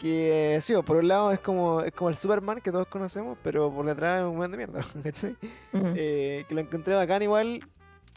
[0.00, 3.72] Que sí, por un lado es como, es como el Superman que todos conocemos, pero
[3.72, 5.36] por detrás es un weón de mierda, ¿cachai?
[5.72, 7.60] Eh, que lo encontré bacán igual.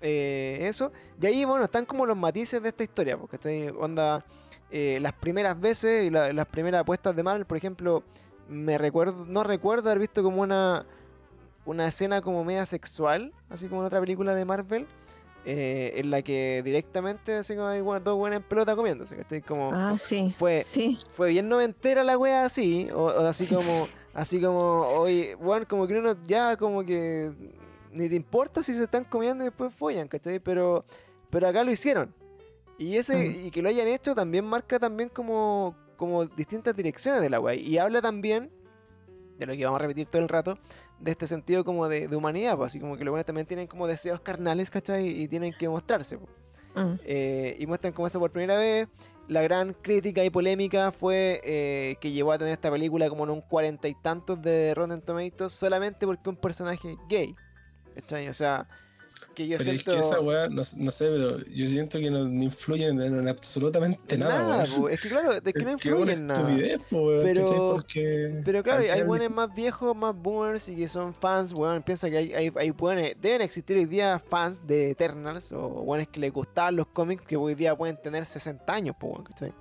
[0.02, 0.92] Eh, eso.
[1.22, 4.26] Y ahí, bueno, están como los matices de esta historia, porque estoy onda.
[4.72, 8.04] eh, las primeras veces y la- las primeras apuestas de Marvel, por ejemplo,
[8.50, 10.86] me recuerdo, no recuerdo haber visto como una
[11.66, 14.86] una escena como media sexual, así como en otra película de Marvel,
[15.46, 19.22] eh, en la que directamente así como hay bueno, dos buenas en pelota comiéndose, que
[19.22, 20.34] estoy como Ah, sí.
[20.38, 20.98] fue Sí.
[21.14, 23.56] fue bien noventera la wea así, o, o así Sí.
[23.56, 27.32] como, así como, oye, bueno, como que uno ya como que
[27.96, 30.40] ni te importa si se están comiendo y después follan, ¿cachai?
[30.40, 30.86] Pero,
[31.30, 32.14] pero acá lo hicieron.
[32.78, 33.46] Y ese, Mm.
[33.48, 37.56] y que lo hayan hecho también marca también como, como distintas direcciones de la wea.
[37.56, 38.52] Y habla también,
[39.40, 40.58] de lo que vamos a repetir todo el rato,
[41.00, 43.68] de este sentido como de, de humanidad, pues, así como que los buenos también tienen
[43.68, 45.08] como deseos carnales, ¿cachai?
[45.08, 46.32] Y tienen que mostrarse, pues.
[46.76, 47.00] Mm.
[47.06, 48.88] Eh, y muestran como eso por primera vez.
[49.28, 53.32] La gran crítica y polémica fue eh, que llevó a tener esta película como en
[53.32, 57.34] un cuarenta y tantos de Rotten Tomatoes solamente porque un personaje gay.
[57.96, 58.28] ¿Cachai?
[58.30, 58.68] O sea,
[59.34, 59.92] que yo Pero siento...
[59.92, 63.02] es que esa weá, no, no sé, pero yo siento que no, no influye en,
[63.02, 64.48] en absolutamente nada.
[64.48, 64.88] nada, po.
[64.90, 66.42] es que claro, es que no Es que influye una en nada.
[66.42, 67.78] estupidez, po, Pero-
[68.46, 71.84] Pero claro, hay buenos más viejos, más boomers y que son fans, weón.
[71.84, 76.08] Piensa que hay, hay, hay buenos- deben existir hoy día fans de Eternals o buenos
[76.08, 79.54] que les gustaban los cómics que hoy día pueden tener 60 años, pues, weón, ¿cachai?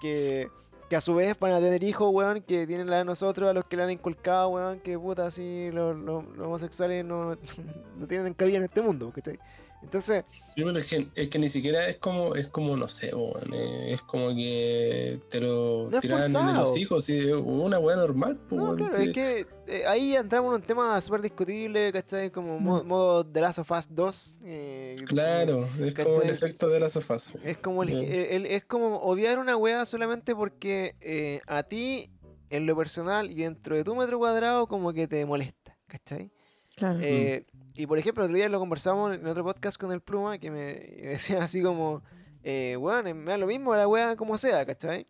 [0.00, 0.48] Que,
[0.90, 3.52] que a su vez van a tener hijos, weón, que tienen la de nosotros, a
[3.54, 7.36] los que le han inculcado, weón, que puta, así los, los- homosexuales no,
[7.96, 9.38] no tienen cabida en este mundo, ¿cachai?
[9.82, 10.24] Entonces,
[10.54, 13.54] Sí, pero es que, es que ni siquiera es como, es como no sé, weón,
[13.54, 16.62] eh, es como que te lo No tiran forzado.
[16.62, 19.08] los hijos, es una weá normal, po, No, claro, sí.
[19.08, 22.30] es que eh, ahí entramos en un tema súper discutible, ¿cachai?
[22.32, 22.86] Como mo- Mm.
[22.88, 24.36] modo The Last of Us 2.
[24.42, 27.32] eh, Claro, es como el efecto de las sofás.
[27.44, 27.98] Es como, el- Ya.
[28.00, 32.10] el- el- es como odiar una wea solamente porque eh, a ti,
[32.50, 36.32] en lo personal y dentro de tu metro cuadrado, como que te molesta, ¿cachai?
[36.74, 36.98] Claro.
[37.02, 37.44] Eh,
[37.80, 40.74] y por ejemplo, otro día lo conversamos en otro podcast con el Pluma que me
[41.02, 42.02] decía así como,
[42.42, 45.06] eh, weón, me da lo mismo la wea como sea, ¿cachai?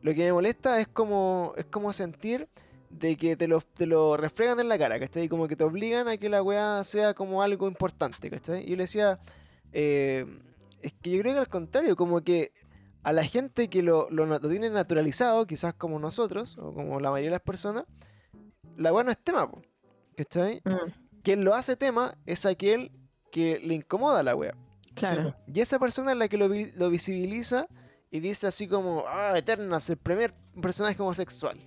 [0.00, 2.48] Lo que me molesta es como, es como sentir
[2.88, 5.28] de que te lo, te lo refregan en la cara, ¿cachai?
[5.28, 8.64] Como que te obligan a que la wea sea como algo importante, ¿cachai?
[8.64, 9.20] Y yo le decía,
[9.72, 10.24] eh,
[10.80, 12.52] es que yo creo que al contrario, como que
[13.02, 17.32] a la gente que lo, lo, tiene naturalizado, quizás como nosotros, o como la mayoría
[17.32, 17.84] de las personas,
[18.78, 19.50] la wea no es tema,
[20.16, 20.62] ¿cachai?
[20.64, 22.90] Mm, quien lo hace tema es aquel
[23.30, 24.54] que le incomoda la wea.
[24.94, 25.34] Claro.
[25.46, 27.68] Y esa persona es la que lo, vi- lo visibiliza
[28.10, 30.32] y dice así como, ah, Eternas, el primer
[30.62, 31.58] personaje homosexual.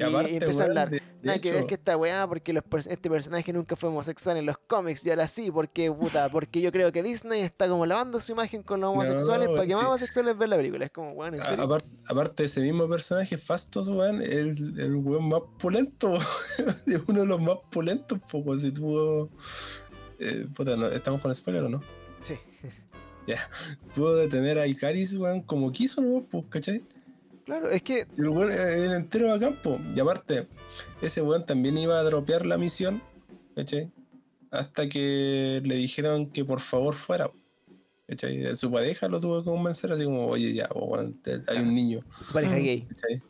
[0.00, 0.90] Y, aparte, y empieza a hablar.
[0.90, 3.90] de- de Nada que ver hecho, que esta weá, porque los este personaje nunca fue
[3.90, 7.68] homosexual en los cómics, y ahora sí, porque puta, porque yo creo que Disney está
[7.68, 9.74] como lavando su imagen con los No, homosexuales para que sí.
[9.76, 10.84] más homosexuales vean la película.
[10.86, 11.68] Es como, weón, en serio.
[12.08, 16.14] aparte de ese mismo personaje, Fastos, weón, el, el weón más pulento,
[16.86, 19.28] es uno de los más pulentos, poco si tuvo.
[20.18, 21.82] Eh, puta, no, ¿estamos con spoiler o no?
[22.20, 22.34] Sí.
[23.94, 26.24] Pudo detener a Icaris, weón, como quiso, ¿no?
[26.30, 26.82] Pues, ¿cachai?
[27.50, 28.06] Claro, es que.
[28.16, 29.80] El weón era entero a campo.
[29.92, 30.46] Y aparte,
[31.02, 33.02] ese weón también iba a dropear la misión,
[33.56, 33.90] ¿cachai?
[34.52, 37.28] Hasta que le dijeron que por favor fuera.
[38.06, 38.54] ¿cachai?
[38.54, 42.04] Su pareja lo tuvo que convencer así como, oye, ya, weón, te- hay un niño.
[42.20, 42.62] Su pareja Mm.
[42.62, 42.86] gay.
[42.88, 43.22] ¿cachai?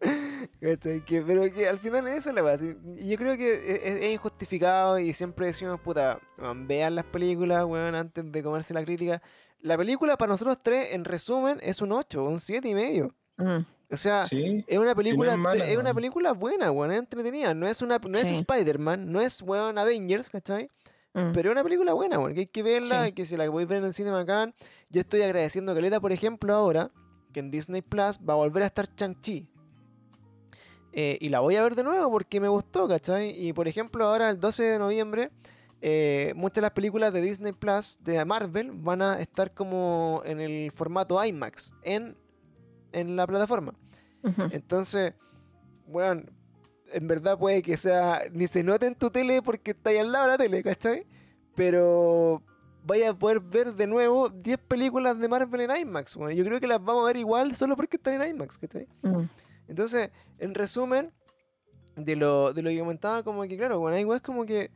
[0.60, 1.04] ¿cachai?
[1.04, 2.76] Que, pero que al final eso es la base.
[2.96, 6.18] Y Yo creo que es, es- es injustificado y siempre decimos, puta,
[6.66, 9.22] vean las películas, weón, antes de comerse la crítica.
[9.62, 13.14] La película para nosotros tres, en resumen, es un 8, un 7 y medio.
[13.36, 13.58] Mm,
[13.92, 17.52] O sea, Sí, es una película, mala, es una película buena, weón, es entretenida.
[17.54, 18.30] No es una, no es.
[18.30, 20.70] Spider-Man, no es weón Avengers, ¿cachai?
[21.14, 21.32] mm.
[21.32, 23.08] Pero es una película buena, weón, que hay que verla, Sí.
[23.10, 24.54] y que si la podéis ver en el cine bacán.
[24.90, 26.90] Yo estoy agradeciendo a Caleta, por ejemplo, ahora,
[27.32, 29.48] que en Disney Plus va a volver a estar Chang-Chi.
[30.92, 33.30] Eh, y la voy a ver de nuevo porque me gustó, ¿cachai?
[33.30, 35.30] Y por ejemplo, ahora el 12 de noviembre,
[35.82, 40.40] eh, muchas de las películas de Disney Plus de Marvel van a estar como en
[40.40, 42.16] el formato IMAX en,
[42.92, 43.74] en la plataforma.
[44.50, 45.14] Entonces,
[45.86, 46.22] bueno,
[46.92, 50.12] en verdad puede que sea, ni se note en tu tele porque está ahí al
[50.12, 51.06] lado de la tele, ¿cachai?
[51.54, 52.42] Pero
[52.84, 56.16] vaya a poder ver de nuevo 10 películas de Marvel en IMAX.
[56.16, 58.86] Bueno, yo creo que las vamos a ver igual solo porque están en IMAX, ¿cachai?
[59.00, 59.22] Mm.
[59.68, 61.12] Entonces, en resumen,
[61.96, 64.70] de lo, de lo que comentaba, como que, claro, bueno, igual es como que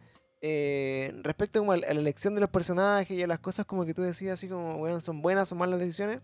[0.47, 3.65] eh, respecto como a la a la elección de los personajes y a las cosas
[3.65, 6.21] como que tú decías, así como, weón, son buenas o malas decisiones.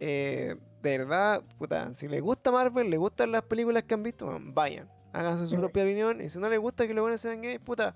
[0.00, 4.38] eh, de verdad, puta, si les gusta Marvel, les gustan las películas que han visto,
[4.40, 6.20] vayan, háganse su propia opinión.
[6.20, 7.94] Y si no les gusta que los buenos sean gays, puta,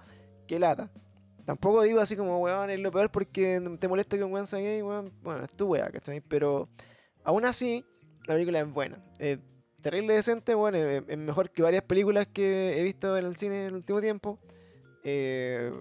[0.48, 0.90] que lata.
[1.44, 4.59] Tampoco digo así como, weón, es lo peor porque te molesta que un weón sea
[4.59, 6.20] gay, weón, bueno, es tu weá, ¿cachai?
[6.22, 6.68] Pero
[7.22, 7.84] aún así,
[8.26, 8.98] la película es buena.
[9.20, 9.39] Eh,
[9.80, 13.60] terrible decente, bueno, es, es mejor que varias películas que he visto en el cine
[13.62, 14.40] en el último tiempo.
[15.05, 15.73] Eh,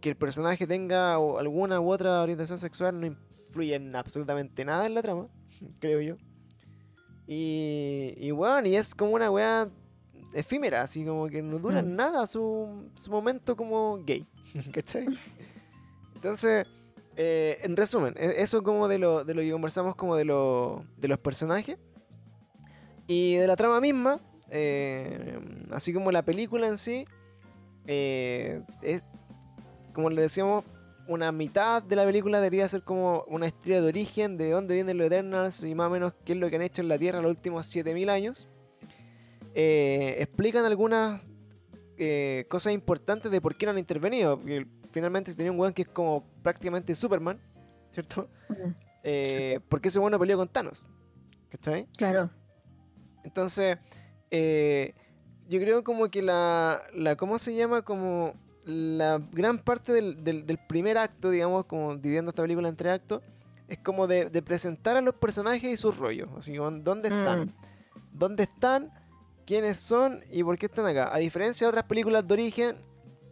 [0.00, 4.94] que el personaje tenga alguna u otra orientación sexual no influye en absolutamente nada en
[4.94, 5.28] la trama,
[5.80, 6.16] creo yo.
[7.26, 9.68] Y, y bueno, y es como una weá
[10.34, 11.96] efímera, así como que no dura Mm.
[11.96, 14.26] nada su, su momento como gay,
[14.72, 15.06] ¿cachai?
[16.16, 16.66] Entonces,
[17.16, 20.84] eh, en resumen, e- eso como de lo, de lo que conversamos como de, lo,
[20.98, 21.78] de los personajes
[23.06, 24.20] y de la trama misma,
[24.50, 25.38] eh,
[25.70, 27.06] así como la película en sí,
[27.86, 29.02] eh, es,
[29.92, 30.64] como le decíamos,
[31.06, 34.96] una mitad de la película debería ser como una historia de origen, de dónde vienen
[34.96, 37.20] los Eternals y más o menos qué es lo que han hecho en la Tierra
[37.20, 38.48] los últimos 7000 años.
[39.54, 41.24] Eh, explican algunas
[41.96, 44.38] eh, cosas importantes de por qué no han intervenido.
[44.38, 47.38] Porque finalmente se tenía un weón que es como prácticamente Superman,
[47.90, 48.28] ¿cierto?
[49.02, 50.88] Eh, ¿Por qué ese weón no peleó con Thanos?
[51.50, 51.86] ¿Cachai?
[51.96, 52.30] Claro.
[53.22, 53.78] Entonces,
[54.30, 54.94] eh,
[55.48, 57.82] yo creo como que la, la, ¿cómo se llama?
[57.82, 58.34] Como
[58.64, 62.92] la gran parte del, del- del primer acto, digamos, como dividiendo esta película en tres
[62.94, 63.22] actos,
[63.68, 66.28] es como de, de presentar a los personajes y sus rollos.
[66.38, 67.40] Así como, ¿dónde están?
[67.40, 67.52] Mm.
[68.12, 68.90] ¿Dónde están?
[69.46, 70.22] ¿Quiénes son?
[70.30, 71.14] ¿Y por qué están acá?
[71.14, 72.76] A diferencia de otras películas de origen,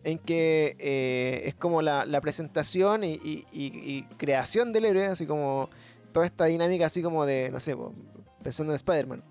[0.04, 5.06] en que eh, es como la, la presentación y, y- y- y creación del héroe,
[5.06, 5.70] así como
[6.12, 7.74] toda esta dinámica así como de, no sé,
[8.42, 9.22] pensando en Spider-Man.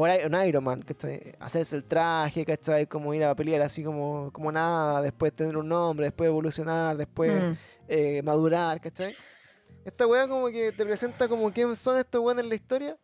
[0.00, 1.34] O en Iron Man, ¿cachai?
[1.40, 2.86] Hacerse el traje, ¿cachai?
[2.86, 7.30] Como ir a pelear así como, como nada, después tener un nombre, después evolucionar, después
[7.42, 7.52] Mm.
[7.88, 9.14] eh, madurar, ¿cachai?
[9.84, 12.96] Esta weá como que te presenta como quién son estos weones en la historia.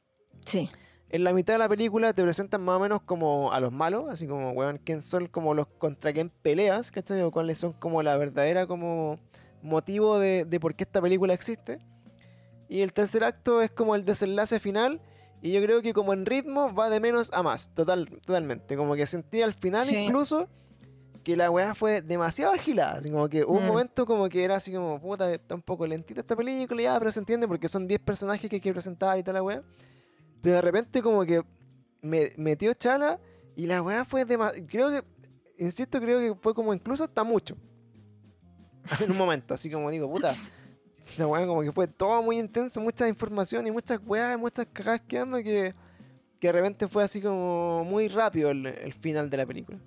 [0.46, 0.70] Sí.
[1.10, 4.08] En la mitad de la película te presentan más o menos como a los malos,
[4.08, 7.20] así como, weón, quién son como los contra quién peleas, ¿cachai?
[7.22, 9.18] O cuáles son como la verdadera como
[9.60, 11.78] motivo de, de por qué esta película existe.
[12.70, 15.00] Y el tercer acto es como el desenlace final.
[15.42, 18.76] Y yo creo que como en ritmo va de menos a más, total, totalmente.
[18.76, 19.96] Como que sentí al final Sí.
[19.96, 20.48] incluso
[21.22, 22.98] que la weá fue demasiado agilada.
[22.98, 23.68] Así como que hubo un Mm.
[23.68, 27.10] momento como que era así como, puta, está un poco lentita esta película, ya, pero
[27.12, 29.62] se entiende porque son 10 personajes que hay que presentar y toda la weá.
[30.40, 31.42] Pero de repente como que
[32.00, 33.18] me metió chala
[33.56, 34.66] y la weá fue demasiado...
[34.68, 35.02] Creo que,
[35.58, 37.56] insisto, creo que fue como incluso hasta mucho.
[39.00, 40.34] en un momento, así como digo, puta.
[41.18, 45.02] La weá como que fue todo muy intenso, mucha información y muchas weas, muchas cagadas
[45.06, 45.74] quedando que,
[46.40, 49.78] que de repente fue así como muy rápido el, el final de la película.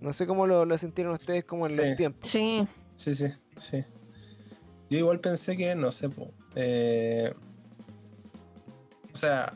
[0.00, 1.78] No sé cómo lo, lo sintieron ustedes como en Sí.
[1.78, 2.28] los tiempos.
[2.30, 2.66] Sí.
[2.96, 3.26] Sí, sí,
[3.56, 3.84] sí.
[4.90, 7.32] Yo igual pensé que, no sé, po, eh,
[9.12, 9.52] o sea,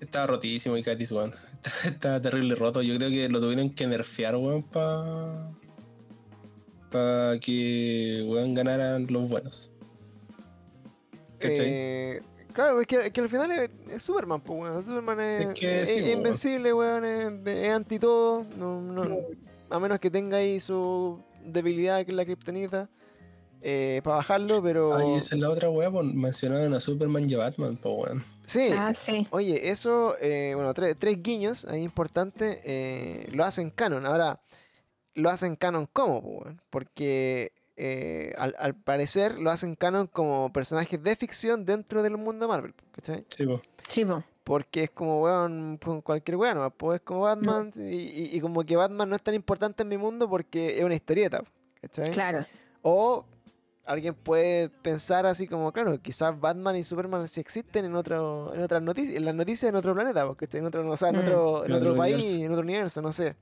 [0.00, 1.32] estaba rotísimo y Katis, weón.
[1.62, 2.82] Estaba, estaba terrible roto.
[2.82, 5.50] Yo creo que lo tuvieron que nerfear, weón, para
[6.90, 9.70] pa que, weón, ganaran los buenos.
[11.38, 11.66] ¿Cachai?
[11.68, 12.22] Eh,
[12.52, 14.82] claro, es que, es que al final es, es Superman, pues, weón.
[14.84, 16.18] Superman es, Es que es- sí, es weón.
[16.18, 17.04] invencible, weón.
[17.04, 18.44] Es, es anti todo.
[18.56, 19.16] No, no-
[19.70, 22.88] a menos que tenga ahí su debilidad, que es la kriptonita.
[24.02, 24.96] para bajarlo, pero.
[24.96, 28.24] Ay, esa es la otra weá, mencionaban a Superman y a Batman, pues weón.
[28.46, 28.68] Sí.
[28.76, 29.26] Ah, sí.
[29.30, 34.04] Oye, eso, eh, bueno, tres, tres guiños ahí importantes, eh, lo hacen canon.
[34.06, 34.40] Ahora,
[35.20, 41.02] lo hacen canon como, po, porque eh, al, al parecer lo hacen canon como personajes
[41.02, 43.24] de ficción dentro del mundo Marvel, ¿cachai?
[43.28, 43.60] Sí, pues.
[43.88, 44.22] Sí, po.
[44.44, 48.40] Porque es como, weón, con cualquier weón, nomás, pues es como Batman, y, y- y
[48.40, 51.42] como que Batman no es tan importante en mi mundo porque es una historieta,
[51.80, 52.10] ¿cachai?
[52.10, 52.44] Claro.
[52.82, 53.24] O
[53.84, 58.62] alguien puede pensar así como, claro, quizás Batman y Superman sí existen en otro, en
[58.62, 61.18] otras noticias, en las noticias en otro planeta, porque en otro, o sea, en Mm.
[61.20, 62.44] otro, en En otro otro país, universo.
[62.44, 63.36] en otro universo, no sé.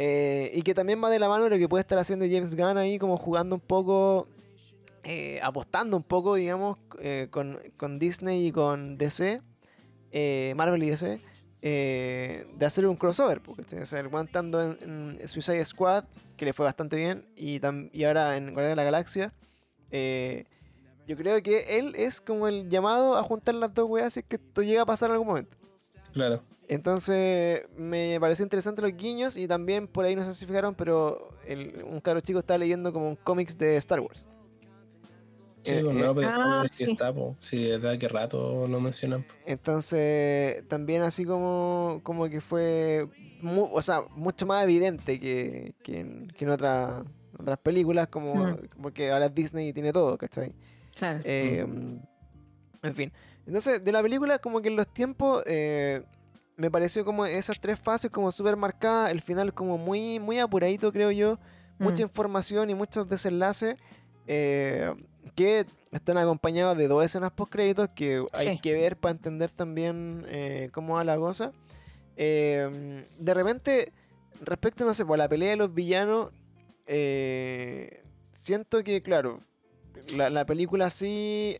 [0.00, 2.54] Eh, y que también va de la mano de lo que puede estar haciendo James
[2.54, 4.28] Gunn ahí, como jugando un poco,
[5.02, 9.42] eh, apostando un poco, digamos, eh, con, con Disney y con DC,
[10.12, 11.20] eh, Marvel y DC,
[11.62, 16.04] eh, de hacer un crossover, porque o sea, el estando en, Suicide Squad,
[16.36, 17.60] que le fue bastante bien, y,
[17.92, 19.32] y ahora en Guardianes de la Galaxia,
[21.08, 24.26] yo creo que él es como el llamado a juntar las dos weas si es
[24.26, 25.56] que esto llega a pasar en algún momento.
[26.12, 26.40] Claro.
[26.68, 31.30] Entonces me pareció interesante los guiños y también por ahí no sé si fijaron, pero
[31.46, 34.26] el- un caro chico está leyendo como un cómics de Star Wars.
[35.62, 36.92] Sí, Eh, pues eh, no, pero Star ah, Wars sí sí.
[36.92, 37.36] está, pues.
[37.40, 39.22] Sí, es verdad que rato lo mencionan.
[39.22, 39.34] po.
[39.46, 43.08] Entonces, también así como, como que fue,
[43.40, 47.04] mu- o sea, mucho más evidente que, que en, que en otra-
[47.38, 48.56] otras películas, como Mm.
[48.82, 50.52] porque ahora Disney tiene todo, ¿cachai?
[50.94, 51.20] Claro.
[51.24, 51.66] Eh,
[52.82, 53.10] En fin.
[53.46, 56.02] Entonces, de la película, como que en los tiempos, eh,
[56.58, 60.92] me pareció como esas tres fases como súper marcadas, el final como muy, muy apuradito,
[60.92, 61.38] creo yo,
[61.78, 62.08] mucha Mm.
[62.08, 63.76] información y muchos desenlaces
[64.26, 64.92] eh,
[65.34, 68.60] que están acompañados de dos escenas post créditos que hay Sí.
[68.60, 71.52] que ver para entender también eh, cómo va la cosa.
[72.16, 73.92] Eh, de repente,
[74.42, 76.30] respecto, no sé, por la pelea de los villanos,
[76.86, 78.02] eh,
[78.32, 79.40] siento que, claro,
[80.16, 81.56] la, la película sí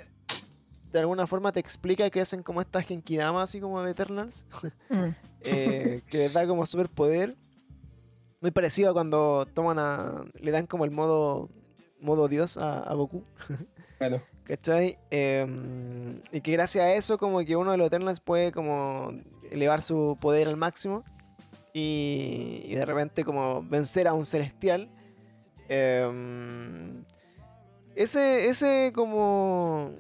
[0.93, 4.47] de alguna forma te explica que hacen como estas Genkidama así como de Eternals,
[4.91, 5.09] Mm.
[5.43, 7.37] eh, que les da como superpoder.
[8.41, 10.25] Muy parecido a cuando toman a.
[10.41, 11.49] le dan como el modo.
[12.01, 13.23] modo dios a, a Goku.
[13.99, 14.23] Claro.
[14.45, 14.97] ¿Cachai?
[15.11, 19.11] Em, y que gracias a eso como que uno de los Eternals puede como
[19.51, 21.03] elevar su poder al máximo.
[21.75, 24.89] Y, y de repente como vencer a un celestial.
[25.69, 27.05] Em,
[27.97, 29.91] ese, ese como,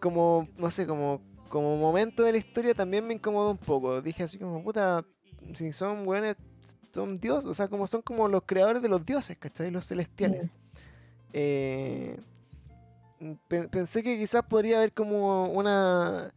[0.00, 4.00] como, no sé, como, como momento de la historia también me incomodó un poco.
[4.02, 5.04] Dije así como, puta,
[5.54, 6.36] si son buenos,
[6.92, 9.70] son dioses, o sea, como son como los creadores de los dioses, ¿cachai?
[9.70, 10.50] Los celestiales.
[11.32, 12.18] Eh,
[13.48, 16.32] pe- pensé que quizás podría haber como una,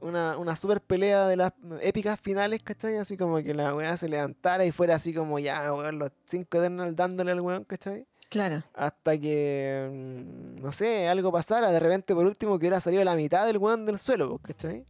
[0.00, 2.96] una, una super pelea de las épicas finales, ¿cachai?
[2.96, 6.58] Así como que la weá se levantara y fuera así como ya, weón, los cinco
[6.58, 8.06] Eternals dándole al weón, ¿cachai?
[8.28, 8.64] Claro.
[8.74, 13.14] Hasta que, mm, no sé, algo pasara, de repente por último que hubiera salido la
[13.14, 14.84] mitad del weón del suelo, pues, ¿cachai?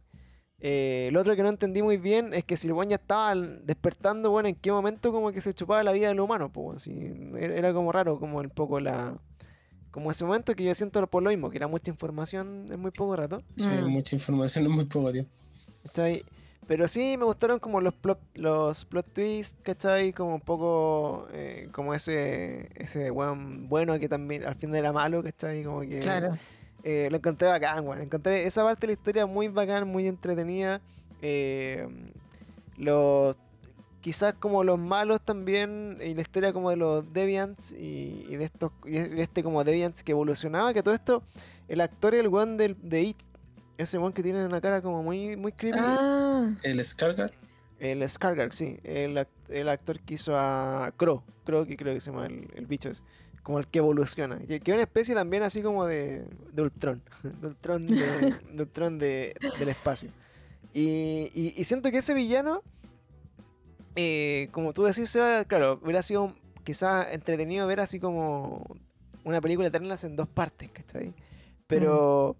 [0.59, 3.35] Eh, lo otro que no entendí muy bien es que si el weón ya estaba
[3.35, 6.91] despertando, bueno, en qué momento como que se chupaba la vida del humano, pues, así,
[7.37, 9.15] era era como raro, como un poco la...
[9.91, 12.91] Como ese momento que yo siento por lo mismo, que era mucha información en muy
[12.91, 13.41] poco rato.
[13.55, 13.87] Sí, Mm.
[13.87, 15.31] mucha información en muy poco tiempo.
[15.83, 16.23] ¿cachai?
[16.67, 20.13] Pero sí me gustaron como los plot, los plot twists, ¿cachai?
[20.13, 25.21] Como un poco eh, como ese ese weón bueno que también al final era malo,
[25.23, 25.63] ¿cachai?
[25.63, 26.35] Como que Claro.
[26.83, 28.01] eh, lo encontré bacán, weón.
[28.01, 30.81] Encontré esa parte de la historia muy bacán, muy entretenida.
[31.21, 31.87] Eh,
[32.77, 33.35] los
[34.01, 38.45] quizás como los malos también y la historia como de los Deviants y, y de
[38.45, 41.23] estos y de este como Deviants que evolucionaba, que todo esto
[41.67, 43.17] el actor y el weón del, de It,
[43.77, 45.77] ese weón que tiene una cara como muy muy creepy.
[45.81, 47.31] Ah, El Scargar,
[47.79, 48.77] El Skargar, sí.
[48.83, 51.21] El, act- el actor que hizo a Crow.
[51.45, 53.01] Crow, que creo que se llama el, el bicho ese.
[53.43, 54.39] Como el que evoluciona.
[54.39, 57.01] Que, que es una especie también así como de, de Ultron.
[57.41, 60.09] De Ultron, de, de Ultron de- del espacio.
[60.73, 62.63] Y, y- y siento que ese villano,
[63.95, 66.33] eh, como tú decís, Seba, claro, hubiera sido
[66.63, 68.65] quizás entretenido ver así como
[69.23, 71.13] una película Eternals en dos partes, ¿cachai?
[71.67, 72.35] Pero,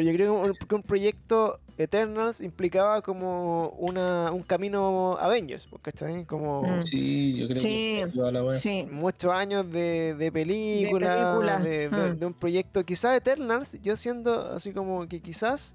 [0.00, 5.66] pero yo creo que un, que un proyecto Eternals implicaba como una, un camino Avengers,
[5.66, 6.24] pues, ¿cachai?
[6.24, 6.82] Como Mm.
[6.82, 8.86] sí, yo creo Sí, que la sí.
[8.90, 12.18] muchos años de, de película, película, de, de- mm.
[12.18, 12.84] de un proyecto.
[12.84, 15.74] Quizás Eternals, yo siendo así como que quizás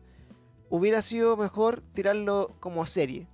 [0.70, 3.28] hubiera sido mejor tirarlo como serie.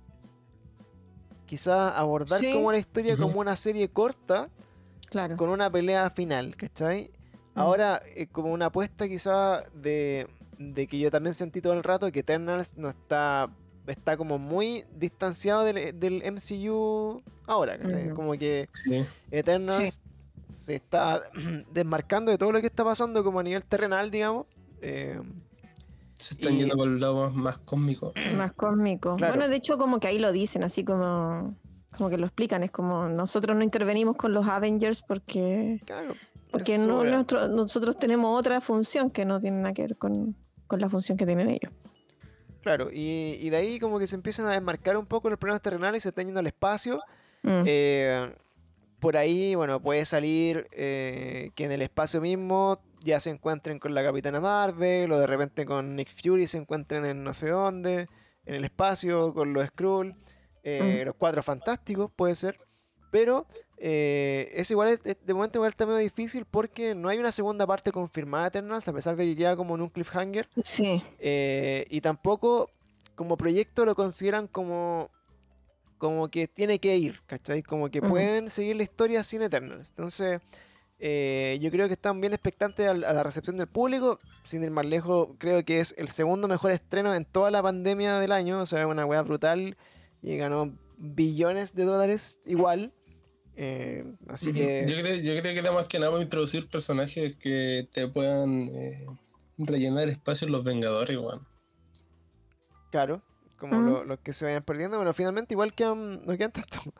[1.46, 2.52] Quizás abordar Sí.
[2.52, 4.48] como la historia como una serie corta
[5.10, 5.36] Claro.
[5.36, 7.10] con una pelea final, ¿cachai?
[7.54, 7.58] Mm.
[7.60, 10.26] Ahora, eh, como una apuesta quizá de,
[10.74, 13.50] de que yo también sentí todo el rato que Eternals no está
[13.86, 18.10] está como muy distanciado del, del MCU ahora, ¿cachai?
[18.10, 19.04] Como que Sí.
[19.32, 20.00] Eternals
[20.52, 21.20] se está
[21.72, 24.46] desmarcando de todo lo que está pasando como a nivel terrenal, digamos.
[24.82, 25.20] Eh,
[26.14, 28.12] Se están y- yendo por el lado más, cósmico.
[28.36, 29.16] Más cósmico.
[29.16, 29.34] Claro.
[29.34, 31.56] Bueno, de hecho, como que ahí lo dicen, así como,
[31.96, 32.62] como que lo explican.
[32.62, 36.14] Es como nosotros no intervenimos con los Avengers porque, claro.
[36.52, 40.36] porque no, nuestro- nosotros tenemos otra función que no tiene nada que ver con,
[40.72, 41.70] con la función que tienen ellos.
[42.62, 45.60] Claro, y, y de ahí como que se empiezan a desmarcar un poco los problemas
[45.60, 46.98] terrenales y se están yendo al espacio.
[47.42, 47.62] Mm.
[47.66, 48.34] Eh,
[48.98, 53.92] por ahí, bueno, puede salir eh, que en el espacio mismo ya se encuentren con
[53.94, 58.06] la Capitana Marvel o de repente con Nick Fury se encuentren en no sé dónde,
[58.46, 60.16] en el espacio, con los Skrull,
[60.62, 61.06] eh, Mm.
[61.06, 62.58] los Cuatro Fantásticos, puede ser.
[63.10, 63.46] Pero
[63.84, 67.90] eh, es igual, de momento igual está medio difícil porque no hay una segunda parte
[67.90, 70.48] confirmada de Eternals, a pesar de que queda como en un cliffhanger.
[70.62, 71.02] Sí.
[71.18, 72.70] Eh, y tampoco
[73.16, 75.10] como proyecto lo consideran como
[75.98, 77.64] como que tiene que ir, ¿cachai?
[77.64, 79.90] Como que pueden seguir la historia sin Eternals.
[79.90, 80.40] Entonces,
[81.00, 84.20] eh, yo creo que están bien expectantes a, la recepción del público.
[84.44, 88.20] Sin ir más lejos, creo que es el segundo mejor estreno en toda la pandemia
[88.20, 88.60] del año.
[88.60, 89.76] O sea, es una weá brutal
[90.22, 92.92] y ganó billones de dólares igual.
[93.56, 94.84] Eh, así que...
[94.88, 98.68] Yo, creo, yo creo que era más que nada para introducir personajes que te puedan
[98.74, 99.06] eh,
[99.58, 101.46] rellenar espacio en los Vengadores, weón.
[102.90, 103.22] Claro,
[103.58, 104.96] como lo- los que se vayan perdiendo.
[104.96, 106.78] Bueno, finalmente igual quedan, no quedan tanto.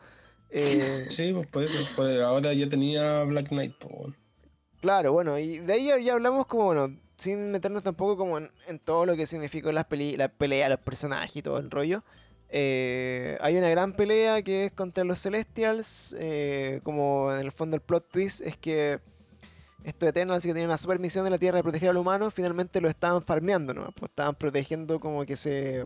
[0.55, 1.79] Eh, Sí, pues por eso.
[1.95, 4.13] pues, ahora ya tenía Black Knight, pues.
[4.81, 8.51] Claro, bueno, y de ahí ya, ya hablamos como, bueno, sin meternos tampoco como en,
[8.67, 12.03] en todo lo que significó las peli la pelea, los personajes y todo el rollo.
[12.55, 17.75] Eh, hay una gran pelea que es contra los Celestials, eh, como en el fondo
[17.75, 18.99] el plot twist es que
[19.83, 22.79] estos Eternals que tenían una super misión de la Tierra de proteger al humano, finalmente
[22.79, 23.91] lo estaban farmeando, ¿no?
[23.93, 25.85] Pues estaban protegiendo como que se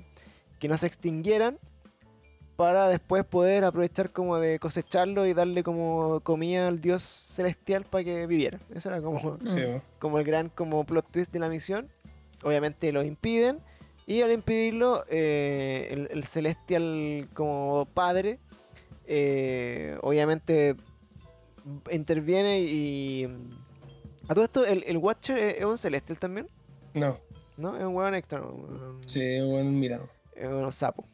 [0.60, 1.58] que no se extinguieran
[2.58, 8.04] para después poder aprovechar como de cosecharlo y darle como comida al dios celestial para
[8.04, 8.60] que viviera.
[8.76, 9.62] Eso era como, Sí,
[10.00, 11.88] como el gran como plot twist de la misión.
[12.44, 13.62] Obviamente lo impiden
[14.08, 18.40] y al impedirlo eh, el, el celestial como padre
[19.06, 20.76] eh, obviamente
[21.92, 23.28] interviene y...
[24.30, 26.48] A todo esto, el, el Watcher es, es un celestial también,
[26.94, 27.18] No,
[27.56, 27.78] ¿no?
[27.78, 30.02] Es un hueón extra, un- sí, weón, mira.
[30.36, 31.06] es un sapo.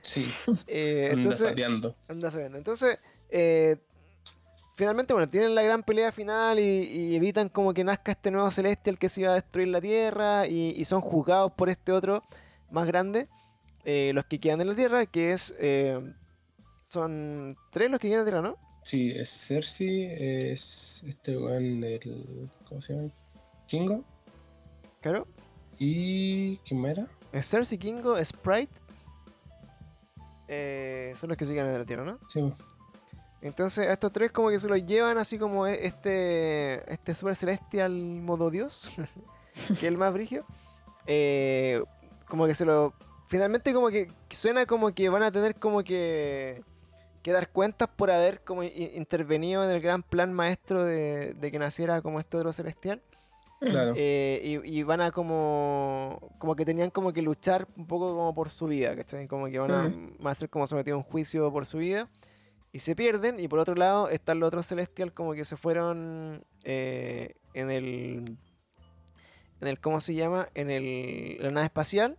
[0.00, 0.30] Sí,
[0.68, 1.94] Eh, anda sapeando.
[2.08, 2.58] Anda sabiendo.
[2.58, 2.98] Entonces,
[3.30, 3.76] eh,
[4.74, 8.50] finalmente, bueno, tienen la gran pelea final y, y evitan como que nazca este nuevo
[8.50, 12.22] Celestial que se iba a destruir la Tierra y, y son juzgados por este otro
[12.70, 13.28] más grande,
[13.84, 15.54] eh, los que quedan en la Tierra, que es...
[15.58, 16.00] eh,
[16.84, 18.58] son tres los que quedan en la Tierra, ¿no?
[18.82, 20.04] Sí, es Cersei,
[20.50, 22.50] es este weón, el.
[22.68, 23.08] ¿Cómo se llama?
[23.66, 24.04] Kingo.
[25.00, 25.26] Claro.
[25.78, 27.06] ¿Y quién era?
[27.32, 28.70] Es Cersei, Kingo, Sprite.
[30.48, 32.18] eh, son los que se quedan en la Tierra, ¿no?
[32.28, 32.40] Sí.
[33.44, 37.36] Entonces a estos tres como que se los llevan así como e- este, este super
[37.36, 38.90] celestial modo dios,
[39.68, 40.46] que es el más brigio.
[41.06, 41.82] Eh,
[42.26, 42.94] como que se lo...
[43.28, 46.62] Finalmente como que suena como que van a tener como que,
[47.22, 51.58] que dar cuentas por haber como intervenido en el gran plan maestro de, de que
[51.58, 53.02] naciera como este otro celestial.
[53.60, 53.92] claro.
[53.94, 58.34] Eh, y, y van a como como que tenían como que luchar un poco como
[58.34, 59.26] por su vida, ¿cachai?
[59.26, 59.82] Como que van a,
[60.18, 62.08] van a ser como sometidos a un juicio por su vida
[62.74, 63.38] y se pierden.
[63.40, 68.36] Y por otro lado están los otros celestial como que se fueron eh, en el
[69.60, 70.48] en el ¿cómo se llama?
[70.54, 72.16] En el la nave espacial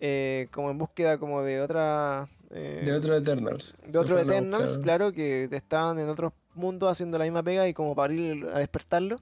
[0.00, 3.76] eh, como en búsqueda como de otra eh, de otro Eternals.
[3.86, 7.94] de otros Eternals, claro, que estaban en otros mundos haciendo la misma pega y como
[7.94, 9.20] para ir a despertarlo.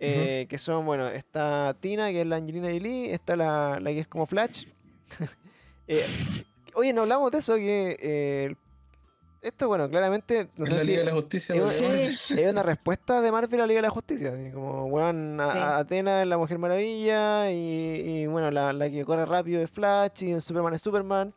[0.00, 4.00] eh, Que son, bueno, está Tina, que es la Angelina Jolie, está la, la que
[4.00, 4.66] es como Flash.
[5.90, 6.04] Eh,
[6.74, 8.54] oye, no hablamos de eso, que eh,
[9.40, 11.54] esto, bueno, claramente, no sé la si Liga de la Justicia.
[11.54, 12.40] es Sí.
[12.40, 14.30] es una respuesta de Marvel a la Liga de la Justicia.
[14.32, 15.58] así como, weón, a- Sí.
[15.58, 17.50] a Atena es la Mujer Maravilla.
[17.50, 17.56] Y,
[18.22, 20.24] y, bueno, la, la que corre rápido es Flash.
[20.24, 21.32] Y en Superman es Superman.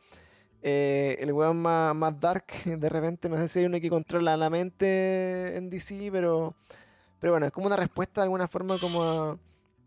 [0.63, 4.37] Eh, el weón más, más dark, de repente, no sé si hay uno que controla
[4.37, 6.53] la mente en DC, pero,
[7.19, 9.37] pero bueno, es como una respuesta de alguna forma como a,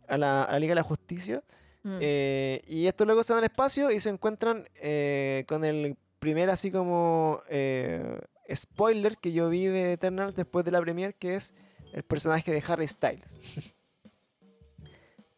[0.09, 1.43] a la, a la Liga de la Justicia.
[1.85, 1.99] Mm.
[2.01, 6.71] Eh, y estos luego se al espacio y se encuentran eh, con el primer así
[6.71, 8.19] como eh,
[8.55, 11.53] spoiler que yo vi de Eternal después de la premiere, que es
[11.93, 13.39] el personaje de Harry Styles.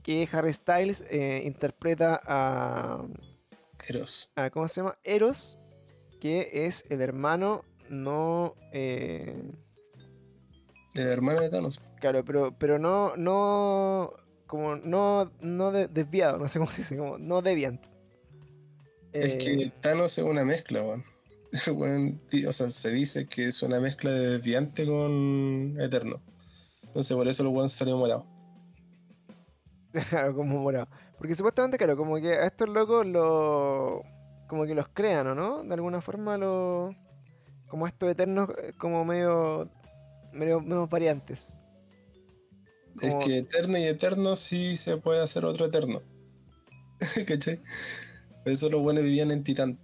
[0.02, 3.04] que Harry Styles eh, interpreta a,
[3.88, 4.32] Eros.
[4.36, 4.96] a- ¿Cómo se llama?
[5.02, 5.58] Eros,
[6.20, 8.54] que es el hermano no...
[8.72, 9.42] eh,
[10.94, 11.80] De la hermana de Thanos.
[12.00, 14.12] Claro, pero, pero no, no,
[14.46, 17.82] como no, no de- desviado, no sé cómo se dice, como no deviant.
[19.16, 21.04] Es Eh, que Thanos es una mezcla, weón.
[22.48, 26.20] o sea, se dice que es una mezcla de desviante con eterno.
[26.82, 28.26] Entonces por eso el weón salió morado.
[30.10, 30.88] Claro, como morado.
[31.18, 34.02] Porque supuestamente, claro, como que a estos locos lo.
[34.48, 35.62] como que los crean, ¿o no?
[35.62, 36.94] De alguna forma los.
[37.68, 39.70] como estos eternos, eh, como medio.
[40.32, 41.58] medio, medio variantes.
[43.00, 46.02] Como- Es que eterno y eterno sí se puede hacer otro eterno.
[47.26, 47.60] ¿Cachai?
[48.46, 49.76] Por eso los buenos vivían en Titán.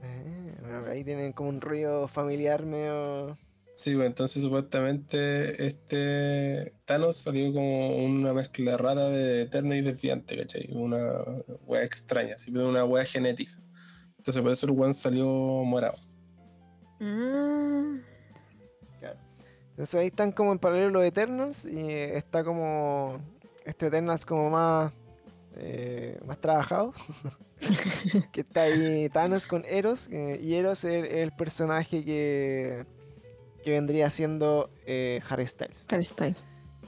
[0.00, 3.36] Eh, bueno, ahí tienen como un ruido familiar medio.
[3.74, 10.36] Sí, pues entonces supuestamente este Thanos salió como una mezcla rara de eterno y desviante,
[10.36, 10.70] ¿cachai?
[10.74, 11.00] Una
[11.66, 13.58] wea extraña, sí, pero una wea genética.
[14.16, 15.98] Entonces por eso el weón salió morado.
[17.00, 17.98] Mm.
[19.70, 23.18] Entonces ahí están como en paralelo los Eternals y está como.
[23.64, 24.92] Este Eternals como más.
[25.56, 26.92] Eh, más trabajado.
[28.32, 30.08] que está ahí Thanos con Eros.
[30.12, 32.84] eh, y Eros es el, el personaje que.
[33.64, 35.86] que vendría siendo eh, Harry Styles.
[35.88, 36.36] Harry Styles.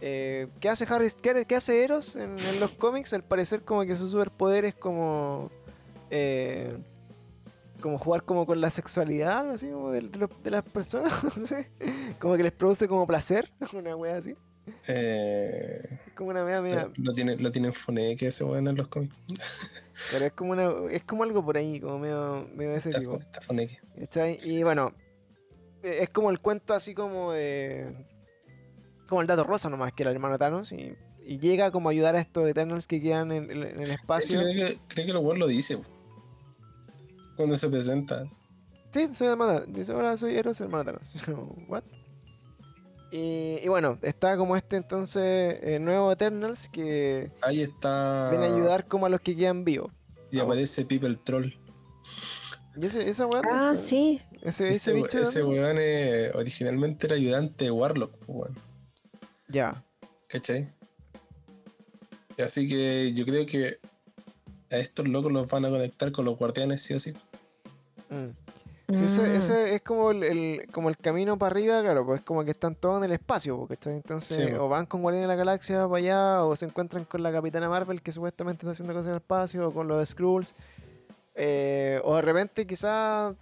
[0.01, 3.13] Eh, ¿qué, hace Harry, qué, qué hace Eros en, en los cómics?
[3.15, 5.51] Al parecer como que su superpoder es como...
[6.11, 6.77] eh,
[7.81, 11.47] como jugar como con la sexualidad, así como de, de los- de las personas, no
[11.47, 11.71] sé.
[12.21, 14.35] Como que les produce como placer, una wea así.
[14.89, 16.91] Eh, Es como una wea media...
[16.97, 19.15] lo, tiene, lo tienen Funeke ese weón en los cómics.
[20.13, 23.01] Pero es como una, es como algo por ahí, como medio, medio de ese Está,
[23.01, 23.17] tipo.
[23.19, 23.41] está.
[23.99, 24.39] ¿cachai?
[24.45, 24.93] Y bueno,
[25.83, 27.93] eh, es como el cuento así como de.
[29.09, 30.71] Como el dato rosa nomás, que era el hermano Thanos.
[30.73, 30.95] Y,
[31.27, 34.41] y llega como a ayudar a estos Eternals que quedan en, en- en el espacio.
[34.41, 35.79] Creo que, creo que lo dice.
[37.37, 38.25] Cuando se presenta.
[38.93, 41.15] Sí, soy hermano Dice, ahora soy Eros, hermano Thanos.
[41.69, 41.83] ¿What?
[43.11, 48.29] Y, y bueno, está como este entonces eh, nuevo Eternals que Ahí está.
[48.31, 49.91] viene a ayudar como a los que quedan vivos.
[50.31, 51.53] Y aparece Pipe el Troll.
[52.77, 53.43] ¿Y ese, esa weá?
[53.51, 54.23] Ah, ese, sí.
[54.43, 55.49] Ese, ese Ese, bicho.
[55.49, 58.55] weón eh, originalmente era ayudante de Warlock, weón.
[59.49, 59.83] Ya.
[60.29, 60.69] ¿Cachai?
[62.45, 63.79] Así que yo creo que
[64.71, 67.13] a estos locos los van a conectar con los guardianes, sí o sí.
[68.11, 68.48] Mm.
[68.91, 69.27] Sí, eso, Mm.
[69.27, 72.53] eso es como el, el- como el camino para arriba, claro, pues es como que
[72.53, 74.55] están todos en el espacio, porque entonces Sí, pues.
[74.59, 77.69] o van con Guardianes de la Galaxia para allá, o se encuentran con la Capitana
[77.69, 80.55] Marvel que supuestamente está haciendo cosas en el espacio, o con los Skrulls,
[81.35, 83.35] eh, o de repente quizá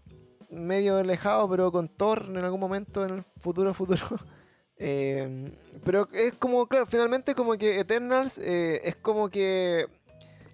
[0.50, 4.00] medio alejado, pero con Thor en algún momento en el futuro futuro.
[4.78, 5.52] Eh,
[5.86, 9.86] pero es como, claro, finalmente como que Eternals eh, es como que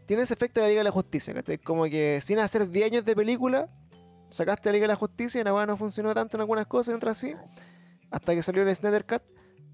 [0.06, 1.58] tiene ese efecto de la Liga de la Justicia, ¿cachai?
[1.58, 3.68] Como que sin hacer 10 años de película,
[4.32, 6.92] sacaste la Liga de la Justicia y la weá no funcionó tanto en algunas cosas
[6.94, 7.34] y otras sí.
[8.10, 9.22] Hasta que salió el Snyder Cut.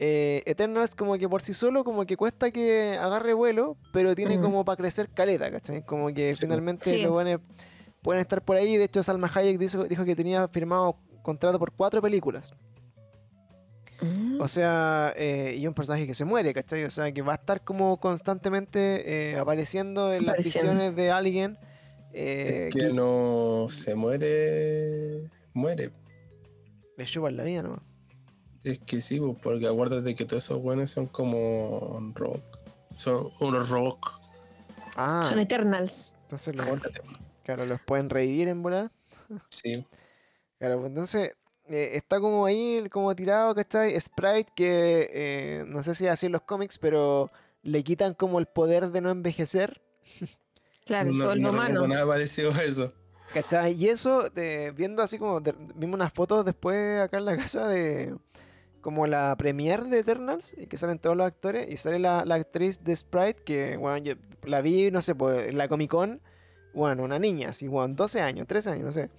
[0.00, 4.40] Eh, Eternals como que por sí solo como que cuesta que agarre vuelo, pero tiene
[4.40, 5.84] como para crecer caleta, ¿cachai?
[5.84, 6.40] Como que Sí.
[6.42, 7.02] finalmente Sí.
[7.02, 7.40] los buenos
[8.02, 8.76] pueden estar por ahí.
[8.76, 12.54] De hecho, Salma Hayek dijo, dijo que tenía firmado contrato por cuatro películas.
[14.00, 14.40] Mm.
[14.40, 16.84] O sea, eh, y un personaje que se muere, ¿cachai?
[16.84, 21.58] O sea, que va a estar como constantemente eh, apareciendo en las visiones de alguien.
[22.12, 25.28] Eh, Es que que no se muere.
[25.54, 25.90] Muere.
[26.96, 27.80] le chupan la vida nomás.
[28.64, 32.42] Es que sí, porque acuérdate que todos esos buenos son como rock.
[32.96, 34.18] Son unos rock.
[34.96, 36.12] Ah, Son Eternals.
[36.22, 36.66] entonces los,
[37.44, 38.90] claro, los pueden revivir en volar.
[39.50, 39.84] Sí.
[40.58, 41.36] Claro, pues entonces
[41.68, 43.98] eh, está como ahí, como tirado, ¿cachai?
[44.00, 47.30] Sprite que eh, no sé si es así en los cómics, pero
[47.62, 49.80] le quitan como el poder de no envejecer.
[50.88, 51.86] Claro, no, son no humanos.
[51.88, 52.92] nada parecido a eso.
[53.32, 53.74] ¿Cachai?
[53.74, 57.68] Y eso, de- viendo así como, de- vimos unas fotos después acá en la casa
[57.68, 58.16] de
[58.80, 62.36] como la premiere de Eternals, y que salen todos los actores, y sale la, la
[62.36, 66.22] actriz de Sprite, que, bueno, yo la vi, no sé, por la Comic Con,
[66.72, 69.10] bueno, una niña, así, bueno, 12 años, 13 años, no sé.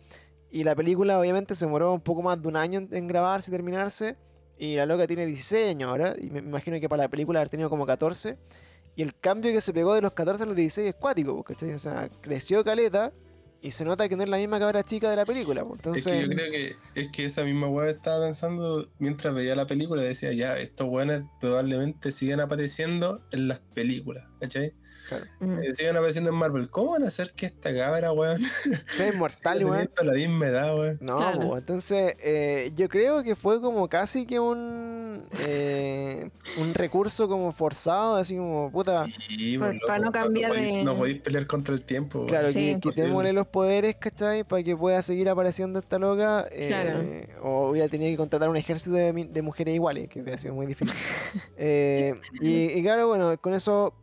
[0.50, 3.52] Y la película obviamente se demoró un poco más de un año en, en grabarse
[3.52, 4.16] y terminarse,
[4.58, 7.40] y la loca tiene 16 años ahora, y me me imagino que para la película
[7.42, 8.38] haber tenido como 14.
[8.96, 11.72] Y el cambio que se pegó de los 14 a los 16 es cuático, ¿cachai?
[11.72, 13.14] O sea, creció caleta
[13.62, 15.62] y se nota que no es la misma cabra chica de la película.
[15.62, 19.56] Entonces, Es que yo creo que es que esa misma weá estaba pensando mientras veía
[19.56, 24.74] la película, decía, ya, estos weones probablemente siguen apareciendo en las películas, ¿cachai?
[25.40, 25.60] Mm.
[25.64, 26.70] Eh, siguen apareciendo en Marvel.
[26.70, 28.42] ¿Cómo van a hacer que esta cabra, weón,
[28.88, 29.90] sea inmortal, weón.
[30.04, 30.98] la misma edad, weón?
[31.02, 31.48] No, Claro.
[31.50, 37.52] pues, entonces eh, yo creo que fue como casi que un eh, un recurso como
[37.52, 39.06] forzado, así como puta.
[39.28, 42.30] Sí, Para- para no cambiar de- No podéis pelear contra el tiempo, weón.
[42.30, 42.76] Claro, Sí.
[42.76, 44.44] que quitémosle los poderes, ¿cachai?
[44.44, 46.48] Para que pueda seguir apareciendo esta loca.
[46.52, 50.66] eh, O hubiera tenido que contratar un ejército de, mujeres iguales, que hubiera sido muy
[50.68, 50.94] difícil.
[51.58, 53.94] Eh, y, y claro, bueno, con eso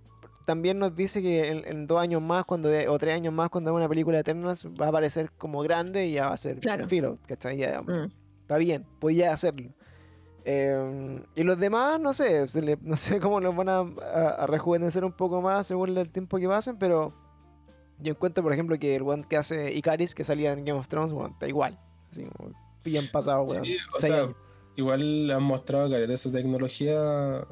[0.47, 3.51] también nos dice que en, en dos años más, cuando ve- o tres años más,
[3.51, 6.37] cuando haga una película de Eternals, va a aparecer como grande y ya va a
[6.39, 6.89] ser Claro.
[6.89, 7.59] filo, ¿cachai?
[7.59, 8.11] Ya, Mm.
[8.43, 9.71] está bien, podía hacerlo.
[10.45, 14.29] Eh, y los demás, no sé, se le- no sé cómo los van a, a-
[14.43, 17.13] a rejuvenecer un poco más según el tiempo que pasen, pero
[17.99, 20.87] yo encuentro, por ejemplo, que el one que hace Icaris, que salía en Game of
[20.89, 21.79] Thrones, bueno, está igual.
[22.11, 22.53] Así como,
[23.13, 23.65] pasado, weón.
[23.65, 24.37] Sí, o sea, años.
[24.77, 27.45] igual han mostrado que de esa tecnología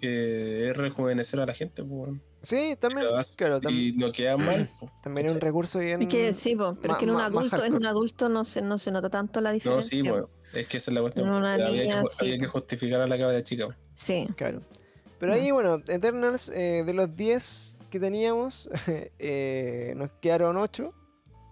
[0.00, 2.22] que es rejuvenecer a la gente, pues, weón.
[2.42, 3.06] Sí, también,
[3.36, 4.70] claro, tam- y no queda mal.
[5.02, 6.02] también es un recurso bien...
[6.02, 8.44] Es que sí, po, pero ma- es que en un adulto, en un adulto no
[8.44, 9.90] se, no se nota tanto la No, diferencia.
[9.90, 11.28] sí, bueno, es que esa es la cuestión.
[11.28, 12.24] Había, niña, que, ju- sí.
[12.26, 13.64] había que justificar a la cabeza chica.
[13.66, 13.76] weón.
[13.92, 14.28] Sí.
[14.36, 14.62] Claro.
[15.18, 15.34] Pero Mm.
[15.34, 18.68] ahí, bueno, Eternals, eh, de los 10 que teníamos,
[19.18, 20.92] eh, nos quedaron 8.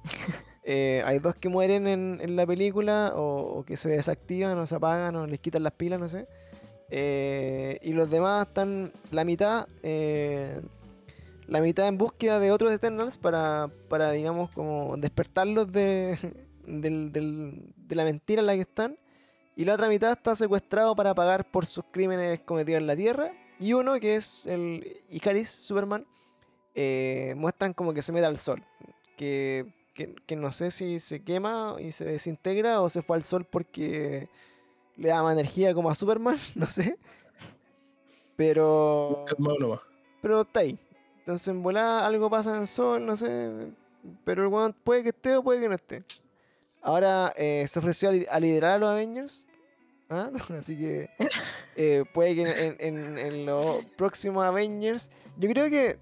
[1.04, 4.74] hay dos que mueren en, en la película, o, o que se desactivan, o se
[4.76, 6.26] apagan, o les quitan las pilas, no sé.
[6.90, 10.60] Eh, y los demás están la mitad, eh,
[11.48, 16.18] la mitad en búsqueda de otros Eternals para, para digamos, como despertarlos de,
[16.66, 18.96] del- del- de la mentira en la que están.
[19.56, 23.32] Y la otra mitad está secuestrado para pagar por sus crímenes cometidos en la Tierra.
[23.58, 26.04] Y uno, que es el Icaris, Superman,
[26.74, 28.62] eh, muestran como que se mete al sol.
[29.16, 29.64] Que,
[29.94, 33.46] que- que no sé si se quema y se desintegra o se fue al sol
[33.50, 34.28] porque
[34.96, 36.98] le da más energía como a Superman, no sé.
[38.36, 39.24] Pero...
[40.22, 40.78] Pero está ahí.
[41.20, 43.50] Entonces en volada algo pasa en el sol, no sé.
[44.24, 46.04] Pero el weón puede que esté o puede que no esté.
[46.82, 49.46] Ahora eh, se ofreció a, li- a liderar a los Avengers.
[50.10, 50.30] ¿ah?
[50.58, 51.08] Así que
[51.74, 55.10] eh, puede que en, en- en los próximos Avengers.
[55.38, 55.98] Yo creo que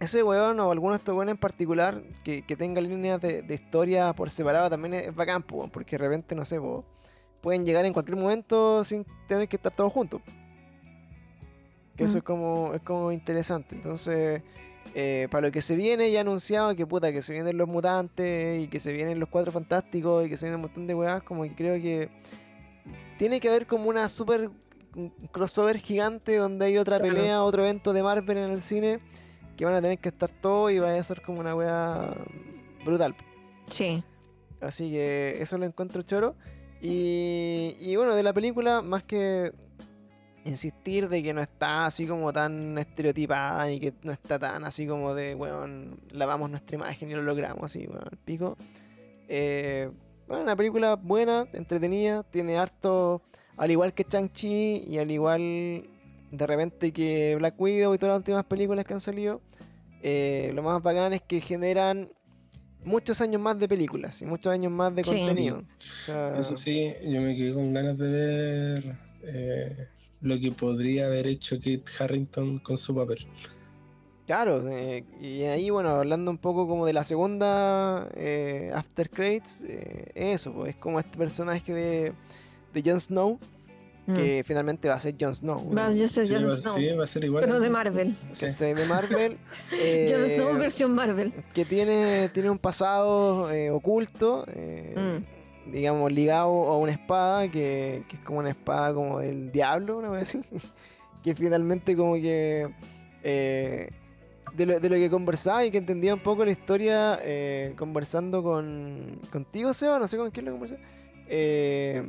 [0.00, 3.54] ese weón o alguno de estos weones en particular que, que tenga líneas de, de
[3.54, 6.84] historia por separado también es, es bacán, po, porque de repente, no sé, po,
[7.42, 10.22] pueden llegar en cualquier momento sin tener que estar todos juntos.
[11.96, 12.18] Que eso Mm.
[12.18, 13.74] es como, es como interesante.
[13.74, 14.42] Entonces,
[14.94, 18.62] eh, para lo que se viene, ya anunciado que puta, que se vienen los mutantes
[18.62, 21.22] y que se vienen los cuatro fantásticos y que se vienen un montón de weas,
[21.22, 22.08] como que creo que
[23.18, 24.50] tiene que haber como una super
[25.32, 27.14] crossover gigante donde hay otra Claro.
[27.14, 29.00] pelea, otro evento de Marvel en el cine,
[29.56, 32.14] que van a tener que estar todos y va a ser como una wea
[32.84, 33.14] brutal.
[33.68, 34.02] Sí.
[34.60, 36.34] Así que eso lo encuentro choro.
[36.84, 39.52] Y, bueno, de la película, más que
[40.44, 44.88] insistir de que no está así como tan estereotipada y que no está tan así
[44.88, 48.56] como de, weón, lavamos nuestra imagen y lo logramos, así, weón, pico.
[49.28, 49.92] Eh,
[50.26, 53.22] bueno, una película buena, entretenida, tiene harto,
[53.56, 55.88] al igual que Chang-Chi y al igual
[56.32, 59.40] de repente que Black Widow y todas las últimas películas que han salido,
[60.02, 62.10] eh, lo más bacán es que generan
[62.84, 65.10] muchos años más de películas y muchos años más de Sí.
[65.10, 65.58] contenido.
[65.58, 69.86] O sea, Eso sí, yo me quedé con ganas de ver eh,
[70.20, 73.26] lo que podría haber hecho Kit Harrington con su papel.
[74.26, 79.64] Claro, eh, y ahí, bueno, hablando un poco como de la segunda eh, After Credits,
[79.64, 82.12] eh, eso, pues, es como este personaje de,
[82.72, 83.38] de Jon Snow,
[84.04, 84.14] Mm.
[84.16, 85.72] que finalmente va a ser Jon Snow.
[85.72, 87.44] Va, yo sé, Sí, Jon va, Snow, sí, va a ser igual.
[87.44, 88.16] pero de Marvel.
[88.32, 88.46] Sí.
[88.46, 88.74] ¿cachai?
[88.74, 89.38] De Marvel.
[89.72, 91.32] eh, Jon Snow versión Marvel.
[91.54, 94.94] que tiene, tiene un pasado eh, oculto, eh,
[95.66, 95.70] Mm.
[95.72, 100.08] digamos, ligado a una espada, que, que es como una espada como del diablo, una
[100.10, 100.40] vez así,
[101.22, 102.68] que finalmente como que...
[103.22, 103.88] eh,
[104.54, 108.42] de, lo, de lo que conversaba y que entendía un poco la historia eh, conversando
[108.42, 110.76] con contigo, Seba, no sé con quién lo conversé,
[111.28, 112.02] eh,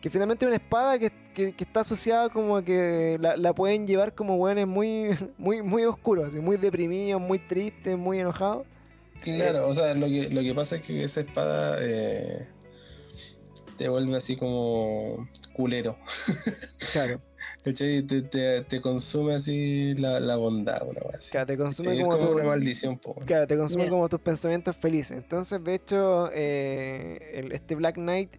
[0.00, 3.52] que finalmente es una espada que, que- que está asociada como a que la, la
[3.54, 8.66] pueden llevar como weones muy, muy, muy oscuros, así, muy deprimidos, muy tristes, muy enojados.
[9.22, 12.46] Claro, o sea, lo que, lo que pasa es que esa espada eh,
[13.76, 15.96] te vuelve así como culero.
[16.92, 17.20] Claro.
[17.62, 17.72] Te,
[18.02, 21.30] te, te consume así la, la bondad, una vez así.
[21.32, 23.14] Claro, te consume es como, como tu- una maldición, po.
[23.26, 25.18] Claro, te consume como tus pensamientos felices.
[25.18, 28.36] Entonces, de hecho, eh, el- este Black Knight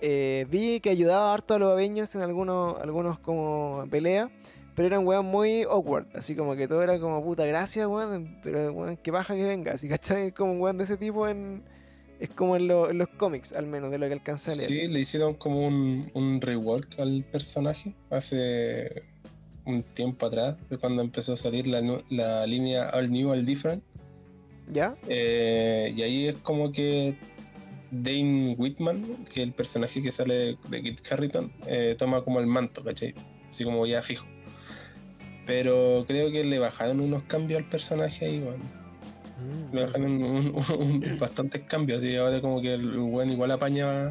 [0.00, 4.30] eh, vi que ayudaba harto a los Avengers en algunos, algunos como peleas,
[4.74, 8.38] pero era un weón muy awkward, así como que todo era como puta gracias, weón,
[8.42, 10.32] pero weón, que baja que venga, así, ¿cachai?
[10.32, 11.62] Como un weón de ese tipo en,
[12.20, 14.68] es como en, lo- en los cómics, al menos, de lo que alcanza a leer.
[14.68, 19.02] Sí, le hicieron como un, un rework al personaje hace
[19.66, 23.82] un tiempo atrás, cuando empezó a salir la, la línea All New, All Different.
[24.72, 24.96] ¿Ya?
[25.08, 27.16] Eh, y ahí es como que
[27.90, 29.02] Dane Whitman,
[29.32, 33.14] que es el personaje que sale de, Kit Harrington, eh, toma como el manto, ¿cachai?
[33.48, 34.26] Así como ya fijo.
[35.46, 38.62] Pero creo que le bajaron unos cambios al personaje ahí, bueno.
[39.38, 43.50] Mm, Le bajaron un- un- un- bastantes cambios, así ahora como que el buen igual
[43.52, 44.10] apaña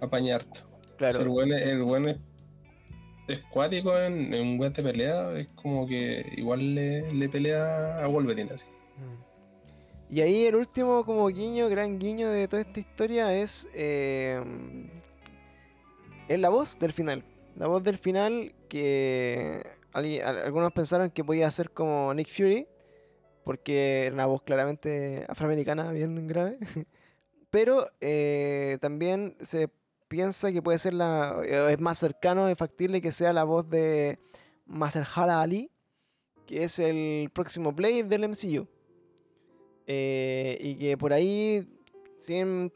[0.00, 0.60] apaña harto.
[0.96, 1.08] Claro.
[1.08, 2.16] O sea, el buen, es- el buen es,
[3.28, 8.06] es cuático en, en web de pelea, es como que igual le, le pelea a
[8.06, 8.66] Wolverine así.
[10.10, 14.42] Y ahí el último como guiño, gran guiño de toda esta historia es, eh,
[16.26, 17.22] es la voz del final.
[17.54, 22.66] La voz del final que algunos pensaron que podía ser como Nick Fury,
[23.44, 26.58] porque era una voz claramente afroamericana, bien grave.
[27.50, 29.70] Pero eh, también se
[30.08, 31.40] piensa que puede ser la.
[31.44, 34.18] eh, es más cercano, es factible que sea la voz de
[34.66, 35.70] Mahershala Ali,
[36.46, 38.66] que es el próximo Blade del MCU.
[39.92, 41.66] Eh, y que por ahí,
[42.20, 42.72] sin,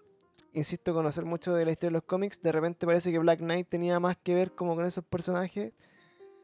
[0.52, 3.68] insisto, conocer mucho de la historia de los cómics, de repente parece que Black Knight
[3.68, 5.72] tenía más que ver como con esos personajes.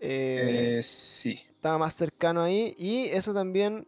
[0.01, 1.41] Eh, Eh, sí.
[1.51, 2.77] estaba más cercano ahí.
[2.79, 3.85] Y eso también,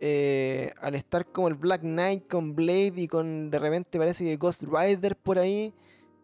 [0.00, 4.36] eh, al estar como el Black Knight con Blade y con de repente parece que
[4.38, 5.74] Ghost Rider por ahí,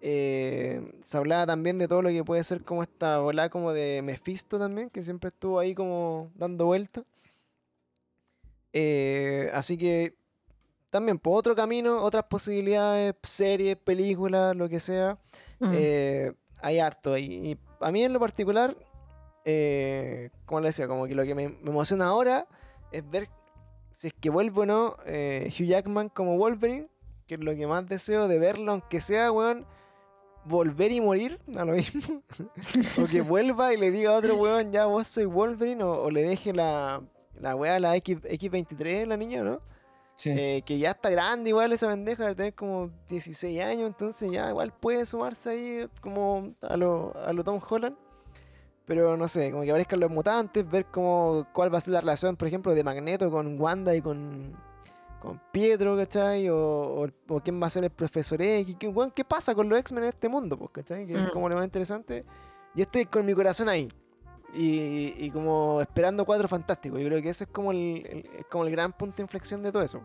[0.01, 4.59] se hablaba también de todo lo que puede ser como esta ola como de Mephisto
[4.59, 7.05] también, que siempre estuvo ahí como dando vueltas.
[8.73, 10.15] Eh, así que
[10.91, 15.19] también por otro camino, otras posibilidades, series, películas, lo que sea.
[15.59, 15.71] Mm.
[15.73, 17.17] Eh, hay harto.
[17.19, 18.77] Y a mí en lo particular,
[19.45, 22.47] eh, como le decía, como que lo que me, me emociona ahora
[22.91, 23.29] es ver
[23.93, 26.89] si es que vuelve o no eh, Hugh Jackman como Wolverine,
[27.27, 29.67] que es lo que más deseo de verlo, aunque sea, weón,
[30.45, 32.23] volver y morir, a lo mismo.
[33.03, 36.11] o que vuelva y le diga a otro weón, ya vos soy Wolverine, o, o
[36.11, 37.03] le deje la,
[37.41, 39.61] la weá, la X, X23, la niña, ¿no?
[40.15, 40.31] Sí.
[40.31, 44.49] Eh, que ya está grande igual esa pendeja, de tener como 16 años, entonces ya
[44.51, 47.97] igual puede sumarse ahí como a lo, a lo Tom Holland.
[48.85, 52.01] Pero no sé, como que aparezcan los mutantes, ver cómo, cuál va a ser la
[52.01, 54.57] relación, por ejemplo, de Magneto con Wanda y con,
[55.21, 56.49] con Pietro, ¿cachai?
[56.49, 56.57] O,
[57.05, 60.05] o- o quién va a ser el profesor X, ¿qué, ¿qué pasa con los X-Men
[60.05, 61.07] en este mundo, pues, ¿cachai?
[61.07, 61.31] Que es Mm.
[61.33, 62.25] como lo más interesante.
[62.75, 63.89] Yo estoy con mi corazón ahí.
[64.55, 67.01] Y, y como esperando cuatro fantásticos.
[67.01, 69.63] Yo creo que ese es como el, el- es como el gran punto de inflexión
[69.63, 70.01] de todo eso.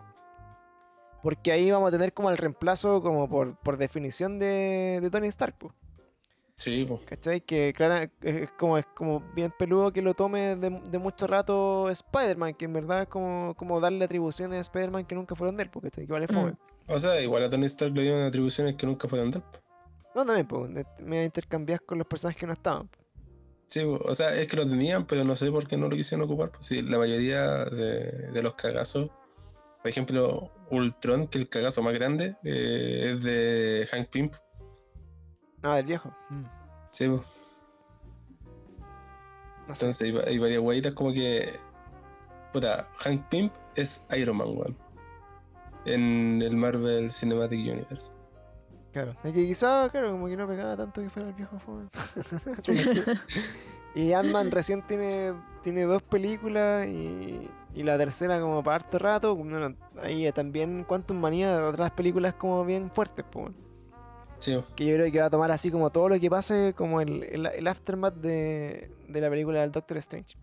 [1.21, 5.27] Porque ahí vamos a tener como el reemplazo, como por, por definición de, de Tony
[5.27, 5.73] Stark, po,
[6.55, 6.99] Sí, po.
[7.05, 7.39] ¿cachai?
[7.41, 11.89] Que claro, es como, es como bien peludo que lo tome de, de mucho rato
[11.89, 15.63] Spider-Man, que en verdad es como, como darle atribuciones a Spider-Man que nunca fueron de
[15.63, 16.33] él, porque que igual es Mm.
[16.35, 16.53] fome.
[16.89, 19.43] O sea, igual a Tony Stark le dieron atribuciones que nunca fueron de él.
[19.43, 19.59] po.
[20.15, 22.89] No, también, pues, me intercambias con los personajes que no estaban.
[22.89, 22.99] po.
[23.73, 26.25] Sí, o sea, es que lo tenían, pero no sé por qué no lo quisieron
[26.25, 26.51] ocupar.
[26.51, 29.09] Pues sí, la mayoría de, de los cagazos,
[29.81, 34.29] por ejemplo, Ultron, que es el cagazo más grande, eh, es de Hank Pym.
[35.63, 36.15] Ah, del viejo.
[36.29, 36.43] Mm.
[36.91, 37.07] Sí.
[37.07, 37.23] No
[39.75, 39.85] sé.
[39.87, 41.57] entonces hay varias guaitas como que.
[42.51, 44.77] Puta, Hank Pym es Iron Man, weón.
[45.85, 48.13] En el Marvel Cinematic Universe.
[48.93, 51.89] Claro, es que quizá, claro, como que no pegaba tanto que fuera el viejo fome.
[53.95, 55.33] y Ant-Man recién tiene,
[55.63, 59.35] tiene dos películas y, y la tercera como para harto rato.
[59.35, 63.51] Bueno, ahí también Quantum Manía, otras películas como bien fuertes, pues.
[64.37, 64.61] Sí.
[64.75, 67.23] Que yo creo que va a tomar así como todo lo que pase como el,
[67.23, 70.37] el, el aftermath de, de la película del Doctor Strange.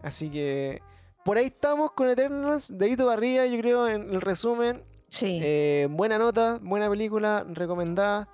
[0.00, 0.80] Así que
[1.24, 4.84] por ahí estamos con Eternals, Dedito Barriga, yo creo, en el resumen.
[5.22, 8.28] Eh, buena nota, buena película, recomendada.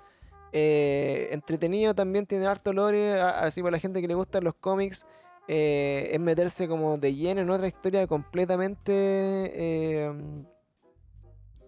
[0.53, 3.19] eh, entretenido también, tiene harto lore.
[3.21, 5.05] Así para la gente que le gustan los cómics,
[5.47, 8.91] eh, es meterse como de lleno en otra historia completamente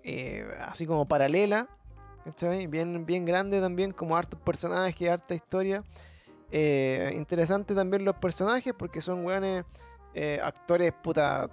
[0.04, 1.70] eh, así como paralela.
[2.26, 2.68] ¿cachai?
[2.68, 5.84] Bien, bien grande también, como hartos personajes, harta historia.
[6.52, 9.64] Interesante también los personajes porque son weones,
[10.42, 11.50] actores puta.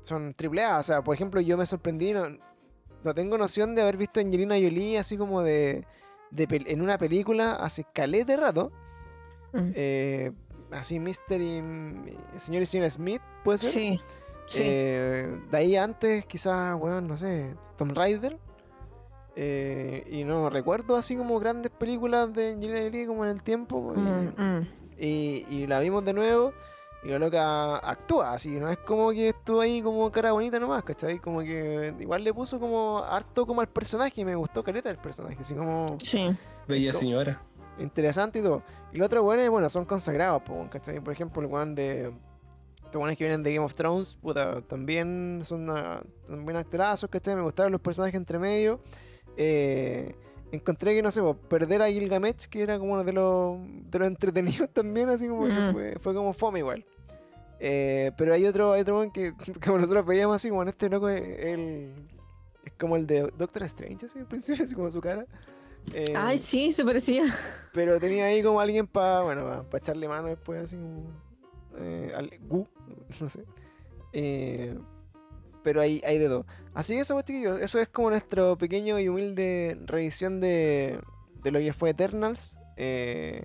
[0.00, 0.78] Son triple A.
[0.78, 2.14] O sea, por ejemplo, yo me sorprendí.
[3.04, 5.86] No tengo noción de haber visto a Angelina Jolie así como de,
[6.30, 8.72] de en una película hace caleta de rato.
[9.52, 9.70] Mm.
[9.74, 10.32] eh,
[10.70, 11.40] así, Mr.
[11.40, 11.58] y
[12.36, 13.70] y señor y señora Smith, puede ser.
[13.70, 14.00] Sí.
[14.46, 14.60] Sí.
[14.62, 18.38] Eh, de ahí antes, quizás, weón, no sé, Tom Raider.
[19.36, 23.92] Eh, y no recuerdo así como grandes películas de Angelina Jolie como en el tiempo.
[23.96, 24.66] y- Mm, mm.
[24.98, 26.52] y, y la vimos de nuevo
[27.04, 30.82] y la loca actúa, así, no es como que estuvo ahí como cara bonita nomás,
[30.84, 31.18] ¿cachai?
[31.20, 34.98] Como que igual le puso como harto como al personaje y me gustó caleta el
[34.98, 36.28] personaje, así como Sí.
[36.66, 37.40] Bella señora.
[37.78, 38.62] interesante y todo.
[38.92, 41.00] Y los otros weones, bueno, son consagrados, ¿cachai?
[41.00, 42.12] Por ejemplo, el weón de...
[42.86, 47.36] Los weones que vienen de Game of Thrones, puta, también son una, también actorazos, ¿cachai?
[47.36, 48.80] Me gustaron los personajes entre medio.
[49.36, 50.14] Eh,
[50.52, 53.58] encontré que, no sé, perder a Gilgamesh, que era como uno de los,
[53.90, 55.72] de los entretenidos también, así como que Mm.
[55.72, 56.84] fue, fue como fome igual.
[57.60, 59.32] Eh, pero hay otro, hay otro que
[59.64, 61.92] como nosotros veíamos así, como en este loco, el,
[62.64, 65.26] es como el de Doctor Strange, así al principio, así como su cara.
[65.94, 67.24] Eh, Ay, sí, se parecía.
[67.72, 71.10] Pero tenía ahí como alguien para, bueno, para echarle mano después, así como.
[71.78, 72.66] Eh, al Gu,
[73.20, 73.44] no sé.
[74.12, 74.76] Eh,
[75.68, 76.46] pero hay, hay de todo.
[76.72, 80.98] Así que eso, pues, chiquillos, eso es como nuestro pequeño y humilde revisión de,
[81.42, 82.58] de lo que fue Eternals.
[82.78, 83.42] Eh,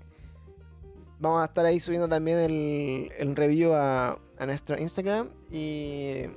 [1.20, 5.32] vamos a estar ahí subiendo también el, el review a, a nuestro Instagram.
[5.52, 6.28] Y,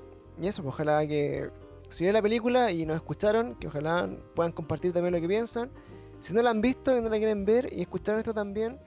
[0.41, 1.51] y eso, pues, ojalá que
[1.89, 5.71] si vieron la película y nos escucharon, que ojalá puedan compartir también lo que piensan.
[6.19, 8.81] Si no la han visto y no la quieren ver y escucharon esto también,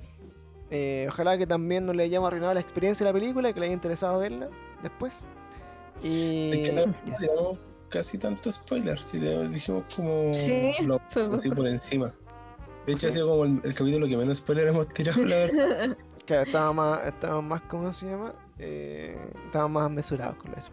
[0.70, 3.68] eh, ojalá que también no le hayamos arruinado la experiencia de la película, que le
[3.68, 4.50] haya interesado verla
[4.84, 5.24] después.
[6.04, 7.58] Y, Es que no
[7.90, 11.02] casi tanto spoiler, si dijimos como Sí, lo
[11.34, 12.14] así por encima.
[12.86, 13.08] De hecho, Sí.
[13.08, 15.98] ha sido como el, el capítulo que menos spoiler hemos tirado, la verdad.
[16.26, 18.36] Claro, estaba más, estaba más, ¿cómo se llama?
[18.60, 19.18] Eh,
[19.48, 20.70] estábamos más mesurados con eso.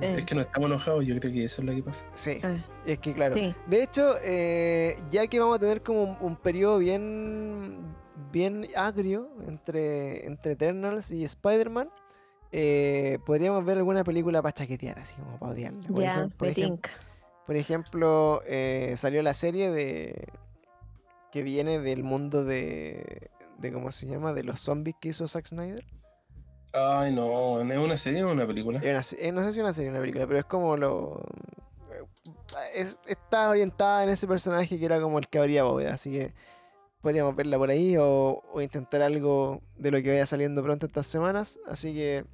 [0.00, 2.04] Es que no estamos enojados, yo creo que eso es lo que pasa.
[2.14, 3.36] Sí, Eh, es que claro.
[3.36, 3.54] sí.
[3.68, 7.78] De hecho, eh, ya que vamos a tener como un, un periodo bien,
[8.32, 11.90] bien agrio entre, entre Eternals y Spider-Man,
[12.52, 15.80] eh, podríamos ver alguna película para chaquetear, así como para odiarla.
[16.36, 16.80] Por, ejem-
[17.56, 20.28] ejemplo, eh, salió la serie de
[21.32, 24.32] que viene del mundo de, de ¿cómo se llama?
[24.32, 25.84] De los zombies que hizo Zack Snyder.
[26.72, 28.78] Ay, no, ¿es una serie o una película?
[28.82, 30.76] Es una eh, no sé si es una serie o una película, pero es como
[30.76, 31.22] lo.
[31.92, 32.04] eh,
[32.74, 36.32] es- está orientada en ese personaje que era como el que abría bóveda, así que
[37.00, 41.06] podríamos verla por ahí o, o intentar algo de lo que vaya saliendo pronto estas
[41.06, 41.58] semanas.
[41.66, 42.24] Así que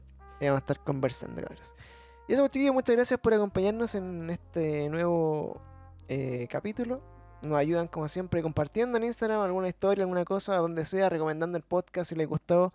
[0.45, 1.75] eh, vamos a estar conversando, cabros.
[2.29, 5.61] Y eso, pues, chiquillos, muchas gracias por acompañarnos en este nuevo
[6.09, 7.03] eh, capítulo.
[7.43, 11.65] Nos ayudan, como siempre, compartiendo en Instagram alguna historia, alguna cosa, donde sea, recomendando el
[11.65, 12.73] podcast si les gustó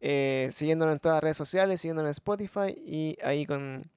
[0.00, 3.88] eh, siguiéndonos en todas las redes sociales, siguiéndonos en Spotify y ahí con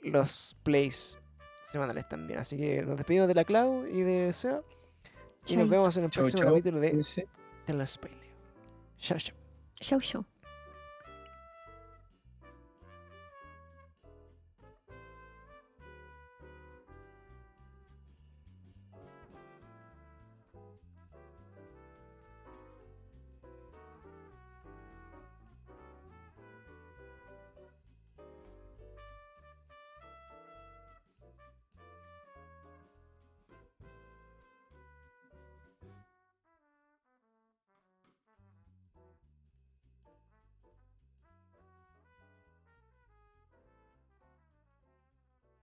[0.00, 1.16] los plays
[1.64, 2.38] semanales también.
[2.38, 4.62] Así que nos despedimos de la Clau y de Seba.
[5.46, 6.50] Y nos vemos en el Chau, próximo chau.
[6.52, 7.24] capítulo de Sí.
[7.66, 8.18] The Lost Paleo.
[8.98, 9.34] Chao, chao.
[9.74, 10.24] Chau, chau.